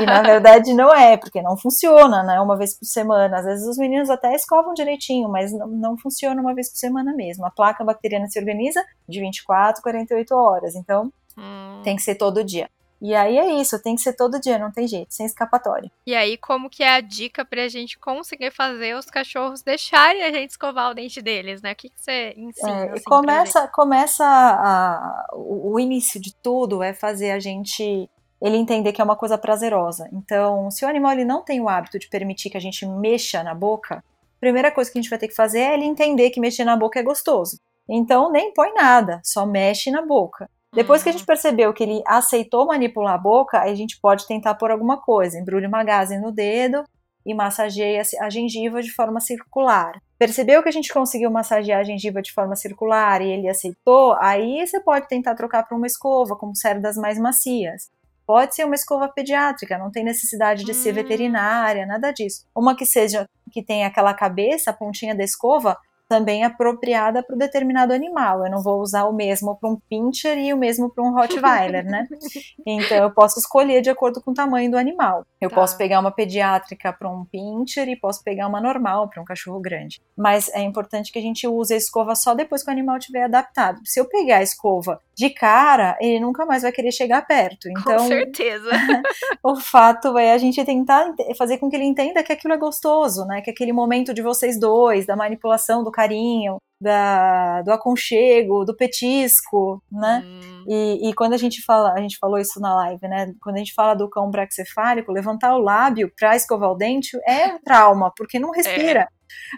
E 0.00 0.06
na 0.06 0.22
verdade 0.22 0.72
não 0.72 0.90
é, 0.94 1.18
porque 1.18 1.42
não 1.42 1.54
funciona, 1.54 2.22
né? 2.22 2.40
Uma 2.40 2.56
vez 2.56 2.78
por 2.78 2.86
semana. 2.86 3.38
Às 3.38 3.44
vezes 3.44 3.68
os 3.68 3.76
meninos 3.76 4.08
até 4.08 4.34
escovam 4.34 4.72
direitinho, 4.72 5.28
mas 5.28 5.52
não, 5.52 5.66
não 5.66 5.96
funciona 5.98 6.40
uma 6.40 6.54
vez 6.54 6.70
por 6.70 6.78
semana 6.78 7.12
mesmo. 7.14 7.44
A 7.44 7.50
placa 7.50 7.84
bacteriana 7.84 8.26
se 8.26 8.38
organiza 8.38 8.82
de 9.06 9.20
24 9.20 9.80
a 9.80 9.82
48 9.82 10.34
horas, 10.34 10.74
então 10.74 11.12
Hum. 11.36 11.82
tem 11.84 11.94
que 11.94 12.02
ser 12.02 12.14
todo 12.14 12.42
dia. 12.42 12.70
E 13.02 13.14
aí 13.14 13.36
é 13.36 13.52
isso, 13.60 13.82
tem 13.82 13.94
que 13.94 14.00
ser 14.00 14.14
todo 14.14 14.40
dia, 14.40 14.58
não 14.58 14.72
tem 14.72 14.86
jeito, 14.86 15.12
sem 15.12 15.26
escapatória. 15.26 15.90
E 16.06 16.14
aí, 16.14 16.36
como 16.38 16.70
que 16.70 16.82
é 16.82 16.94
a 16.94 17.00
dica 17.00 17.44
pra 17.44 17.68
gente 17.68 17.98
conseguir 17.98 18.50
fazer 18.50 18.96
os 18.96 19.06
cachorros 19.06 19.62
deixarem 19.62 20.22
a 20.22 20.32
gente 20.32 20.50
escovar 20.50 20.90
o 20.90 20.94
dente 20.94 21.20
deles, 21.20 21.60
né? 21.60 21.72
O 21.72 21.76
que, 21.76 21.90
que 21.90 22.00
você 22.00 22.32
ensina? 22.36 22.70
É, 22.86 22.90
assim, 22.92 23.02
começa, 23.04 23.68
começa 23.68 24.24
a- 24.24 25.26
o, 25.32 25.72
o 25.74 25.80
início 25.80 26.20
de 26.20 26.34
tudo 26.36 26.82
é 26.82 26.94
fazer 26.94 27.30
a 27.32 27.38
gente 27.38 28.08
ele 28.40 28.56
entender 28.56 28.92
que 28.92 29.00
é 29.00 29.04
uma 29.04 29.16
coisa 29.16 29.38
prazerosa. 29.38 30.08
Então, 30.12 30.70
se 30.70 30.84
o 30.84 30.88
animal 30.88 31.12
ele 31.12 31.24
não 31.24 31.42
tem 31.42 31.60
o 31.60 31.68
hábito 31.68 31.98
de 31.98 32.08
permitir 32.08 32.50
que 32.50 32.56
a 32.56 32.60
gente 32.60 32.84
mexa 32.86 33.42
na 33.42 33.54
boca, 33.54 33.96
a 33.96 34.40
primeira 34.40 34.70
coisa 34.70 34.90
que 34.90 34.98
a 34.98 35.00
gente 35.00 35.08
vai 35.10 35.18
ter 35.18 35.28
que 35.28 35.34
fazer 35.34 35.60
é 35.60 35.74
ele 35.74 35.84
entender 35.84 36.30
que 36.30 36.40
mexer 36.40 36.64
na 36.64 36.76
boca 36.76 36.98
é 36.98 37.02
gostoso. 37.02 37.58
Então, 37.88 38.30
nem 38.30 38.52
põe 38.52 38.72
nada, 38.74 39.20
só 39.24 39.46
mexe 39.46 39.90
na 39.90 40.02
boca. 40.04 40.48
Depois 40.74 41.04
que 41.04 41.08
a 41.08 41.12
gente 41.12 41.24
percebeu 41.24 41.72
que 41.72 41.84
ele 41.84 42.02
aceitou 42.04 42.66
manipular 42.66 43.14
a 43.14 43.18
boca, 43.18 43.60
a 43.60 43.72
gente 43.74 43.98
pode 44.00 44.26
tentar 44.26 44.54
pôr 44.54 44.72
alguma 44.72 45.00
coisa. 45.00 45.38
Embrulha 45.38 45.68
uma 45.68 45.84
gaze 45.84 46.18
no 46.18 46.32
dedo 46.32 46.82
e 47.24 47.32
massageia 47.32 48.02
a 48.20 48.28
gengiva 48.28 48.82
de 48.82 48.90
forma 48.90 49.20
circular. 49.20 50.00
Percebeu 50.18 50.62
que 50.62 50.68
a 50.68 50.72
gente 50.72 50.92
conseguiu 50.92 51.30
massagear 51.30 51.80
a 51.80 51.84
gengiva 51.84 52.20
de 52.20 52.32
forma 52.32 52.56
circular 52.56 53.22
e 53.22 53.30
ele 53.30 53.48
aceitou, 53.48 54.16
aí 54.20 54.66
você 54.66 54.80
pode 54.80 55.06
tentar 55.08 55.34
trocar 55.34 55.62
para 55.62 55.76
uma 55.76 55.86
escova, 55.86 56.36
como 56.36 56.56
cerdas 56.56 56.96
mais 56.96 57.18
macias. 57.18 57.88
Pode 58.26 58.54
ser 58.54 58.64
uma 58.64 58.74
escova 58.74 59.08
pediátrica, 59.08 59.78
não 59.78 59.90
tem 59.90 60.02
necessidade 60.02 60.64
de 60.64 60.74
ser 60.74 60.90
Hum. 60.90 60.94
veterinária, 60.94 61.86
nada 61.86 62.10
disso. 62.10 62.46
Uma 62.54 62.74
que 62.74 62.84
seja 62.84 63.28
que 63.52 63.62
tenha 63.62 63.86
aquela 63.86 64.12
cabeça, 64.12 64.70
a 64.70 64.74
pontinha 64.74 65.14
da 65.14 65.22
escova, 65.22 65.76
também 66.08 66.44
apropriada 66.44 67.22
para 67.22 67.34
o 67.34 67.38
determinado 67.38 67.92
animal. 67.92 68.44
Eu 68.44 68.50
não 68.50 68.62
vou 68.62 68.80
usar 68.80 69.04
o 69.04 69.12
mesmo 69.12 69.56
para 69.56 69.70
um 69.70 69.78
pincher 69.88 70.38
e 70.38 70.52
o 70.52 70.56
mesmo 70.56 70.90
para 70.90 71.04
um 71.04 71.12
Rottweiler, 71.12 71.84
né? 71.84 72.06
Então 72.66 72.96
eu 72.96 73.10
posso 73.10 73.38
escolher 73.38 73.80
de 73.82 73.90
acordo 73.90 74.20
com 74.20 74.30
o 74.30 74.34
tamanho 74.34 74.70
do 74.70 74.76
animal. 74.76 75.24
Eu 75.40 75.50
tá. 75.50 75.56
posso 75.56 75.76
pegar 75.76 76.00
uma 76.00 76.10
pediátrica 76.10 76.92
para 76.92 77.08
um 77.08 77.24
pincher 77.24 77.88
e 77.88 77.96
posso 77.96 78.22
pegar 78.22 78.46
uma 78.46 78.60
normal 78.60 79.08
para 79.08 79.20
um 79.20 79.24
cachorro 79.24 79.60
grande. 79.60 80.00
Mas 80.16 80.48
é 80.54 80.60
importante 80.60 81.12
que 81.12 81.18
a 81.18 81.22
gente 81.22 81.46
use 81.46 81.74
a 81.74 81.76
escova 81.76 82.14
só 82.14 82.34
depois 82.34 82.62
que 82.62 82.70
o 82.70 82.72
animal 82.72 82.96
estiver 82.96 83.24
adaptado. 83.24 83.80
Se 83.84 84.00
eu 84.00 84.06
pegar 84.06 84.38
a 84.38 84.42
escova 84.42 85.00
de 85.14 85.30
cara, 85.30 85.96
ele 86.00 86.20
nunca 86.20 86.44
mais 86.44 86.62
vai 86.62 86.72
querer 86.72 86.92
chegar 86.92 87.22
perto. 87.26 87.68
Então, 87.68 87.98
com 87.98 88.08
certeza. 88.08 88.68
o 89.42 89.56
fato 89.56 90.18
é 90.18 90.32
a 90.32 90.38
gente 90.38 90.64
tentar 90.64 91.14
fazer 91.36 91.58
com 91.58 91.70
que 91.70 91.76
ele 91.76 91.84
entenda 91.84 92.22
que 92.22 92.32
aquilo 92.32 92.54
é 92.54 92.58
gostoso, 92.58 93.24
né? 93.24 93.40
Que 93.40 93.50
aquele 93.50 93.72
momento 93.72 94.12
de 94.12 94.22
vocês 94.22 94.58
dois, 94.58 95.06
da 95.06 95.16
manipulação, 95.16 95.84
do 95.84 95.92
carinho, 95.94 96.58
da, 96.80 97.62
do 97.62 97.72
aconchego, 97.72 98.64
do 98.64 98.76
petisco, 98.76 99.82
né? 99.90 100.22
Hum. 100.24 100.64
E, 100.68 101.08
e, 101.08 101.14
quando 101.14 101.32
a 101.32 101.38
gente 101.38 101.62
fala, 101.62 101.92
a 101.92 102.00
gente 102.00 102.18
falou 102.18 102.38
isso 102.38 102.60
na 102.60 102.74
live, 102.74 103.08
né? 103.08 103.32
Quando 103.40 103.56
a 103.56 103.58
gente 103.58 103.72
fala 103.72 103.94
do 103.94 104.08
cão 104.10 104.30
braxcefálico, 104.30 105.12
levantar 105.12 105.54
o 105.54 105.62
lábio 105.62 106.12
para 106.18 106.36
escovar 106.36 106.70
o 106.70 106.76
dente 106.76 107.18
é 107.26 107.46
um 107.46 107.58
trauma, 107.58 108.12
porque 108.16 108.38
não 108.38 108.50
respira. 108.50 109.00
É. 109.00 109.08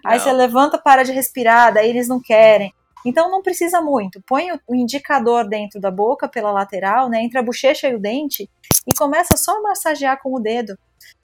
Aí 0.05 0.19
não. 0.19 0.25
você 0.25 0.33
levanta, 0.33 0.79
para 0.79 1.03
de 1.03 1.13
respirar, 1.13 1.75
daí 1.75 1.91
eles 1.91 2.07
não 2.07 2.21
querem. 2.21 2.73
Então 3.05 3.31
não 3.31 3.43
precisa 3.43 3.81
muito. 3.81 4.23
Põe 4.27 4.53
o 4.67 4.75
indicador 4.75 5.49
dentro 5.49 5.81
da 5.81 5.91
boca 5.91 6.29
pela 6.29 6.51
lateral, 6.53 7.09
né, 7.09 7.23
entre 7.23 7.39
a 7.39 7.43
bochecha 7.43 7.89
e 7.89 7.95
o 7.95 8.01
dente, 8.01 8.49
e 8.87 8.95
começa 8.95 9.37
só 9.37 9.59
a 9.59 9.63
massagear 9.63 10.21
com 10.23 10.35
o 10.35 10.41
dedo 10.41 10.79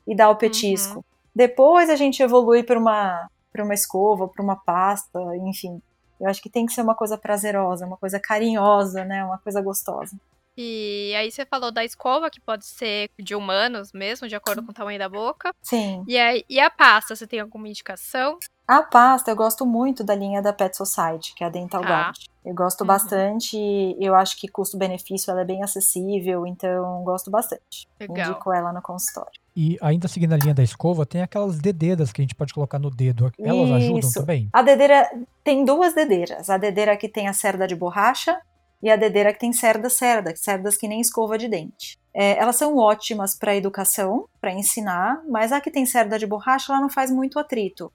e 0.07 0.17
dar 0.17 0.31
o 0.31 0.37
petisco. 0.37 0.97
Uhum. 0.97 1.05
Depois 1.35 1.89
a 1.89 1.97
gente 1.97 2.23
evolui 2.23 2.63
para 2.63 2.79
uma 2.79 3.29
para 3.53 3.65
uma 3.65 3.75
escova, 3.75 4.29
para 4.29 4.43
uma 4.43 4.57
pasta, 4.57 5.21
enfim. 5.37 5.81
Eu 6.21 6.29
acho 6.29 6.41
que 6.41 6.49
tem 6.49 6.65
que 6.67 6.73
ser 6.73 6.83
uma 6.83 6.95
coisa 6.95 7.19
prazerosa, 7.19 7.87
uma 7.87 7.97
coisa 7.97 8.19
carinhosa, 8.19 9.05
né? 9.05 9.25
Uma 9.25 9.39
coisa 9.39 9.61
gostosa. 9.61 10.17
E 10.57 11.15
aí 11.17 11.31
você 11.31 11.47
falou 11.47 11.73
da 11.73 11.85
escova, 11.85 12.31
que 12.31 12.41
pode 12.41 12.67
ser 12.67 13.11
de 13.19 13.35
humanos 13.35 13.91
mesmo, 13.93 14.29
de 14.29 14.35
acordo 14.35 14.63
com 14.63 14.71
o 14.71 14.75
tamanho 14.75 14.99
da 14.99 15.09
boca. 15.09 15.53
Sim. 15.63 16.05
E, 16.07 16.19
aí, 16.19 16.45
e 16.49 16.61
a 16.61 16.71
pasta, 16.71 17.17
você 17.17 17.27
tem 17.27 17.41
alguma 17.41 17.69
indicação? 17.69 18.39
A 18.69 18.83
pasta, 18.83 19.31
eu 19.31 19.37
gosto 19.37 19.65
muito 19.65 20.05
da 20.05 20.15
linha 20.15 20.43
da 20.43 20.53
Pet 20.53 20.77
Society, 20.77 21.35
que 21.35 21.43
é 21.43 21.47
a 21.47 21.51
Dental 21.51 21.83
ah. 21.85 21.89
Guard. 21.89 22.17
Eu 22.45 22.55
gosto 22.55 22.83
uhum. 22.83 22.87
bastante, 22.87 23.57
eu 23.99 24.15
acho 24.15 24.39
que 24.39 24.47
custo-benefício 24.47 25.31
ela 25.31 25.41
é 25.41 25.45
bem 25.45 25.63
acessível, 25.63 26.47
então 26.47 27.03
gosto 27.03 27.31
bastante. 27.31 27.89
Legal. 27.99 28.31
Indico 28.31 28.53
ela 28.53 28.73
no 28.73 28.83
consultório. 28.83 29.42
E 29.55 29.77
ainda 29.81 30.09
seguindo 30.09 30.33
a 30.33 30.37
linha 30.37 30.55
da 30.55 30.63
escova, 30.63 31.05
tem 31.05 31.23
aquelas 31.23 31.59
dedeiras 31.59 32.13
que 32.13 32.21
a 32.21 32.25
gente 32.25 32.35
pode 32.35 32.55
colocar 32.55 32.79
no 32.79 32.91
dedo. 32.91 33.31
Elas 33.39 33.69
Isso. 33.69 33.75
ajudam 33.75 34.13
também? 34.13 34.49
A 34.53 34.63
dedeira 34.63 35.09
tem 35.45 35.65
duas 35.65 35.95
dedeiras. 35.95 36.49
A 36.49 36.57
dedeira 36.57 36.97
que 36.97 37.09
tem 37.09 37.29
a 37.29 37.33
cerda 37.33 37.67
de 37.67 37.77
borracha 37.77 38.39
e 38.83 38.91
a 38.91 38.97
dedeira 38.97 39.33
que 39.33 39.39
tem 39.39 39.53
cerda-cerda, 39.53 40.35
cerdas 40.35 40.77
que 40.77 40.89
nem 40.89 41.01
escova 41.01 41.39
de 41.39 41.49
dente. 41.49 41.99
É, 42.15 42.37
elas 42.39 42.57
são 42.57 42.77
ótimas 42.77 43.39
para 43.39 43.55
educação, 43.55 44.27
para 44.41 44.53
ensinar, 44.53 45.23
mas 45.29 45.53
a 45.53 45.61
que 45.61 45.71
tem 45.71 45.87
cerda 45.87 46.19
de 46.19 46.27
borracha 46.27 46.73
ela 46.73 46.81
não 46.81 46.91
faz 46.91 47.11
muito 47.11 47.39
atrito. 47.39 47.93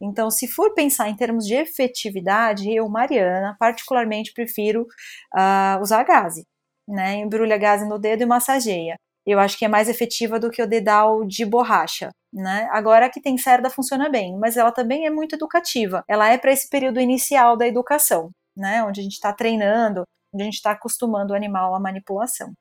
Então, 0.00 0.30
se 0.30 0.48
for 0.48 0.72
pensar 0.72 1.10
em 1.10 1.14
termos 1.14 1.44
de 1.44 1.54
efetividade, 1.54 2.72
eu, 2.72 2.88
Mariana, 2.88 3.54
particularmente 3.58 4.32
prefiro 4.32 4.86
uh, 5.34 5.80
usar 5.82 6.00
a 6.00 6.04
gaze, 6.04 6.46
né? 6.88 7.16
Embrulha 7.16 7.56
a 7.56 7.58
gaze 7.58 7.86
no 7.86 7.98
dedo 7.98 8.22
e 8.22 8.26
massageia. 8.26 8.96
Eu 9.26 9.38
acho 9.38 9.58
que 9.58 9.64
é 9.64 9.68
mais 9.68 9.88
efetiva 9.88 10.38
do 10.38 10.50
que 10.50 10.62
o 10.62 10.66
dedal 10.66 11.24
de 11.24 11.44
borracha, 11.44 12.10
né? 12.32 12.68
Agora 12.72 13.10
que 13.10 13.20
tem 13.20 13.36
cerda 13.36 13.68
funciona 13.68 14.08
bem, 14.08 14.36
mas 14.38 14.56
ela 14.56 14.72
também 14.72 15.06
é 15.06 15.10
muito 15.10 15.34
educativa. 15.34 16.02
Ela 16.08 16.28
é 16.28 16.38
para 16.38 16.52
esse 16.52 16.68
período 16.68 17.00
inicial 17.00 17.56
da 17.56 17.66
educação, 17.66 18.30
né? 18.56 18.82
Onde 18.82 19.00
a 19.00 19.02
gente 19.02 19.14
está 19.14 19.32
treinando, 19.32 20.04
onde 20.32 20.42
a 20.42 20.46
gente 20.46 20.54
está 20.54 20.72
acostumando 20.72 21.32
o 21.32 21.36
animal 21.36 21.74
à 21.74 21.80
manipulação. 21.80 22.52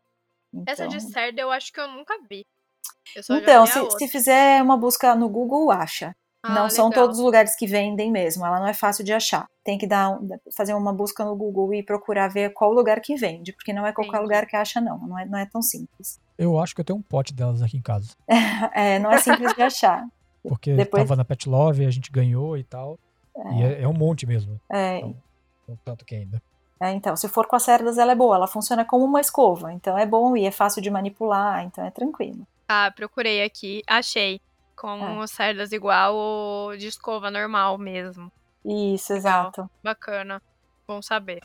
Então... 0.53 0.73
Essa 0.73 0.87
de 0.87 0.97
então 0.97 1.09
cerda 1.09 1.41
eu 1.41 1.51
acho 1.51 1.71
que 1.71 1.79
eu 1.79 1.87
nunca 1.87 2.17
vi. 2.29 2.45
Eu 3.15 3.37
então, 3.37 3.65
se, 3.65 3.97
se, 3.97 4.07
fizer 4.07 4.61
uma 4.61 4.77
busca 4.77 5.15
no 5.15 5.29
Google, 5.29 5.71
acha. 5.71 6.13
Ah, 6.41 6.49
não 6.49 6.55
legal. 6.55 6.69
são 6.69 6.89
todos 6.89 7.17
os 7.17 7.23
lugares 7.23 7.55
que 7.55 7.67
vendem 7.67 8.09
mesmo, 8.09 8.45
ela 8.45 8.59
não 8.59 8.67
é 8.67 8.73
fácil 8.73 9.03
de 9.03 9.11
achar. 9.11 9.45
Tem 9.63 9.77
que 9.77 9.85
dar, 9.85 10.17
fazer 10.55 10.73
uma 10.73 10.93
busca 10.93 11.25
no 11.25 11.35
Google 11.35 11.73
e 11.73 11.83
procurar 11.83 12.29
ver 12.29 12.53
qual 12.53 12.71
lugar 12.71 13.01
que 13.01 13.15
vende, 13.15 13.51
porque 13.51 13.73
não 13.73 13.85
é 13.85 13.91
qualquer 13.91 14.17
Entendi. 14.17 14.23
lugar 14.23 14.45
que 14.45 14.55
acha, 14.55 14.79
não. 14.79 14.97
Não 14.99 15.19
é, 15.19 15.25
não 15.25 15.37
é 15.37 15.45
tão 15.45 15.61
simples. 15.61 16.19
Eu 16.37 16.57
acho 16.57 16.73
que 16.73 16.81
eu 16.81 16.85
tenho 16.85 16.99
um 16.99 17.01
pote 17.01 17.33
delas 17.33 17.61
aqui 17.61 17.77
em 17.77 17.81
casa. 17.81 18.13
é, 18.73 18.97
não 18.99 19.11
é 19.11 19.17
simples 19.17 19.53
de 19.53 19.61
achar. 19.61 20.07
Porque 20.41 20.73
Depois... 20.73 21.03
tava 21.03 21.17
na 21.17 21.25
Pet 21.25 21.49
Love, 21.49 21.85
a 21.85 21.91
gente 21.91 22.09
ganhou 22.09 22.57
e 22.57 22.63
tal. 22.63 22.97
É. 23.35 23.53
E 23.53 23.63
é, 23.63 23.81
é, 23.81 23.87
um 23.87 23.93
monte 23.93 24.25
mesmo. 24.25 24.59
É. 24.71 24.99
Então, 24.99 25.15
um 25.67 25.75
tanto 25.83 26.05
que 26.05 26.15
ainda. 26.15 26.41
É, 26.81 26.91
então, 26.91 27.13
se 27.17 27.27
for 27.27 27.45
com 27.45 27.57
as 27.57 27.63
cerdas, 27.63 27.97
ela 27.97 28.13
é 28.13 28.15
boa. 28.15 28.37
Ela 28.37 28.47
funciona 28.47 28.85
como 28.85 29.03
uma 29.03 29.19
escova. 29.19 29.73
Então 29.73 29.97
é 29.97 30.05
bom 30.05 30.37
e 30.37 30.45
é 30.45 30.51
fácil 30.51 30.81
de 30.81 30.89
manipular. 30.89 31.65
Então 31.65 31.83
é 31.83 31.91
tranquilo. 31.91 32.47
Ah, 32.69 32.91
procurei 32.95 33.43
aqui. 33.43 33.81
Achei 33.85 34.39
com 34.79 35.21
é. 35.21 35.27
cerdas 35.27 35.73
igual 35.73 36.15
ou 36.15 36.77
de 36.77 36.87
escova 36.87 37.29
normal 37.29 37.77
mesmo. 37.77 38.31
Isso, 38.63 39.13
exato. 39.13 39.69
Bacana. 39.83 40.41
Bom 40.87 41.01
saber. 41.01 41.41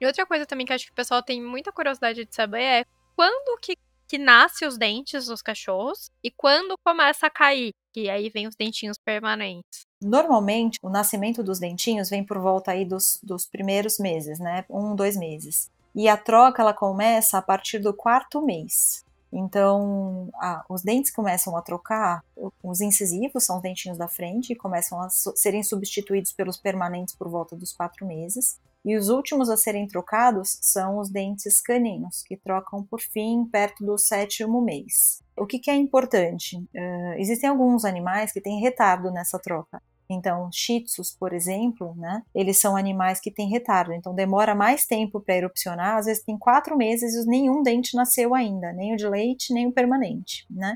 E 0.00 0.06
outra 0.06 0.26
coisa 0.26 0.44
também 0.44 0.66
que 0.66 0.72
acho 0.72 0.86
que 0.86 0.92
o 0.92 0.94
pessoal 0.94 1.22
tem 1.22 1.42
muita 1.42 1.72
curiosidade 1.72 2.24
de 2.24 2.34
saber 2.34 2.62
é 2.62 2.84
quando 3.16 3.58
que, 3.58 3.76
que 4.06 4.18
nasce 4.18 4.66
os 4.66 4.76
dentes 4.76 5.26
dos 5.26 5.40
cachorros 5.40 6.10
e 6.22 6.30
quando 6.30 6.76
começa 6.84 7.26
a 7.26 7.30
cair, 7.30 7.72
que 7.92 8.10
aí 8.10 8.28
vem 8.28 8.46
os 8.46 8.54
dentinhos 8.54 8.98
permanentes. 8.98 9.86
Normalmente, 10.02 10.78
o 10.82 10.90
nascimento 10.90 11.42
dos 11.42 11.58
dentinhos 11.58 12.10
vem 12.10 12.24
por 12.24 12.38
volta 12.38 12.72
aí 12.72 12.84
dos, 12.84 13.18
dos 13.22 13.46
primeiros 13.46 13.98
meses, 13.98 14.38
né? 14.38 14.64
Um, 14.68 14.94
dois 14.94 15.16
meses. 15.16 15.70
E 15.94 16.08
a 16.08 16.16
troca, 16.16 16.60
ela 16.60 16.74
começa 16.74 17.38
a 17.38 17.42
partir 17.42 17.78
do 17.78 17.94
quarto 17.94 18.42
mês. 18.42 19.03
Então, 19.36 20.30
os 20.68 20.82
dentes 20.82 21.10
começam 21.10 21.56
a 21.56 21.62
trocar, 21.62 22.24
os 22.62 22.80
incisivos 22.80 23.44
são 23.44 23.56
os 23.56 23.62
dentinhos 23.62 23.98
da 23.98 24.06
frente 24.06 24.52
e 24.52 24.56
começam 24.56 25.00
a 25.00 25.08
serem 25.10 25.62
substituídos 25.62 26.32
pelos 26.32 26.56
permanentes 26.56 27.16
por 27.16 27.28
volta 27.28 27.56
dos 27.56 27.72
quatro 27.72 28.06
meses. 28.06 28.60
E 28.84 28.96
os 28.96 29.08
últimos 29.08 29.48
a 29.48 29.56
serem 29.56 29.88
trocados 29.88 30.58
são 30.60 30.98
os 30.98 31.08
dentes 31.10 31.60
caninos, 31.60 32.22
que 32.22 32.36
trocam 32.36 32.84
por 32.84 33.00
fim 33.00 33.44
perto 33.46 33.84
do 33.84 33.98
sétimo 33.98 34.60
mês. 34.60 35.22
O 35.36 35.46
que, 35.46 35.58
que 35.58 35.70
é 35.70 35.74
importante? 35.74 36.56
Uh, 36.56 37.14
existem 37.16 37.48
alguns 37.48 37.84
animais 37.84 38.30
que 38.30 38.42
têm 38.42 38.60
retardo 38.60 39.10
nessa 39.10 39.38
troca. 39.38 39.82
Então, 40.08 40.50
shih 40.52 40.84
tzus, 40.84 41.16
por 41.18 41.32
exemplo, 41.32 41.94
né, 41.96 42.22
eles 42.34 42.60
são 42.60 42.76
animais 42.76 43.20
que 43.20 43.30
têm 43.30 43.48
retardo, 43.48 43.92
então 43.92 44.14
demora 44.14 44.54
mais 44.54 44.84
tempo 44.86 45.20
para 45.20 45.36
erupcionar, 45.36 45.96
às 45.96 46.06
vezes 46.06 46.22
tem 46.22 46.38
quatro 46.38 46.76
meses 46.76 47.14
e 47.14 47.26
nenhum 47.26 47.62
dente 47.62 47.96
nasceu 47.96 48.34
ainda, 48.34 48.72
nem 48.72 48.92
o 48.92 48.96
de 48.96 49.08
leite, 49.08 49.52
nem 49.52 49.66
o 49.66 49.72
permanente, 49.72 50.46
né? 50.50 50.74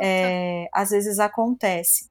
É, 0.00 0.68
às 0.72 0.90
vezes 0.90 1.18
acontece. 1.18 2.08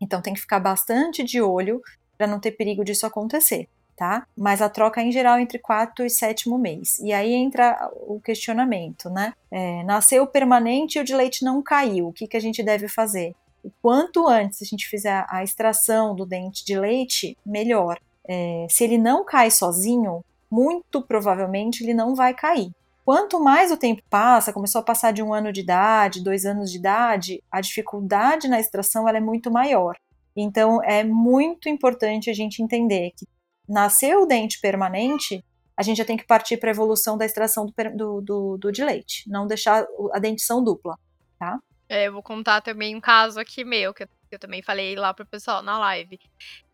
Então 0.00 0.20
tem 0.20 0.34
que 0.34 0.40
ficar 0.40 0.60
bastante 0.60 1.22
de 1.24 1.40
olho 1.40 1.80
para 2.16 2.26
não 2.26 2.38
ter 2.38 2.52
perigo 2.52 2.84
disso 2.84 3.06
acontecer. 3.06 3.68
Tá? 3.96 4.26
Mas 4.36 4.60
a 4.60 4.68
troca 4.68 5.00
é 5.00 5.04
em 5.04 5.12
geral 5.12 5.38
entre 5.38 5.56
quarto 5.56 6.02
e 6.02 6.10
sétimo 6.10 6.58
mês. 6.58 6.98
E 6.98 7.12
aí 7.12 7.32
entra 7.32 7.88
o 8.08 8.20
questionamento, 8.20 9.08
né? 9.08 9.32
É, 9.52 9.84
nasceu 9.84 10.26
permanente 10.26 10.98
e 10.98 11.00
o 11.00 11.04
de 11.04 11.14
leite 11.14 11.44
não 11.44 11.62
caiu. 11.62 12.08
O 12.08 12.12
que, 12.12 12.26
que 12.26 12.36
a 12.36 12.40
gente 12.40 12.60
deve 12.60 12.88
fazer? 12.88 13.36
O 13.64 13.72
quanto 13.80 14.28
antes 14.28 14.60
a 14.60 14.64
gente 14.64 14.86
fizer 14.86 15.24
a 15.28 15.42
extração 15.42 16.14
do 16.14 16.26
dente 16.26 16.64
de 16.64 16.78
leite, 16.78 17.36
melhor. 17.44 17.98
É, 18.28 18.66
se 18.68 18.84
ele 18.84 18.98
não 18.98 19.24
cai 19.24 19.50
sozinho, 19.50 20.22
muito 20.50 21.02
provavelmente 21.02 21.82
ele 21.82 21.94
não 21.94 22.14
vai 22.14 22.34
cair. 22.34 22.70
Quanto 23.04 23.40
mais 23.40 23.72
o 23.72 23.76
tempo 23.76 24.02
passa, 24.08 24.52
começou 24.52 24.80
a 24.80 24.84
passar 24.84 25.12
de 25.12 25.22
um 25.22 25.32
ano 25.32 25.52
de 25.52 25.60
idade, 25.60 26.22
dois 26.22 26.44
anos 26.44 26.70
de 26.70 26.78
idade, 26.78 27.42
a 27.50 27.60
dificuldade 27.60 28.48
na 28.48 28.60
extração 28.60 29.08
é 29.08 29.20
muito 29.20 29.50
maior. 29.50 29.96
Então 30.36 30.82
é 30.82 31.02
muito 31.02 31.68
importante 31.68 32.30
a 32.30 32.34
gente 32.34 32.62
entender 32.62 33.12
que 33.16 33.26
nasceu 33.68 34.22
o 34.22 34.26
dente 34.26 34.60
permanente, 34.60 35.42
a 35.76 35.82
gente 35.82 35.98
já 35.98 36.04
tem 36.04 36.16
que 36.16 36.26
partir 36.26 36.56
para 36.58 36.70
a 36.70 36.72
evolução 36.72 37.16
da 37.16 37.24
extração 37.24 37.66
do, 37.66 37.72
do, 37.96 38.20
do, 38.20 38.58
do 38.58 38.72
de 38.72 38.84
leite, 38.84 39.24
não 39.26 39.46
deixar 39.46 39.86
a 40.12 40.18
dentição 40.18 40.62
dupla, 40.62 40.98
tá? 41.38 41.58
É, 41.88 42.08
eu 42.08 42.12
vou 42.12 42.22
contar 42.22 42.60
também 42.60 42.94
um 42.96 43.00
caso 43.00 43.38
aqui 43.38 43.64
meu, 43.64 43.92
que 43.92 44.04
eu, 44.30 44.38
também 44.38 44.62
falei 44.62 44.96
lá 44.96 45.12
pro 45.12 45.26
pessoal 45.26 45.62
na 45.62 45.78
live. 45.78 46.18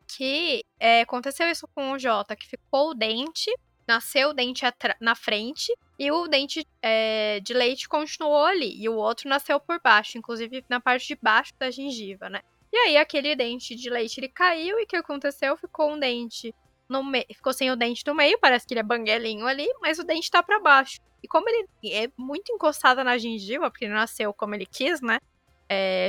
Que 0.06 0.64
é, 0.78 1.02
aconteceu 1.02 1.48
isso 1.48 1.68
com 1.74 1.92
o 1.92 1.98
Jota, 1.98 2.36
que 2.36 2.46
ficou 2.46 2.90
o 2.90 2.94
dente, 2.94 3.52
nasceu 3.86 4.30
o 4.30 4.32
dente 4.32 4.64
na 5.00 5.14
frente 5.14 5.72
e 5.98 6.10
o 6.10 6.26
dente 6.26 6.66
é, 6.80 7.40
de 7.40 7.52
leite 7.52 7.88
continuou 7.88 8.44
ali. 8.44 8.80
E 8.80 8.88
o 8.88 8.94
outro 8.94 9.28
nasceu 9.28 9.60
por 9.60 9.80
baixo, 9.80 10.18
inclusive 10.18 10.64
na 10.68 10.80
parte 10.80 11.08
de 11.08 11.18
baixo 11.20 11.52
da 11.58 11.70
gengiva, 11.70 12.28
né? 12.28 12.40
E 12.72 12.76
aí 12.76 12.96
aquele 12.96 13.34
dente 13.34 13.74
de 13.74 13.90
leite 13.90 14.20
ele 14.20 14.28
caiu 14.28 14.78
e 14.78 14.84
o 14.84 14.86
que 14.86 14.96
aconteceu? 14.96 15.56
Ficou 15.56 15.92
um 15.92 15.98
dente 15.98 16.54
no 16.90 17.04
meio, 17.04 17.24
ficou 17.32 17.52
sem 17.52 17.70
o 17.70 17.76
dente 17.76 18.02
no 18.06 18.14
meio, 18.14 18.38
parece 18.38 18.66
que 18.66 18.74
ele 18.74 18.80
é 18.80 18.82
banguelinho 18.82 19.46
ali, 19.46 19.66
mas 19.80 19.98
o 19.98 20.04
dente 20.04 20.30
tá 20.30 20.42
para 20.42 20.58
baixo. 20.58 20.98
E 21.22 21.28
como 21.28 21.48
ele 21.48 21.68
é 21.84 22.10
muito 22.16 22.52
encostado 22.52 23.04
na 23.04 23.16
gengiva, 23.16 23.70
porque 23.70 23.84
ele 23.84 23.94
nasceu 23.94 24.34
como 24.34 24.54
ele 24.54 24.66
quis, 24.66 25.00
né? 25.00 25.18
É, 25.68 26.08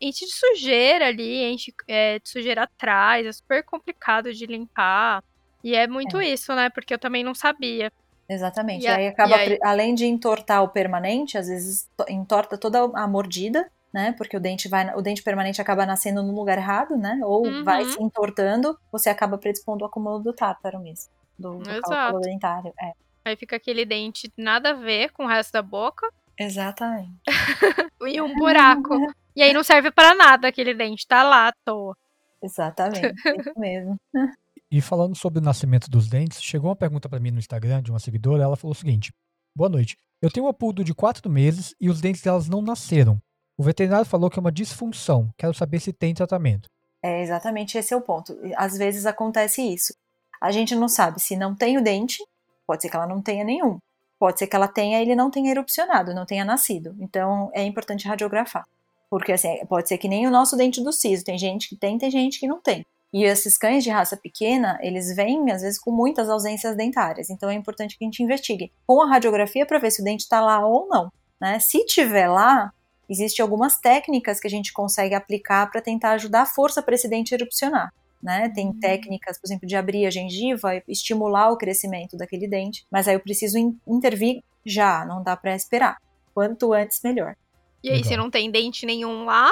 enche 0.00 0.24
de 0.24 0.32
sujeira 0.32 1.08
ali, 1.08 1.44
enche 1.44 1.74
é, 1.88 2.18
de 2.18 2.28
sujeira 2.28 2.62
atrás, 2.62 3.26
é 3.26 3.32
super 3.32 3.64
complicado 3.64 4.32
de 4.32 4.46
limpar. 4.46 5.22
E 5.64 5.74
é 5.74 5.86
muito 5.86 6.18
é. 6.20 6.28
isso, 6.28 6.54
né? 6.54 6.70
Porque 6.70 6.94
eu 6.94 6.98
também 6.98 7.24
não 7.24 7.34
sabia. 7.34 7.92
Exatamente. 8.28 8.84
E, 8.84 8.88
aí 8.88 9.08
acaba, 9.08 9.36
e 9.36 9.52
aí... 9.52 9.58
além 9.62 9.94
de 9.94 10.06
entortar 10.06 10.62
o 10.62 10.68
permanente, 10.68 11.36
às 11.36 11.48
vezes 11.48 11.88
entorta 12.08 12.56
toda 12.56 12.84
a 12.94 13.06
mordida, 13.06 13.70
né? 13.92 14.12
Porque 14.12 14.36
o 14.36 14.40
dente 14.40 14.68
vai, 14.68 14.94
o 14.94 15.02
dente 15.02 15.22
permanente 15.22 15.60
acaba 15.60 15.84
nascendo 15.84 16.22
no 16.22 16.34
lugar 16.34 16.58
errado, 16.58 16.96
né? 16.96 17.20
Ou 17.22 17.46
uhum. 17.46 17.64
vai 17.64 17.84
se 17.84 18.02
entortando, 18.02 18.78
você 18.90 19.10
acaba 19.10 19.36
predispondo 19.38 19.84
o 19.84 19.86
acúmulo 19.86 20.18
do 20.18 20.32
tártaro 20.32 20.80
mesmo, 20.80 21.12
do, 21.38 21.58
do 21.58 21.80
cálculo 21.82 22.20
dentário. 22.20 22.72
É. 22.80 22.92
Aí 23.24 23.36
fica 23.36 23.56
aquele 23.56 23.84
dente 23.84 24.32
nada 24.36 24.70
a 24.70 24.74
ver 24.74 25.12
com 25.12 25.24
o 25.24 25.28
resto 25.28 25.52
da 25.52 25.62
boca. 25.62 26.08
Exatamente. 26.38 27.12
e 28.06 28.20
um 28.20 28.34
buraco. 28.34 28.94
e 29.36 29.42
aí 29.42 29.52
não 29.52 29.62
serve 29.62 29.90
para 29.90 30.14
nada 30.14 30.48
aquele 30.48 30.74
dente, 30.74 31.06
tá 31.06 31.22
lá 31.22 31.48
à 31.48 31.52
toa. 31.64 31.96
Exatamente, 32.42 33.14
isso 33.38 33.52
mesmo. 33.56 33.96
E 34.74 34.80
falando 34.80 35.14
sobre 35.14 35.38
o 35.38 35.42
nascimento 35.42 35.90
dos 35.90 36.08
dentes, 36.08 36.42
chegou 36.42 36.70
uma 36.70 36.76
pergunta 36.76 37.06
para 37.06 37.20
mim 37.20 37.30
no 37.30 37.38
Instagram 37.38 37.82
de 37.82 37.90
uma 37.90 37.98
seguidora. 37.98 38.42
Ela 38.42 38.56
falou 38.56 38.72
o 38.72 38.74
seguinte: 38.74 39.12
Boa 39.54 39.68
noite. 39.68 39.98
Eu 40.22 40.30
tenho 40.30 40.46
uma 40.46 40.54
pudo 40.54 40.82
de 40.82 40.94
4 40.94 41.28
meses 41.28 41.74
e 41.78 41.90
os 41.90 42.00
dentes 42.00 42.22
delas 42.22 42.48
não 42.48 42.62
nasceram. 42.62 43.20
O 43.62 43.64
veterinário 43.64 44.04
falou 44.04 44.28
que 44.28 44.36
é 44.36 44.40
uma 44.40 44.50
disfunção. 44.50 45.32
Quero 45.38 45.54
saber 45.54 45.78
se 45.78 45.92
tem 45.92 46.12
tratamento. 46.12 46.68
É 47.00 47.22
exatamente 47.22 47.78
esse 47.78 47.94
é 47.94 47.96
o 47.96 48.00
ponto. 48.00 48.36
Às 48.56 48.76
vezes 48.76 49.06
acontece 49.06 49.62
isso. 49.62 49.94
A 50.40 50.50
gente 50.50 50.74
não 50.74 50.88
sabe 50.88 51.22
se 51.22 51.36
não 51.36 51.54
tem 51.54 51.78
o 51.78 51.80
dente, 51.80 52.18
pode 52.66 52.82
ser 52.82 52.90
que 52.90 52.96
ela 52.96 53.06
não 53.06 53.22
tenha 53.22 53.44
nenhum. 53.44 53.78
Pode 54.18 54.40
ser 54.40 54.48
que 54.48 54.56
ela 54.56 54.66
tenha 54.66 54.98
e 54.98 55.02
ele 55.02 55.14
não 55.14 55.30
tenha 55.30 55.52
erupcionado, 55.52 56.12
não 56.12 56.26
tenha 56.26 56.44
nascido. 56.44 56.96
Então 56.98 57.52
é 57.54 57.62
importante 57.62 58.08
radiografar. 58.08 58.64
Porque 59.08 59.30
assim, 59.30 59.64
pode 59.68 59.86
ser 59.88 59.96
que 59.96 60.08
nem 60.08 60.26
o 60.26 60.30
nosso 60.32 60.56
dente 60.56 60.82
do 60.82 60.92
siso. 60.92 61.22
Tem 61.22 61.38
gente 61.38 61.68
que 61.68 61.76
tem, 61.76 61.96
tem 61.96 62.10
gente 62.10 62.40
que 62.40 62.48
não 62.48 62.60
tem. 62.60 62.84
E 63.12 63.22
esses 63.22 63.56
cães 63.56 63.84
de 63.84 63.90
raça 63.90 64.16
pequena, 64.16 64.76
eles 64.82 65.14
vêm, 65.14 65.52
às 65.52 65.62
vezes, 65.62 65.78
com 65.78 65.92
muitas 65.92 66.28
ausências 66.28 66.76
dentárias. 66.76 67.30
Então 67.30 67.48
é 67.48 67.54
importante 67.54 67.96
que 67.96 68.04
a 68.04 68.08
gente 68.08 68.24
investigue 68.24 68.72
com 68.84 69.00
a 69.02 69.08
radiografia 69.08 69.64
para 69.64 69.78
ver 69.78 69.92
se 69.92 70.00
o 70.00 70.04
dente 70.04 70.24
está 70.24 70.40
lá 70.40 70.66
ou 70.66 70.88
não. 70.88 71.12
Né? 71.40 71.60
Se 71.60 71.86
tiver 71.86 72.26
lá, 72.26 72.72
existem 73.12 73.42
algumas 73.42 73.78
técnicas 73.78 74.40
que 74.40 74.46
a 74.46 74.50
gente 74.50 74.72
consegue 74.72 75.14
aplicar 75.14 75.70
para 75.70 75.80
tentar 75.80 76.12
ajudar 76.12 76.42
a 76.42 76.46
força 76.46 76.82
para 76.82 76.94
esse 76.94 77.08
dente 77.08 77.34
erupcionar. 77.34 77.92
Né? 78.22 78.48
Tem 78.54 78.68
uhum. 78.68 78.78
técnicas, 78.78 79.38
por 79.38 79.46
exemplo, 79.46 79.66
de 79.66 79.76
abrir 79.76 80.06
a 80.06 80.10
gengiva 80.10 80.76
e 80.76 80.82
estimular 80.88 81.50
o 81.50 81.56
crescimento 81.56 82.16
daquele 82.16 82.48
dente, 82.48 82.86
mas 82.90 83.08
aí 83.08 83.14
eu 83.14 83.20
preciso 83.20 83.58
intervir 83.86 84.42
já, 84.64 85.04
não 85.04 85.22
dá 85.22 85.36
para 85.36 85.54
esperar. 85.54 85.96
Quanto 86.32 86.72
antes, 86.72 87.00
melhor. 87.02 87.36
E 87.82 87.88
aí, 87.88 87.96
Legal. 87.96 88.08
se 88.08 88.16
não 88.16 88.30
tem 88.30 88.50
dente 88.50 88.86
nenhum 88.86 89.24
lá, 89.24 89.50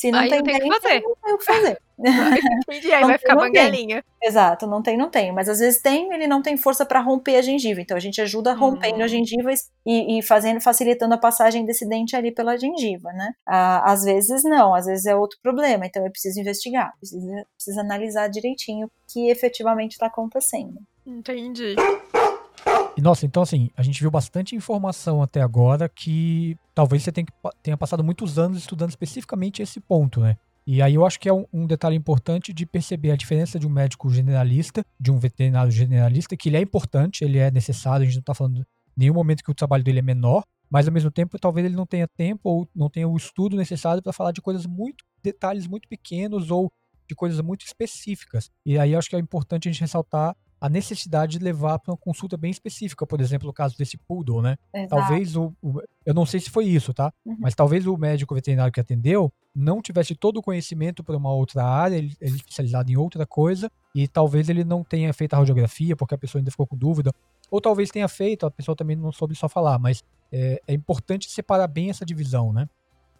se 0.00 0.10
não 0.10 0.20
aí 0.20 0.30
tem, 0.30 0.38
não 0.38 0.44
tem 0.44 0.58
que 0.58 0.80
fazer. 0.80 1.02
não 1.02 1.14
tem 1.14 1.34
o 1.34 1.38
que 1.38 1.44
fazer. 1.44 1.78
Entendi, 2.66 2.90
aí 2.90 3.02
não 3.02 3.08
vai 3.08 3.18
ficar 3.18 3.36
banguelinha. 3.36 4.02
Exato, 4.22 4.66
não 4.66 4.82
tem, 4.82 4.96
não 4.96 5.10
tem. 5.10 5.30
Mas 5.30 5.46
às 5.46 5.58
vezes 5.58 5.82
tem, 5.82 6.10
ele 6.10 6.26
não 6.26 6.40
tem 6.40 6.56
força 6.56 6.86
para 6.86 7.00
romper 7.00 7.36
a 7.36 7.42
gengiva. 7.42 7.82
Então 7.82 7.94
a 7.94 8.00
gente 8.00 8.18
ajuda 8.18 8.54
rompendo 8.54 9.00
hum. 9.00 9.02
a 9.02 9.06
gengiva 9.06 9.52
e, 9.84 10.18
e, 10.18 10.22
fazendo, 10.22 10.58
facilitando 10.58 11.12
a 11.12 11.18
passagem 11.18 11.66
desse 11.66 11.86
dente 11.86 12.16
ali 12.16 12.32
pela 12.32 12.56
gengiva, 12.56 13.12
né? 13.12 13.34
Ah, 13.46 13.92
às 13.92 14.02
vezes 14.04 14.42
não, 14.42 14.74
às 14.74 14.86
vezes 14.86 15.04
é 15.04 15.14
outro 15.14 15.38
problema. 15.42 15.84
Então 15.84 16.02
eu 16.02 16.10
preciso 16.10 16.40
investigar, 16.40 16.90
preciso, 16.98 17.26
preciso 17.54 17.80
analisar 17.80 18.28
direitinho 18.28 18.86
o 18.86 18.90
que 19.06 19.28
efetivamente 19.28 19.92
está 19.92 20.06
acontecendo. 20.06 20.80
Entendi. 21.06 21.74
E 23.00 23.02
nossa, 23.02 23.24
então 23.24 23.42
assim, 23.42 23.70
a 23.74 23.82
gente 23.82 23.98
viu 23.98 24.10
bastante 24.10 24.54
informação 24.54 25.22
até 25.22 25.40
agora 25.40 25.88
que 25.88 26.54
talvez 26.74 27.02
você 27.02 27.10
tenha 27.62 27.74
passado 27.74 28.04
muitos 28.04 28.38
anos 28.38 28.58
estudando 28.58 28.90
especificamente 28.90 29.62
esse 29.62 29.80
ponto, 29.80 30.20
né? 30.20 30.36
E 30.66 30.82
aí 30.82 30.96
eu 30.96 31.06
acho 31.06 31.18
que 31.18 31.26
é 31.26 31.32
um, 31.32 31.46
um, 31.50 31.66
detalhe 31.66 31.96
importante 31.96 32.52
de 32.52 32.66
perceber 32.66 33.10
a 33.10 33.16
diferença 33.16 33.58
de 33.58 33.66
um 33.66 33.70
médico 33.70 34.10
generalista, 34.10 34.84
de 35.00 35.10
um 35.10 35.18
veterinário 35.18 35.72
generalista, 35.72 36.36
que 36.36 36.50
ele 36.50 36.58
é 36.58 36.60
importante, 36.60 37.24
ele 37.24 37.38
é 37.38 37.50
necessário, 37.50 38.02
a 38.02 38.04
gente 38.04 38.16
não 38.16 38.20
está 38.20 38.34
falando 38.34 38.58
em 38.58 38.64
nenhum 38.94 39.14
momento 39.14 39.42
que 39.42 39.50
o 39.50 39.54
trabalho 39.54 39.82
dele 39.82 40.00
é 40.00 40.02
menor, 40.02 40.44
mas 40.68 40.86
ao 40.86 40.92
mesmo 40.92 41.10
tempo 41.10 41.38
talvez 41.38 41.64
ele 41.64 41.76
não 41.76 41.86
tenha 41.86 42.06
tempo 42.06 42.50
ou 42.50 42.68
não 42.76 42.90
tenha 42.90 43.08
o 43.08 43.16
estudo 43.16 43.56
necessário 43.56 44.02
para 44.02 44.12
falar 44.12 44.32
de 44.32 44.42
coisas 44.42 44.66
muito, 44.66 45.06
detalhes 45.22 45.66
muito 45.66 45.88
pequenos 45.88 46.50
ou 46.50 46.70
de 47.08 47.14
coisas 47.14 47.40
muito 47.40 47.64
específicas. 47.64 48.50
E 48.66 48.78
aí 48.78 48.92
eu 48.92 48.98
acho 48.98 49.08
que 49.08 49.16
é 49.16 49.18
importante 49.18 49.70
a 49.70 49.72
gente 49.72 49.80
ressaltar 49.80 50.36
a 50.60 50.68
necessidade 50.68 51.38
de 51.38 51.44
levar 51.44 51.78
para 51.78 51.92
uma 51.92 51.96
consulta 51.96 52.36
bem 52.36 52.50
específica, 52.50 53.06
por 53.06 53.20
exemplo, 53.20 53.48
o 53.48 53.52
caso 53.52 53.78
desse 53.78 53.96
poodle, 53.96 54.42
né? 54.42 54.58
Exato. 54.74 54.90
Talvez 54.90 55.34
o, 55.34 55.54
o, 55.62 55.80
eu 56.04 56.12
não 56.12 56.26
sei 56.26 56.38
se 56.38 56.50
foi 56.50 56.66
isso, 56.66 56.92
tá? 56.92 57.12
Uhum. 57.24 57.36
Mas 57.40 57.54
talvez 57.54 57.86
o 57.86 57.96
médico 57.96 58.34
veterinário 58.34 58.72
que 58.72 58.80
atendeu 58.80 59.32
não 59.54 59.80
tivesse 59.80 60.14
todo 60.14 60.36
o 60.36 60.42
conhecimento 60.42 61.02
para 61.02 61.16
uma 61.16 61.32
outra 61.32 61.64
área, 61.64 61.96
ele, 61.96 62.14
ele 62.20 62.32
é 62.32 62.36
especializado 62.36 62.92
em 62.92 62.96
outra 62.96 63.26
coisa, 63.26 63.70
e 63.94 64.06
talvez 64.06 64.48
ele 64.48 64.62
não 64.62 64.84
tenha 64.84 65.12
feito 65.14 65.34
a 65.34 65.38
radiografia 65.38 65.96
porque 65.96 66.14
a 66.14 66.18
pessoa 66.18 66.40
ainda 66.40 66.50
ficou 66.50 66.66
com 66.66 66.76
dúvida, 66.76 67.10
ou 67.50 67.60
talvez 67.60 67.90
tenha 67.90 68.06
feito, 68.06 68.44
a 68.44 68.50
pessoa 68.50 68.76
também 68.76 68.96
não 68.96 69.10
soube 69.10 69.34
só 69.34 69.48
falar, 69.48 69.78
mas 69.78 70.04
é, 70.30 70.60
é 70.66 70.74
importante 70.74 71.30
separar 71.30 71.66
bem 71.66 71.90
essa 71.90 72.04
divisão, 72.04 72.52
né? 72.52 72.68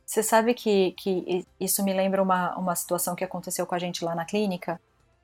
Você 0.05 0.23
sabe 0.23 0.55
que, 0.55 0.93
que 0.99 1.47
isso 1.59 1.85
me 1.85 1.93
lembra 1.93 2.23
uma, 2.23 2.57
uma 2.59 2.75
situação 2.75 3.15
que 3.15 3.23
aconteceu 3.23 3.65
com 3.65 3.77
a 3.77 3.79
gente 3.79 4.05
lá 4.05 4.15
na 4.15 4.25
clínica, 4.25 4.81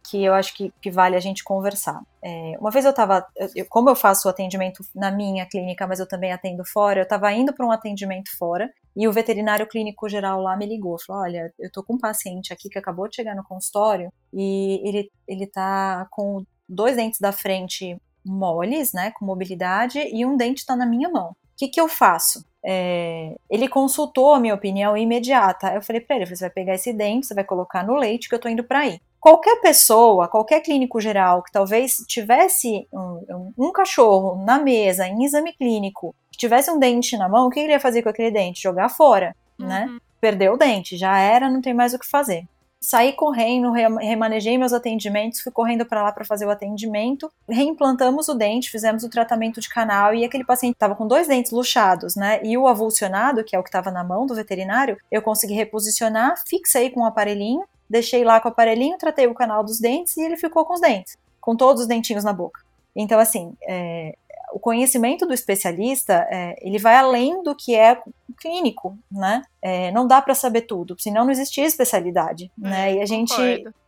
que 0.09 0.23
eu 0.23 0.33
acho 0.35 0.55
que, 0.55 0.73
que 0.81 0.91
vale 0.91 1.17
a 1.17 1.21
gente 1.21 1.43
conversar. 1.43 2.01
É, 2.23 2.55
uma 2.61 2.71
vez 2.71 2.85
eu 2.85 2.91
estava, 2.91 3.27
como 3.69 3.91
eu 3.91 3.97
faço 3.97 4.29
o 4.29 4.31
atendimento 4.31 4.85
na 4.95 5.11
minha 5.11 5.45
clínica, 5.47 5.87
mas 5.87 5.99
eu 5.99 6.07
também 6.07 6.33
atendo 6.33 6.65
fora, 6.65 7.01
eu 7.01 7.05
estava 7.05 7.33
indo 7.33 7.53
para 7.53 7.67
um 7.67 7.71
atendimento 7.71 8.31
fora 8.39 8.71
e 8.95 9.07
o 9.09 9.13
veterinário 9.13 9.67
clínico 9.67 10.09
geral 10.09 10.41
lá 10.41 10.57
me 10.57 10.67
ligou, 10.67 10.97
falou: 10.99 11.23
Olha, 11.23 11.53
eu 11.59 11.71
tô 11.71 11.83
com 11.83 11.95
um 11.95 11.99
paciente 11.99 12.53
aqui 12.53 12.69
que 12.69 12.79
acabou 12.79 13.09
de 13.09 13.17
chegar 13.17 13.35
no 13.35 13.45
consultório 13.45 14.13
e 14.33 14.81
ele, 14.89 15.11
ele 15.27 15.47
tá 15.47 16.07
com 16.11 16.45
dois 16.69 16.97
dentes 16.97 17.21
da 17.21 17.33
frente 17.33 17.97
moles, 18.25 18.93
né, 18.93 19.13
com 19.13 19.25
mobilidade, 19.25 19.99
e 19.99 20.27
um 20.27 20.37
dente 20.37 20.61
está 20.61 20.75
na 20.75 20.87
minha 20.87 21.09
mão. 21.09 21.31
O 21.31 21.37
que, 21.57 21.69
que 21.69 21.81
eu 21.81 21.89
faço? 21.89 22.45
É, 22.65 23.37
ele 23.49 23.69
consultou 23.69 24.35
a 24.35 24.41
minha 24.41 24.55
opinião 24.55 24.97
imediata. 24.97 25.73
Eu 25.73 25.83
falei 25.83 26.01
para 26.01 26.17
ele: 26.17 26.27
você 26.27 26.45
vai 26.45 26.51
pegar 26.51 26.75
esse 26.75 26.93
dente, 26.93 27.27
você 27.27 27.35
vai 27.35 27.45
colocar 27.45 27.87
no 27.87 27.97
leite 27.97 28.29
que 28.29 28.35
eu 28.35 28.41
tô 28.41 28.49
indo 28.49 28.65
para 28.65 28.81
aí 28.81 29.01
qualquer 29.27 29.61
pessoa, 29.61 30.29
qualquer 30.29 30.61
clínico 30.61 31.01
geral 31.01 31.43
que 31.43 31.51
talvez 31.51 31.97
tivesse 32.07 32.87
um, 32.93 33.53
um, 33.59 33.73
cachorro 33.73 34.45
na 34.45 34.57
mesa, 34.57 35.05
em 35.09 35.25
exame 35.25 35.53
clínico, 35.53 36.15
que 36.31 36.39
tivesse 36.39 36.71
um 36.71 36.79
dente 36.79 37.17
na 37.17 37.29
mão, 37.29 37.49
o 37.49 37.51
que 37.51 37.59
ele 37.59 37.73
ia 37.73 37.81
fazer 37.81 38.03
com 38.03 38.09
aquele 38.09 38.31
dente? 38.31 38.63
Jogar 38.63 38.89
fora, 38.89 39.35
né? 39.59 39.87
uhum. 39.87 39.95
né? 39.95 39.99
Perdeu 40.21 40.53
o 40.53 40.57
dente, 40.57 40.97
já 40.97 41.19
era, 41.19 41.51
não 41.51 41.61
tem 41.61 41.75
mais 41.75 41.93
o 41.93 41.99
que 41.99 42.09
fazer. 42.09 42.45
Saí 42.81 43.15
correndo, 43.15 43.73
remanejei 43.73 44.57
meus 44.57 44.73
atendimentos, 44.73 45.41
fui 45.41 45.51
correndo 45.51 45.85
para 45.85 46.05
lá 46.05 46.13
para 46.13 46.25
fazer 46.25 46.47
o 46.47 46.51
atendimento, 46.51 47.29
reimplantamos 47.49 48.29
o 48.29 48.35
dente, 48.35 48.71
fizemos 48.71 49.03
o 49.03 49.11
tratamento 49.11 49.61
de 49.61 49.69
canal 49.69 50.15
e 50.15 50.25
aquele 50.25 50.45
paciente 50.45 50.75
estava 50.75 50.95
com 50.95 51.05
dois 51.05 51.27
dentes 51.27 51.51
luxados, 51.51 52.15
né? 52.15 52.41
E 52.45 52.57
o 52.57 52.69
avulsionado, 52.69 53.43
que 53.43 53.57
é 53.57 53.59
o 53.59 53.63
que 53.63 53.71
estava 53.71 53.91
na 53.91 54.05
mão 54.05 54.25
do 54.25 54.37
veterinário, 54.37 54.97
eu 55.11 55.21
consegui 55.21 55.55
reposicionar, 55.55 56.41
fixei 56.47 56.91
com 56.91 57.01
um 57.01 57.07
aparelhinho 57.07 57.65
deixei 57.89 58.25
lá 58.25 58.41
com 58.41 58.49
o 58.49 58.53
aparelhinho, 58.53 58.99
tratei 58.99 59.27
o 59.27 59.35
canal 59.35 59.65
dos 59.65 59.79
dentes 59.79 60.17
e 60.17 60.23
ele 60.23 60.37
ficou 60.37 60.65
com 60.65 60.75
os 60.75 60.81
dentes, 60.81 61.17
com 61.41 61.57
todos 61.57 61.83
os 61.83 61.89
dentinhos 61.89 62.25
na 62.25 62.33
boca. 62.33 62.61
Então, 62.95 63.19
assim, 63.19 63.55
é, 63.69 64.17
o 64.53 64.59
conhecimento 64.59 65.27
do 65.27 65.35
especialista, 65.35 66.27
é, 66.31 66.57
ele 66.61 66.79
vai 66.79 66.97
além 66.97 67.43
do 67.43 67.55
que 67.55 67.75
é 67.75 68.01
clínico, 68.41 68.99
né? 69.11 69.43
É, 69.61 69.91
não 69.93 70.07
dá 70.07 70.23
para 70.23 70.35
saber 70.35 70.63
tudo, 70.63 70.97
senão 70.99 71.25
não 71.25 71.31
existia 71.31 71.65
especialidade, 71.65 72.51
é, 72.63 72.69
né? 72.69 72.95
E 72.95 73.01
a 73.01 73.07
gente 73.07 73.35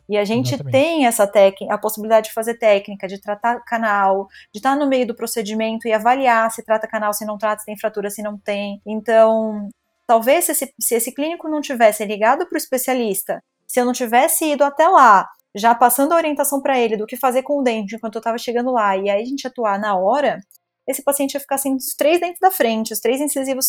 e 0.08 0.16
a 0.16 0.24
gente 0.24 0.54
Exatamente. 0.54 0.72
tem 0.72 1.06
essa 1.06 1.26
técnica, 1.26 1.74
a 1.74 1.76
possibilidade 1.76 2.28
de 2.28 2.32
fazer 2.32 2.54
técnica, 2.54 3.06
de 3.06 3.20
tratar 3.20 3.62
canal, 3.64 4.26
de 4.50 4.58
estar 4.58 4.74
no 4.74 4.86
meio 4.86 5.06
do 5.06 5.14
procedimento 5.14 5.86
e 5.86 5.92
avaliar 5.92 6.50
se 6.50 6.64
trata 6.64 6.88
canal, 6.88 7.12
se 7.12 7.26
não 7.26 7.36
trata, 7.36 7.60
se 7.60 7.66
tem 7.66 7.78
fratura, 7.78 8.08
se 8.08 8.22
não 8.22 8.38
tem. 8.38 8.80
Então, 8.86 9.68
talvez 10.06 10.46
se 10.46 10.52
esse, 10.52 10.74
se 10.80 10.94
esse 10.94 11.12
clínico 11.12 11.46
não 11.46 11.60
tivesse 11.60 12.06
ligado 12.06 12.46
para 12.46 12.54
o 12.54 12.58
especialista 12.58 13.42
se 13.68 13.80
eu 13.80 13.84
não 13.84 13.92
tivesse 13.92 14.52
ido 14.52 14.64
até 14.64 14.88
lá, 14.88 15.28
já 15.54 15.74
passando 15.74 16.12
a 16.12 16.16
orientação 16.16 16.60
para 16.60 16.78
ele 16.78 16.96
do 16.96 17.06
que 17.06 17.16
fazer 17.16 17.42
com 17.42 17.60
o 17.60 17.62
dente 17.62 17.96
enquanto 17.96 18.16
eu 18.16 18.20
estava 18.20 18.38
chegando 18.38 18.72
lá, 18.72 18.96
e 18.96 19.10
aí 19.10 19.22
a 19.22 19.24
gente 19.26 19.46
atuar 19.46 19.78
na 19.78 19.96
hora, 19.96 20.40
esse 20.88 21.02
paciente 21.04 21.34
ia 21.34 21.40
ficar 21.40 21.58
sem 21.58 21.76
os 21.76 21.94
três 21.94 22.18
dentes 22.18 22.40
da 22.40 22.50
frente, 22.50 22.94
os 22.94 22.98
três 22.98 23.20
incisivos 23.20 23.66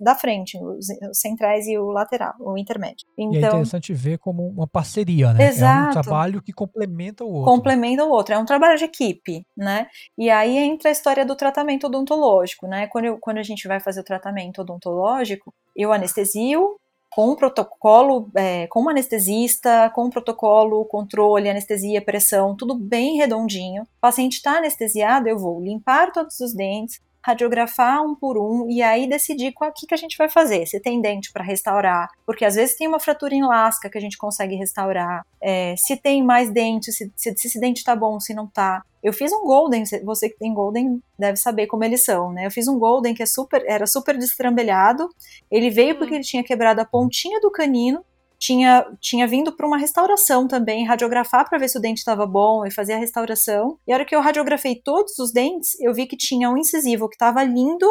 da 0.00 0.14
frente, 0.14 0.58
os, 0.58 0.86
centrais 1.12 1.66
e 1.66 1.76
o 1.76 1.90
lateral, 1.90 2.32
o 2.40 2.56
intermédio. 2.56 3.06
Então, 3.18 3.32
e 3.32 3.36
é 3.36 3.38
então 3.40 3.50
interessante 3.50 3.92
ver 3.92 4.18
como 4.18 4.48
uma 4.48 4.66
parceria, 4.66 5.34
né? 5.34 5.48
Exato. 5.48 5.98
É 5.98 6.00
um 6.00 6.02
trabalho 6.02 6.42
que 6.42 6.52
complementa 6.52 7.24
o 7.24 7.30
outro. 7.30 7.52
Complementa 7.52 8.04
o 8.04 8.10
outro, 8.10 8.34
é 8.34 8.38
um 8.38 8.46
trabalho 8.46 8.78
de 8.78 8.84
equipe, 8.84 9.44
né? 9.54 9.86
E 10.16 10.30
aí 10.30 10.56
entra 10.56 10.88
a 10.88 10.92
história 10.92 11.26
do 11.26 11.36
tratamento 11.36 11.88
odontológico, 11.88 12.66
né? 12.66 12.86
Quando, 12.86 13.04
eu, 13.04 13.18
quando 13.20 13.36
a 13.36 13.42
gente 13.42 13.68
vai 13.68 13.78
fazer 13.78 14.00
o 14.00 14.04
tratamento 14.04 14.62
odontológico, 14.62 15.52
eu 15.76 15.92
anestesio, 15.92 16.78
com 17.14 17.36
protocolo, 17.36 18.30
é, 18.34 18.66
com 18.68 18.88
anestesista, 18.88 19.90
com 19.94 20.08
protocolo, 20.08 20.84
controle, 20.86 21.50
anestesia, 21.50 22.00
pressão, 22.00 22.56
tudo 22.56 22.74
bem 22.74 23.18
redondinho. 23.18 23.82
O 23.82 23.86
paciente 24.00 24.36
está 24.36 24.56
anestesiado, 24.56 25.28
eu 25.28 25.38
vou 25.38 25.60
limpar 25.60 26.10
todos 26.10 26.40
os 26.40 26.54
dentes, 26.54 27.00
radiografar 27.24 28.02
um 28.02 28.14
por 28.14 28.36
um 28.36 28.68
e 28.68 28.82
aí 28.82 29.08
decidir 29.08 29.52
qual 29.52 29.72
que, 29.72 29.86
que 29.86 29.94
a 29.94 29.98
gente 29.98 30.16
vai 30.16 30.28
fazer. 30.28 30.66
Se 30.66 30.80
tem 30.80 31.00
dente 31.00 31.32
para 31.32 31.44
restaurar, 31.44 32.08
porque 32.26 32.44
às 32.44 32.54
vezes 32.54 32.76
tem 32.76 32.88
uma 32.88 33.00
fratura 33.00 33.34
em 33.34 33.44
lasca 33.44 33.88
que 33.88 33.98
a 33.98 34.00
gente 34.00 34.18
consegue 34.18 34.56
restaurar. 34.56 35.24
É, 35.40 35.74
se 35.76 35.96
tem 35.96 36.22
mais 36.22 36.50
dente, 36.50 36.92
se, 36.92 37.12
se, 37.16 37.34
se 37.36 37.48
esse 37.48 37.60
dente 37.60 37.84
tá 37.84 37.94
bom, 37.94 38.18
se 38.18 38.34
não 38.34 38.46
tá. 38.46 38.82
Eu 39.02 39.12
fiz 39.12 39.32
um 39.32 39.44
golden, 39.44 39.82
você 40.04 40.28
que 40.28 40.38
tem 40.38 40.54
golden 40.54 41.02
deve 41.18 41.36
saber 41.36 41.66
como 41.66 41.82
eles 41.82 42.04
são, 42.04 42.32
né? 42.32 42.46
Eu 42.46 42.50
fiz 42.50 42.68
um 42.68 42.78
golden 42.78 43.14
que 43.14 43.22
é 43.22 43.26
super, 43.26 43.64
era 43.66 43.86
super 43.86 44.16
destrambelhado. 44.16 45.08
Ele 45.50 45.70
veio 45.70 45.98
porque 45.98 46.14
ele 46.14 46.24
tinha 46.24 46.44
quebrado 46.44 46.80
a 46.80 46.84
pontinha 46.84 47.40
do 47.40 47.50
canino 47.50 48.04
tinha, 48.42 48.84
tinha 49.00 49.24
vindo 49.24 49.52
para 49.52 49.64
uma 49.64 49.78
restauração 49.78 50.48
também, 50.48 50.84
radiografar 50.84 51.48
para 51.48 51.58
ver 51.58 51.68
se 51.68 51.78
o 51.78 51.80
dente 51.80 51.98
estava 51.98 52.26
bom 52.26 52.66
e 52.66 52.72
fazer 52.72 52.94
a 52.94 52.98
restauração. 52.98 53.78
E 53.86 53.92
a 53.92 53.94
hora 53.94 54.04
que 54.04 54.16
eu 54.16 54.20
radiografei 54.20 54.74
todos 54.74 55.16
os 55.20 55.32
dentes, 55.32 55.78
eu 55.80 55.94
vi 55.94 56.06
que 56.06 56.16
tinha 56.16 56.50
um 56.50 56.58
incisivo 56.58 57.08
que 57.08 57.14
estava 57.14 57.44
lindo, 57.44 57.86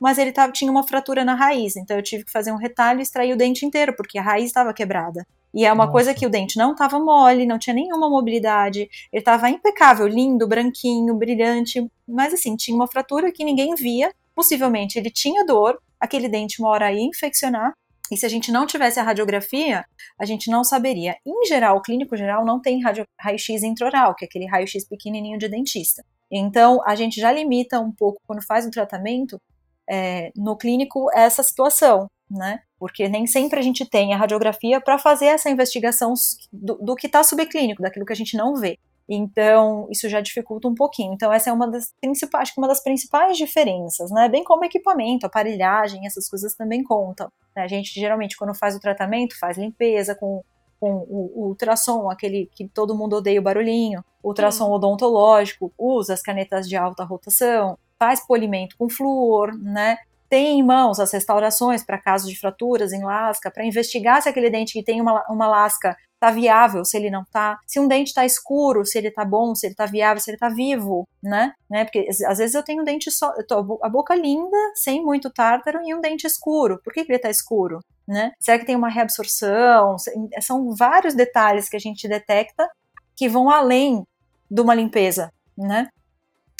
mas 0.00 0.16
ele 0.16 0.32
tava, 0.32 0.50
tinha 0.50 0.70
uma 0.70 0.82
fratura 0.82 1.26
na 1.26 1.34
raiz. 1.34 1.76
Então 1.76 1.94
eu 1.94 2.02
tive 2.02 2.24
que 2.24 2.32
fazer 2.32 2.52
um 2.52 2.56
retalho 2.56 3.00
e 3.00 3.02
extrair 3.02 3.34
o 3.34 3.36
dente 3.36 3.66
inteiro, 3.66 3.94
porque 3.94 4.16
a 4.16 4.22
raiz 4.22 4.46
estava 4.46 4.72
quebrada. 4.72 5.26
E 5.54 5.66
é 5.66 5.70
uma 5.70 5.84
Nossa. 5.84 5.92
coisa 5.92 6.14
que 6.14 6.24
o 6.24 6.30
dente 6.30 6.56
não 6.56 6.72
estava 6.72 6.98
mole, 6.98 7.44
não 7.44 7.58
tinha 7.58 7.74
nenhuma 7.74 8.08
mobilidade, 8.08 8.88
ele 9.12 9.20
estava 9.20 9.50
impecável, 9.50 10.06
lindo, 10.06 10.48
branquinho, 10.48 11.14
brilhante, 11.14 11.86
mas 12.08 12.32
assim, 12.32 12.56
tinha 12.56 12.74
uma 12.74 12.86
fratura 12.86 13.30
que 13.30 13.44
ninguém 13.44 13.74
via. 13.74 14.10
Possivelmente 14.34 14.98
ele 14.98 15.10
tinha 15.10 15.44
dor, 15.44 15.78
aquele 16.00 16.30
dente 16.30 16.62
uma 16.62 16.70
hora 16.70 16.90
ia 16.90 17.02
infeccionar, 17.02 17.74
e 18.10 18.16
se 18.16 18.26
a 18.26 18.28
gente 18.28 18.50
não 18.52 18.66
tivesse 18.66 19.00
a 19.00 19.02
radiografia, 19.02 19.84
a 20.18 20.24
gente 20.24 20.50
não 20.50 20.64
saberia. 20.64 21.16
Em 21.24 21.46
geral, 21.46 21.76
o 21.76 21.82
clínico 21.82 22.16
geral 22.16 22.44
não 22.44 22.60
tem 22.60 22.80
raio-x 23.18 23.62
intraoral, 23.62 24.14
que 24.14 24.24
é 24.24 24.28
aquele 24.28 24.46
raio-x 24.46 24.86
pequenininho 24.86 25.38
de 25.38 25.48
dentista. 25.48 26.04
Então, 26.30 26.80
a 26.86 26.94
gente 26.94 27.20
já 27.20 27.30
limita 27.30 27.80
um 27.80 27.92
pouco, 27.92 28.20
quando 28.26 28.44
faz 28.44 28.66
o 28.66 28.70
tratamento, 28.70 29.40
é, 29.88 30.30
no 30.36 30.56
clínico, 30.56 31.08
essa 31.14 31.42
situação, 31.42 32.08
né? 32.30 32.60
Porque 32.78 33.08
nem 33.08 33.26
sempre 33.26 33.58
a 33.58 33.62
gente 33.62 33.88
tem 33.88 34.14
a 34.14 34.16
radiografia 34.16 34.80
para 34.80 34.98
fazer 34.98 35.26
essa 35.26 35.50
investigação 35.50 36.14
do, 36.52 36.74
do 36.76 36.94
que 36.96 37.06
está 37.06 37.22
subclínico, 37.22 37.82
daquilo 37.82 38.06
que 38.06 38.12
a 38.12 38.16
gente 38.16 38.36
não 38.36 38.56
vê. 38.56 38.78
Então, 39.08 39.86
isso 39.90 40.08
já 40.08 40.20
dificulta 40.20 40.68
um 40.68 40.74
pouquinho. 40.74 41.12
Então, 41.12 41.32
essa 41.32 41.50
é 41.50 41.52
uma 41.52 41.70
das 41.70 41.92
principais, 42.00 42.42
acho 42.42 42.54
que 42.54 42.60
uma 42.60 42.68
das 42.68 42.82
principais 42.82 43.36
diferenças, 43.36 44.10
né? 44.10 44.28
Bem 44.28 44.42
como 44.44 44.64
equipamento, 44.64 45.26
aparelhagem, 45.26 46.06
essas 46.06 46.28
coisas 46.28 46.54
também 46.54 46.82
contam. 46.82 47.30
Né? 47.54 47.62
A 47.62 47.68
gente 47.68 47.98
geralmente, 47.98 48.36
quando 48.36 48.54
faz 48.54 48.74
o 48.74 48.80
tratamento, 48.80 49.38
faz 49.38 49.56
limpeza 49.56 50.14
com, 50.14 50.42
com 50.80 50.90
o, 51.08 51.32
o 51.34 51.48
ultrassom, 51.48 52.10
aquele 52.10 52.48
que 52.54 52.68
todo 52.68 52.96
mundo 52.96 53.16
odeia 53.16 53.40
o 53.40 53.42
barulhinho, 53.42 54.04
ultrassom 54.22 54.68
hum. 54.68 54.72
odontológico, 54.72 55.72
usa 55.78 56.14
as 56.14 56.22
canetas 56.22 56.68
de 56.68 56.76
alta 56.76 57.04
rotação, 57.04 57.78
faz 57.98 58.26
polimento 58.26 58.76
com 58.76 58.88
flúor, 58.88 59.56
né? 59.56 59.96
tem 60.32 60.58
em 60.58 60.62
mãos 60.62 60.98
as 60.98 61.12
restaurações 61.12 61.84
para 61.84 61.98
casos 61.98 62.30
de 62.30 62.40
fraturas 62.40 62.90
em 62.90 63.04
lasca, 63.04 63.50
para 63.50 63.66
investigar 63.66 64.22
se 64.22 64.30
aquele 64.30 64.48
dente 64.48 64.72
que 64.72 64.82
tem 64.82 64.98
uma, 64.98 65.22
uma 65.28 65.46
lasca 65.46 65.94
está 66.22 66.30
viável, 66.30 66.84
se 66.84 66.96
ele 66.96 67.10
não 67.10 67.22
está, 67.22 67.58
se 67.66 67.80
um 67.80 67.88
dente 67.88 68.08
está 68.08 68.24
escuro, 68.24 68.86
se 68.86 68.96
ele 68.96 69.08
está 69.08 69.24
bom, 69.24 69.54
se 69.56 69.66
ele 69.66 69.72
está 69.72 69.86
viável, 69.86 70.22
se 70.22 70.30
ele 70.30 70.36
está 70.36 70.48
vivo, 70.48 71.08
né? 71.20 71.52
né? 71.68 71.84
Porque 71.84 72.06
às 72.28 72.38
vezes 72.38 72.54
eu 72.54 72.62
tenho 72.62 72.82
um 72.82 72.84
dente 72.84 73.10
só, 73.10 73.32
tô, 73.48 73.80
a 73.82 73.88
boca 73.88 74.14
linda, 74.14 74.56
sem 74.74 75.02
muito 75.02 75.28
tártaro 75.30 75.80
e 75.84 75.92
um 75.92 76.00
dente 76.00 76.26
escuro. 76.26 76.80
Por 76.84 76.92
que, 76.92 77.04
que 77.04 77.10
ele 77.10 77.16
está 77.16 77.28
escuro? 77.28 77.80
Né? 78.06 78.32
Será 78.38 78.58
que 78.58 78.66
tem 78.66 78.76
uma 78.76 78.88
reabsorção? 78.88 79.96
São 80.40 80.74
vários 80.74 81.14
detalhes 81.14 81.68
que 81.68 81.76
a 81.76 81.80
gente 81.80 82.08
detecta 82.08 82.68
que 83.16 83.28
vão 83.28 83.50
além 83.50 84.06
de 84.50 84.60
uma 84.60 84.74
limpeza, 84.74 85.32
né? 85.56 85.88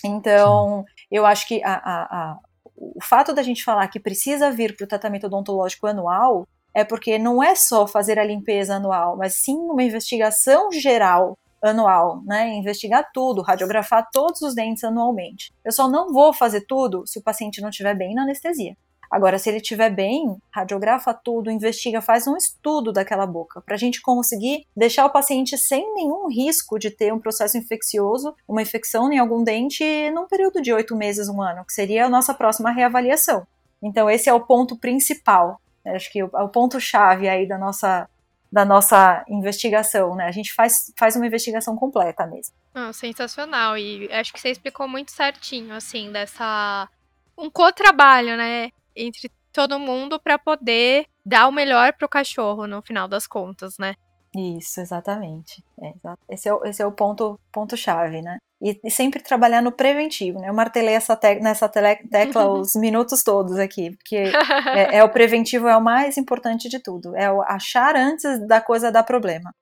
Então, 0.04 0.84
eu 1.10 1.24
acho 1.24 1.46
que 1.46 1.62
a, 1.62 1.74
a, 1.74 2.02
a 2.02 2.38
o 2.76 3.00
fato 3.00 3.32
da 3.32 3.42
gente 3.42 3.62
falar 3.62 3.86
que 3.86 4.00
precisa 4.00 4.50
vir 4.50 4.76
para 4.76 4.84
o 4.84 4.88
tratamento 4.88 5.26
odontológico 5.26 5.86
anual 5.86 6.48
é 6.74 6.84
porque 6.84 7.18
não 7.18 7.42
é 7.42 7.54
só 7.54 7.86
fazer 7.86 8.18
a 8.18 8.24
limpeza 8.24 8.76
anual, 8.76 9.16
mas 9.16 9.34
sim 9.34 9.56
uma 9.56 9.82
investigação 9.82 10.70
geral 10.72 11.38
anual, 11.62 12.22
né? 12.24 12.52
Investigar 12.54 13.08
tudo, 13.14 13.42
radiografar 13.42 14.08
todos 14.12 14.42
os 14.42 14.54
dentes 14.54 14.82
anualmente. 14.82 15.52
Eu 15.64 15.72
só 15.72 15.88
não 15.88 16.12
vou 16.12 16.32
fazer 16.32 16.62
tudo 16.62 17.06
se 17.06 17.18
o 17.18 17.22
paciente 17.22 17.60
não 17.60 17.68
estiver 17.68 17.94
bem 17.94 18.14
na 18.14 18.22
anestesia. 18.22 18.76
Agora, 19.12 19.38
se 19.38 19.50
ele 19.50 19.58
estiver 19.58 19.90
bem, 19.90 20.38
radiografa 20.50 21.12
tudo, 21.12 21.50
investiga, 21.50 22.00
faz 22.00 22.26
um 22.26 22.34
estudo 22.34 22.90
daquela 22.90 23.26
boca, 23.26 23.60
para 23.60 23.74
a 23.74 23.78
gente 23.78 24.00
conseguir 24.00 24.64
deixar 24.74 25.04
o 25.04 25.12
paciente 25.12 25.58
sem 25.58 25.94
nenhum 25.94 26.28
risco 26.28 26.78
de 26.78 26.90
ter 26.90 27.12
um 27.12 27.18
processo 27.18 27.58
infeccioso, 27.58 28.34
uma 28.48 28.62
infecção 28.62 29.12
em 29.12 29.18
algum 29.18 29.44
dente, 29.44 29.84
num 30.12 30.26
período 30.26 30.62
de 30.62 30.72
oito 30.72 30.96
meses, 30.96 31.28
um 31.28 31.42
ano, 31.42 31.62
que 31.66 31.74
seria 31.74 32.06
a 32.06 32.08
nossa 32.08 32.32
próxima 32.32 32.70
reavaliação. 32.70 33.46
Então, 33.82 34.08
esse 34.08 34.30
é 34.30 34.32
o 34.32 34.46
ponto 34.46 34.78
principal. 34.78 35.60
Acho 35.84 36.10
que 36.10 36.20
é 36.20 36.24
o 36.24 36.48
ponto-chave 36.48 37.28
aí 37.28 37.46
da 37.46 37.58
nossa, 37.58 38.08
da 38.50 38.64
nossa 38.64 39.24
investigação, 39.28 40.14
né? 40.14 40.26
A 40.26 40.32
gente 40.32 40.52
faz, 40.52 40.92
faz 40.96 41.16
uma 41.16 41.26
investigação 41.26 41.76
completa 41.76 42.26
mesmo. 42.26 42.54
Ah, 42.74 42.92
sensacional. 42.92 43.76
E 43.76 44.10
acho 44.12 44.32
que 44.32 44.40
você 44.40 44.50
explicou 44.50 44.86
muito 44.86 45.10
certinho, 45.10 45.74
assim, 45.74 46.12
dessa. 46.12 46.88
Um 47.36 47.50
co-trabalho, 47.50 48.36
né? 48.36 48.70
entre 48.94 49.30
todo 49.52 49.78
mundo 49.78 50.20
para 50.20 50.38
poder 50.38 51.06
dar 51.24 51.48
o 51.48 51.52
melhor 51.52 51.92
pro 51.94 52.08
cachorro 52.08 52.66
no 52.66 52.82
final 52.82 53.06
das 53.06 53.26
contas, 53.26 53.76
né? 53.78 53.94
Isso, 54.34 54.80
exatamente. 54.80 55.62
É, 55.80 55.92
esse, 56.28 56.48
é, 56.48 56.52
esse 56.64 56.82
é 56.82 56.86
o 56.86 56.92
ponto, 56.92 57.38
ponto 57.52 57.76
chave, 57.76 58.22
né? 58.22 58.38
E, 58.62 58.78
e, 58.84 58.90
sempre 58.90 59.20
trabalhar 59.20 59.60
no 59.60 59.72
preventivo, 59.72 60.38
né? 60.38 60.48
Eu 60.48 60.54
martelei 60.54 60.94
essa 60.94 61.16
te 61.16 61.40
nessa 61.40 61.68
tecla 61.68 62.46
os 62.48 62.76
minutos 62.76 63.24
todos 63.24 63.58
aqui, 63.58 63.90
porque 63.96 64.16
é, 64.76 64.98
é, 64.98 65.04
o 65.04 65.08
preventivo 65.08 65.66
é 65.66 65.76
o 65.76 65.82
mais 65.82 66.16
importante 66.16 66.68
de 66.68 66.78
tudo, 66.78 67.16
é 67.16 67.30
o 67.30 67.42
achar 67.42 67.96
antes 67.96 68.46
da 68.46 68.60
coisa 68.60 68.92
dar 68.92 69.02
problema. 69.02 69.52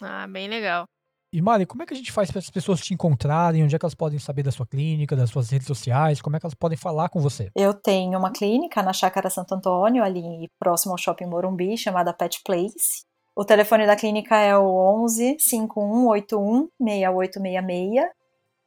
Ah, 0.00 0.26
bem 0.28 0.48
legal. 0.48 0.84
E 1.32 1.42
Mari, 1.42 1.66
como 1.66 1.82
é 1.82 1.86
que 1.86 1.92
a 1.92 1.96
gente 1.96 2.12
faz 2.12 2.30
para 2.30 2.38
as 2.38 2.48
pessoas 2.48 2.80
te 2.80 2.94
encontrarem? 2.94 3.64
Onde 3.64 3.74
é 3.74 3.78
que 3.78 3.84
elas 3.84 3.94
podem 3.94 4.18
saber 4.18 4.42
da 4.42 4.52
sua 4.52 4.66
clínica, 4.66 5.16
das 5.16 5.28
suas 5.28 5.50
redes 5.50 5.66
sociais? 5.66 6.22
Como 6.22 6.36
é 6.36 6.40
que 6.40 6.46
elas 6.46 6.54
podem 6.54 6.78
falar 6.78 7.08
com 7.08 7.20
você? 7.20 7.50
Eu 7.54 7.74
tenho 7.74 8.18
uma 8.18 8.30
clínica 8.30 8.82
na 8.82 8.92
Chácara 8.92 9.28
Santo 9.28 9.54
Antônio, 9.54 10.04
ali 10.04 10.48
próximo 10.58 10.92
ao 10.92 10.98
Shopping 10.98 11.26
Morumbi, 11.26 11.76
chamada 11.76 12.14
Pet 12.14 12.40
Place. 12.44 13.04
O 13.34 13.44
telefone 13.44 13.86
da 13.86 13.96
clínica 13.96 14.36
é 14.36 14.56
o 14.56 15.02
11 15.02 15.36
5181 15.38 16.68
6866. 16.80 18.06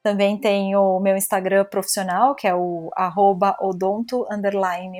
Também 0.03 0.37
tem 0.39 0.75
o 0.75 0.99
meu 0.99 1.15
Instagram 1.15 1.65
profissional, 1.65 2.35
que 2.35 2.47
é 2.47 2.55
o 2.55 2.89
arroba 2.95 3.55
odonto 3.61 4.25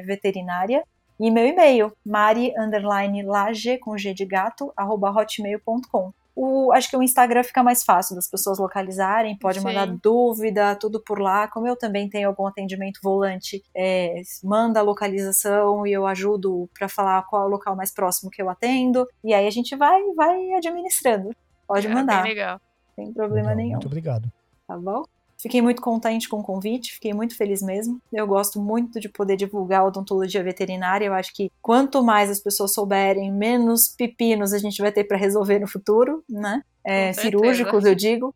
veterinária. 0.06 0.84
E 1.20 1.30
meu 1.30 1.46
e-mail, 1.46 1.92
mari 2.06 2.54
lage 3.26 3.78
com 3.78 3.98
G 3.98 4.14
de 4.14 4.26
gato, 4.26 4.72
arroba 4.76 5.10
hotmail.com 5.12 6.14
o, 6.42 6.72
acho 6.72 6.90
que 6.90 6.96
o 6.96 7.04
Instagram 7.04 7.44
fica 7.44 7.62
mais 7.62 7.84
fácil 7.84 8.16
das 8.16 8.30
pessoas 8.30 8.60
localizarem, 8.60 9.38
pode 9.38 9.60
Sim. 9.60 9.66
mandar 9.66 9.88
dúvida, 9.88 10.74
tudo 10.74 11.02
por 11.02 11.20
lá. 11.20 11.50
Como 11.50 11.68
eu 11.68 11.76
também 11.76 12.10
tenho 12.10 12.30
algum 12.30 12.48
atendimento 12.48 13.02
volante, 13.04 13.62
é, 13.76 14.22
manda 14.42 14.80
a 14.80 14.84
localização 14.84 15.86
e 15.86 15.92
eu 15.92 16.08
ajudo 16.08 16.70
para 16.74 16.88
falar 16.88 17.24
qual 17.24 17.44
é 17.44 17.46
o 17.46 17.50
local 17.50 17.76
mais 17.76 17.94
próximo 17.94 18.32
que 18.32 18.42
eu 18.42 18.50
atendo. 18.50 19.06
E 19.22 19.34
aí 19.34 19.46
a 19.46 19.52
gente 19.52 19.76
vai, 19.76 20.02
vai 20.16 20.54
administrando. 20.54 21.36
Pode 21.68 21.88
é, 21.88 21.94
mandar. 21.94 22.24
Bem 22.24 22.32
legal. 22.32 22.62
Sem 22.96 23.12
problema 23.12 23.50
legal, 23.50 23.58
nenhum. 23.58 23.72
Muito 23.74 23.88
obrigado. 23.88 24.32
Tá 24.70 24.78
bom? 24.78 25.02
Fiquei 25.42 25.64
muito 25.64 25.82
contente 25.82 26.30
com 26.30 26.42
o 26.42 26.44
convite, 26.44 26.94
fiquei 26.94 27.12
muito 27.12 27.36
feliz 27.36 27.60
mesmo. 27.60 28.00
Eu 28.14 28.28
gosto 28.28 28.62
muito 28.62 29.00
de 29.00 29.10
poder 29.10 29.36
divulgar 29.36 29.82
a 29.82 29.86
odontologia 29.86 30.44
veterinária. 30.44 31.08
Eu 31.08 31.14
acho 31.14 31.34
que 31.34 31.52
quanto 31.60 32.04
mais 32.04 32.30
as 32.30 32.40
pessoas 32.40 32.72
souberem, 32.72 33.34
menos 33.34 33.88
pepinos 33.88 34.54
a 34.54 34.60
gente 34.60 34.80
vai 34.80 34.92
ter 34.92 35.06
para 35.06 35.18
resolver 35.18 35.58
no 35.58 35.68
futuro, 35.68 36.24
né? 36.30 36.62
É, 36.84 37.12
cirúrgicos, 37.14 37.84
eu 37.84 37.96
digo. 37.96 38.36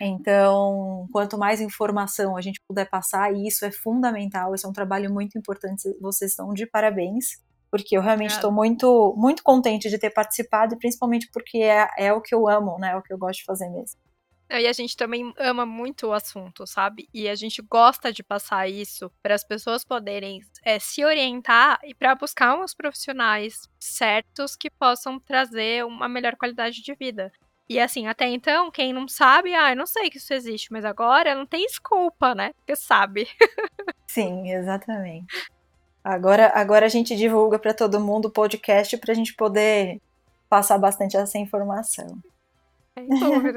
Então, 0.00 1.08
quanto 1.10 1.36
mais 1.36 1.60
informação 1.60 2.36
a 2.36 2.40
gente 2.40 2.60
puder 2.68 2.88
passar, 2.88 3.34
e 3.34 3.48
isso 3.48 3.64
é 3.64 3.72
fundamental, 3.72 4.54
esse 4.54 4.64
é 4.64 4.68
um 4.68 4.72
trabalho 4.72 5.12
muito 5.12 5.36
importante, 5.36 5.92
vocês 6.00 6.30
estão 6.30 6.54
de 6.54 6.66
parabéns, 6.66 7.42
porque 7.68 7.98
eu 7.98 8.00
realmente 8.00 8.30
estou 8.30 8.52
muito, 8.52 9.12
muito 9.16 9.42
contente 9.42 9.90
de 9.90 9.98
ter 9.98 10.10
participado, 10.10 10.74
e 10.74 10.78
principalmente 10.78 11.28
porque 11.32 11.58
é, 11.58 11.88
é 11.98 12.12
o 12.12 12.20
que 12.20 12.32
eu 12.32 12.48
amo, 12.48 12.78
né? 12.78 12.92
É 12.92 12.96
o 12.96 13.02
que 13.02 13.12
eu 13.12 13.18
gosto 13.18 13.40
de 13.40 13.44
fazer 13.44 13.68
mesmo. 13.70 13.98
E 14.50 14.66
a 14.66 14.72
gente 14.72 14.96
também 14.96 15.32
ama 15.38 15.66
muito 15.66 16.06
o 16.06 16.12
assunto, 16.12 16.66
sabe? 16.66 17.08
E 17.12 17.28
a 17.28 17.34
gente 17.34 17.60
gosta 17.60 18.10
de 18.12 18.22
passar 18.22 18.68
isso 18.68 19.10
para 19.22 19.34
as 19.34 19.44
pessoas 19.44 19.84
poderem 19.84 20.40
é, 20.64 20.78
se 20.78 21.04
orientar 21.04 21.78
e 21.84 21.94
para 21.94 22.14
buscar 22.14 22.58
uns 22.58 22.74
profissionais 22.74 23.68
certos 23.78 24.56
que 24.56 24.70
possam 24.70 25.20
trazer 25.20 25.84
uma 25.84 26.08
melhor 26.08 26.34
qualidade 26.36 26.82
de 26.82 26.94
vida. 26.94 27.30
E 27.68 27.78
assim, 27.78 28.06
até 28.06 28.26
então, 28.26 28.70
quem 28.70 28.94
não 28.94 29.06
sabe, 29.06 29.54
ah, 29.54 29.72
eu 29.72 29.76
não 29.76 29.86
sei 29.86 30.08
que 30.08 30.16
isso 30.16 30.32
existe, 30.32 30.72
mas 30.72 30.86
agora 30.86 31.34
não 31.34 31.44
tem 31.44 31.66
desculpa, 31.66 32.34
né? 32.34 32.54
Porque 32.54 32.74
sabe. 32.74 33.28
Sim, 34.08 34.50
exatamente. 34.50 35.26
Agora, 36.02 36.50
agora 36.54 36.86
a 36.86 36.88
gente 36.88 37.14
divulga 37.14 37.58
para 37.58 37.74
todo 37.74 38.00
mundo 38.00 38.28
o 38.28 38.30
podcast 38.30 38.96
para 38.96 39.12
a 39.12 39.14
gente 39.14 39.34
poder 39.34 40.00
passar 40.48 40.78
bastante 40.78 41.18
essa 41.18 41.36
informação. 41.36 42.18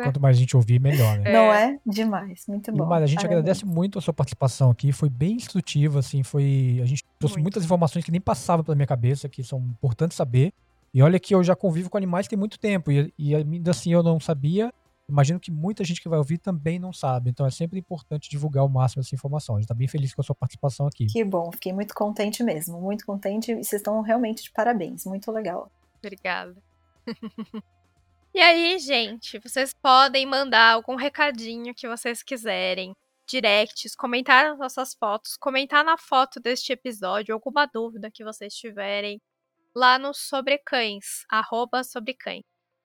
Quanto 0.03 0.19
mais 0.21 0.37
a 0.37 0.39
gente 0.39 0.55
ouvir, 0.55 0.79
melhor, 0.79 1.19
né? 1.19 1.31
Não 1.31 1.53
é? 1.53 1.79
Demais. 1.85 2.45
Muito 2.47 2.71
bom. 2.71 2.85
Mas 2.85 3.03
a 3.03 3.05
gente 3.05 3.17
Parabéns. 3.17 3.39
agradece 3.39 3.65
muito 3.65 3.97
a 3.97 4.01
sua 4.01 4.13
participação 4.13 4.69
aqui. 4.71 4.91
Foi 4.91 5.09
bem 5.09 5.33
instrutiva, 5.33 5.99
assim, 5.99 6.23
foi. 6.23 6.79
A 6.81 6.85
gente 6.85 7.03
trouxe 7.19 7.35
Muito. 7.35 7.43
muitas 7.43 7.63
informações 7.63 8.03
que 8.03 8.11
nem 8.11 8.21
passavam 8.21 8.63
pela 8.63 8.75
minha 8.75 8.87
cabeça, 8.87 9.29
que 9.29 9.43
são 9.43 9.59
importantes 9.59 10.17
saber. 10.17 10.53
E 10.93 11.01
olha 11.01 11.19
que 11.19 11.33
eu 11.33 11.43
já 11.43 11.55
convivo 11.55 11.89
com 11.89 11.97
animais 11.97 12.27
tem 12.27 12.37
muito 12.37 12.59
tempo. 12.59 12.91
E, 12.91 13.13
e 13.17 13.35
ainda 13.35 13.71
assim 13.71 13.93
eu 13.93 14.03
não 14.03 14.19
sabia. 14.19 14.73
Imagino 15.07 15.39
que 15.39 15.51
muita 15.51 15.83
gente 15.83 16.01
que 16.01 16.07
vai 16.07 16.17
ouvir 16.17 16.37
também 16.37 16.79
não 16.79 16.93
sabe. 16.93 17.29
Então 17.29 17.45
é 17.45 17.51
sempre 17.51 17.79
importante 17.79 18.29
divulgar 18.29 18.65
o 18.65 18.69
máximo 18.69 19.01
essa 19.01 19.13
informação. 19.13 19.55
A 19.55 19.59
gente 19.59 19.67
tá 19.67 19.73
bem 19.73 19.87
feliz 19.87 20.13
com 20.13 20.21
a 20.21 20.23
sua 20.23 20.35
participação 20.35 20.87
aqui. 20.87 21.05
Que 21.07 21.23
bom, 21.23 21.51
fiquei 21.51 21.73
muito 21.73 21.93
contente 21.93 22.43
mesmo. 22.43 22.79
Muito 22.79 23.05
contente. 23.05 23.51
E 23.51 23.55
vocês 23.55 23.81
estão 23.81 24.01
realmente 24.01 24.43
de 24.43 24.51
parabéns. 24.51 25.05
Muito 25.05 25.31
legal. 25.31 25.69
Obrigada. 25.99 26.55
e 28.33 28.39
aí, 28.39 28.79
gente, 28.79 29.39
vocês 29.39 29.73
podem 29.73 30.25
mandar 30.25 30.73
algum 30.73 30.95
recadinho 30.95 31.73
que 31.75 31.87
vocês 31.87 32.23
quiserem. 32.23 32.95
Directs, 33.27 33.95
comentar 33.95 34.45
nas 34.45 34.59
nossas 34.59 34.93
fotos, 34.93 35.37
comentar 35.37 35.83
na 35.85 35.97
foto 35.97 36.39
deste 36.39 36.73
episódio, 36.73 37.33
alguma 37.33 37.65
dúvida 37.65 38.11
que 38.11 38.23
vocês 38.23 38.53
tiverem 38.53 39.21
lá 39.75 39.97
no 39.97 40.13
Sobre 40.13 40.57
Cães, 40.57 41.25
arroba 41.29 41.83
Sobre 41.83 42.13
Cães. 42.13 42.43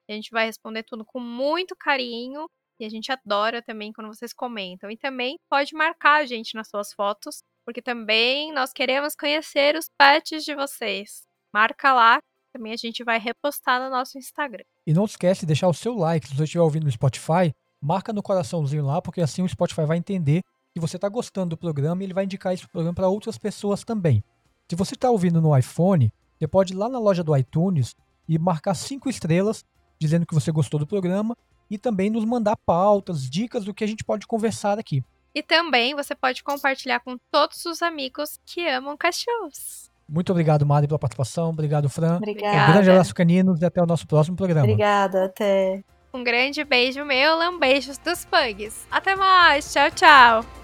A 0.09 0.13
gente 0.13 0.31
vai 0.31 0.45
responder 0.45 0.83
tudo 0.83 1.03
com 1.05 1.19
muito 1.19 1.75
carinho 1.75 2.49
e 2.79 2.85
a 2.85 2.89
gente 2.89 3.11
adora 3.11 3.61
também 3.61 3.91
quando 3.91 4.07
vocês 4.07 4.33
comentam. 4.33 4.89
E 4.89 4.97
também 4.97 5.37
pode 5.49 5.73
marcar 5.73 6.21
a 6.21 6.25
gente 6.25 6.55
nas 6.55 6.69
suas 6.69 6.93
fotos, 6.93 7.43
porque 7.65 7.81
também 7.81 8.53
nós 8.53 8.71
queremos 8.71 9.15
conhecer 9.15 9.75
os 9.75 9.89
pets 9.97 10.45
de 10.45 10.55
vocês. 10.55 11.27
Marca 11.53 11.93
lá, 11.93 12.21
também 12.57 12.73
a 12.73 12.77
gente 12.77 13.03
vai 13.03 13.19
repostar 13.19 13.81
no 13.81 13.89
nosso 13.89 14.17
Instagram. 14.17 14.63
E 14.85 14.93
não 14.93 15.05
esquece 15.05 15.41
de 15.41 15.47
deixar 15.47 15.67
o 15.67 15.73
seu 15.73 15.95
like. 15.95 16.27
Se 16.27 16.35
você 16.35 16.43
estiver 16.43 16.63
ouvindo 16.63 16.85
no 16.85 16.91
Spotify, 16.91 17.53
marca 17.79 18.11
no 18.11 18.23
coraçãozinho 18.23 18.85
lá, 18.85 19.01
porque 19.01 19.21
assim 19.21 19.43
o 19.43 19.49
Spotify 19.49 19.85
vai 19.85 19.97
entender 19.97 20.41
que 20.73 20.79
você 20.81 20.97
está 20.97 21.07
gostando 21.07 21.51
do 21.51 21.57
programa 21.57 22.01
e 22.01 22.05
ele 22.05 22.13
vai 22.13 22.25
indicar 22.25 22.53
esse 22.53 22.67
programa 22.67 22.95
para 22.95 23.07
outras 23.07 23.37
pessoas 23.37 23.83
também. 23.83 24.23
Se 24.69 24.75
você 24.75 24.95
está 24.95 25.09
ouvindo 25.09 25.41
no 25.41 25.57
iPhone, 25.57 26.11
você 26.37 26.47
pode 26.47 26.73
ir 26.73 26.75
lá 26.75 26.89
na 26.89 26.99
loja 26.99 27.23
do 27.23 27.35
iTunes 27.37 27.95
e 28.27 28.37
marcar 28.37 28.73
cinco 28.73 29.09
estrelas, 29.09 29.63
dizendo 29.99 30.25
que 30.25 30.33
você 30.33 30.51
gostou 30.51 30.79
do 30.79 30.87
programa 30.87 31.37
e 31.69 31.77
também 31.77 32.09
nos 32.09 32.25
mandar 32.25 32.57
pautas, 32.57 33.29
dicas 33.29 33.65
do 33.65 33.73
que 33.73 33.83
a 33.83 33.87
gente 33.87 34.03
pode 34.03 34.27
conversar 34.27 34.77
aqui. 34.77 35.03
E 35.33 35.43
também 35.43 35.93
você 35.93 36.15
pode 36.15 36.43
compartilhar 36.43 36.99
com 36.99 37.17
todos 37.31 37.65
os 37.65 37.81
amigos 37.81 38.39
que 38.45 38.67
amam 38.67 38.97
cachorros. 38.97 39.86
Muito 40.07 40.31
obrigado, 40.31 40.65
Mari, 40.65 40.87
pela 40.87 40.99
participação. 40.99 41.49
Obrigado, 41.49 41.89
Fran. 41.89 42.13
Um 42.13 42.17
Obrigada. 42.17 42.71
grande 42.71 42.89
abraço, 42.89 43.13
caninos, 43.13 43.61
e 43.61 43.65
até 43.65 43.81
o 43.81 43.85
nosso 43.85 44.07
próximo 44.07 44.37
programa. 44.37 44.63
Obrigada. 44.63 45.25
Até. 45.25 45.83
Um 46.13 46.23
grande 46.23 46.63
beijo 46.63 47.03
meu, 47.03 47.37
lambeijos 47.37 47.97
dos 47.97 48.25
pugs. 48.25 48.87
Até 48.89 49.15
mais, 49.15 49.71
tchau, 49.71 49.91
tchau. 49.91 50.56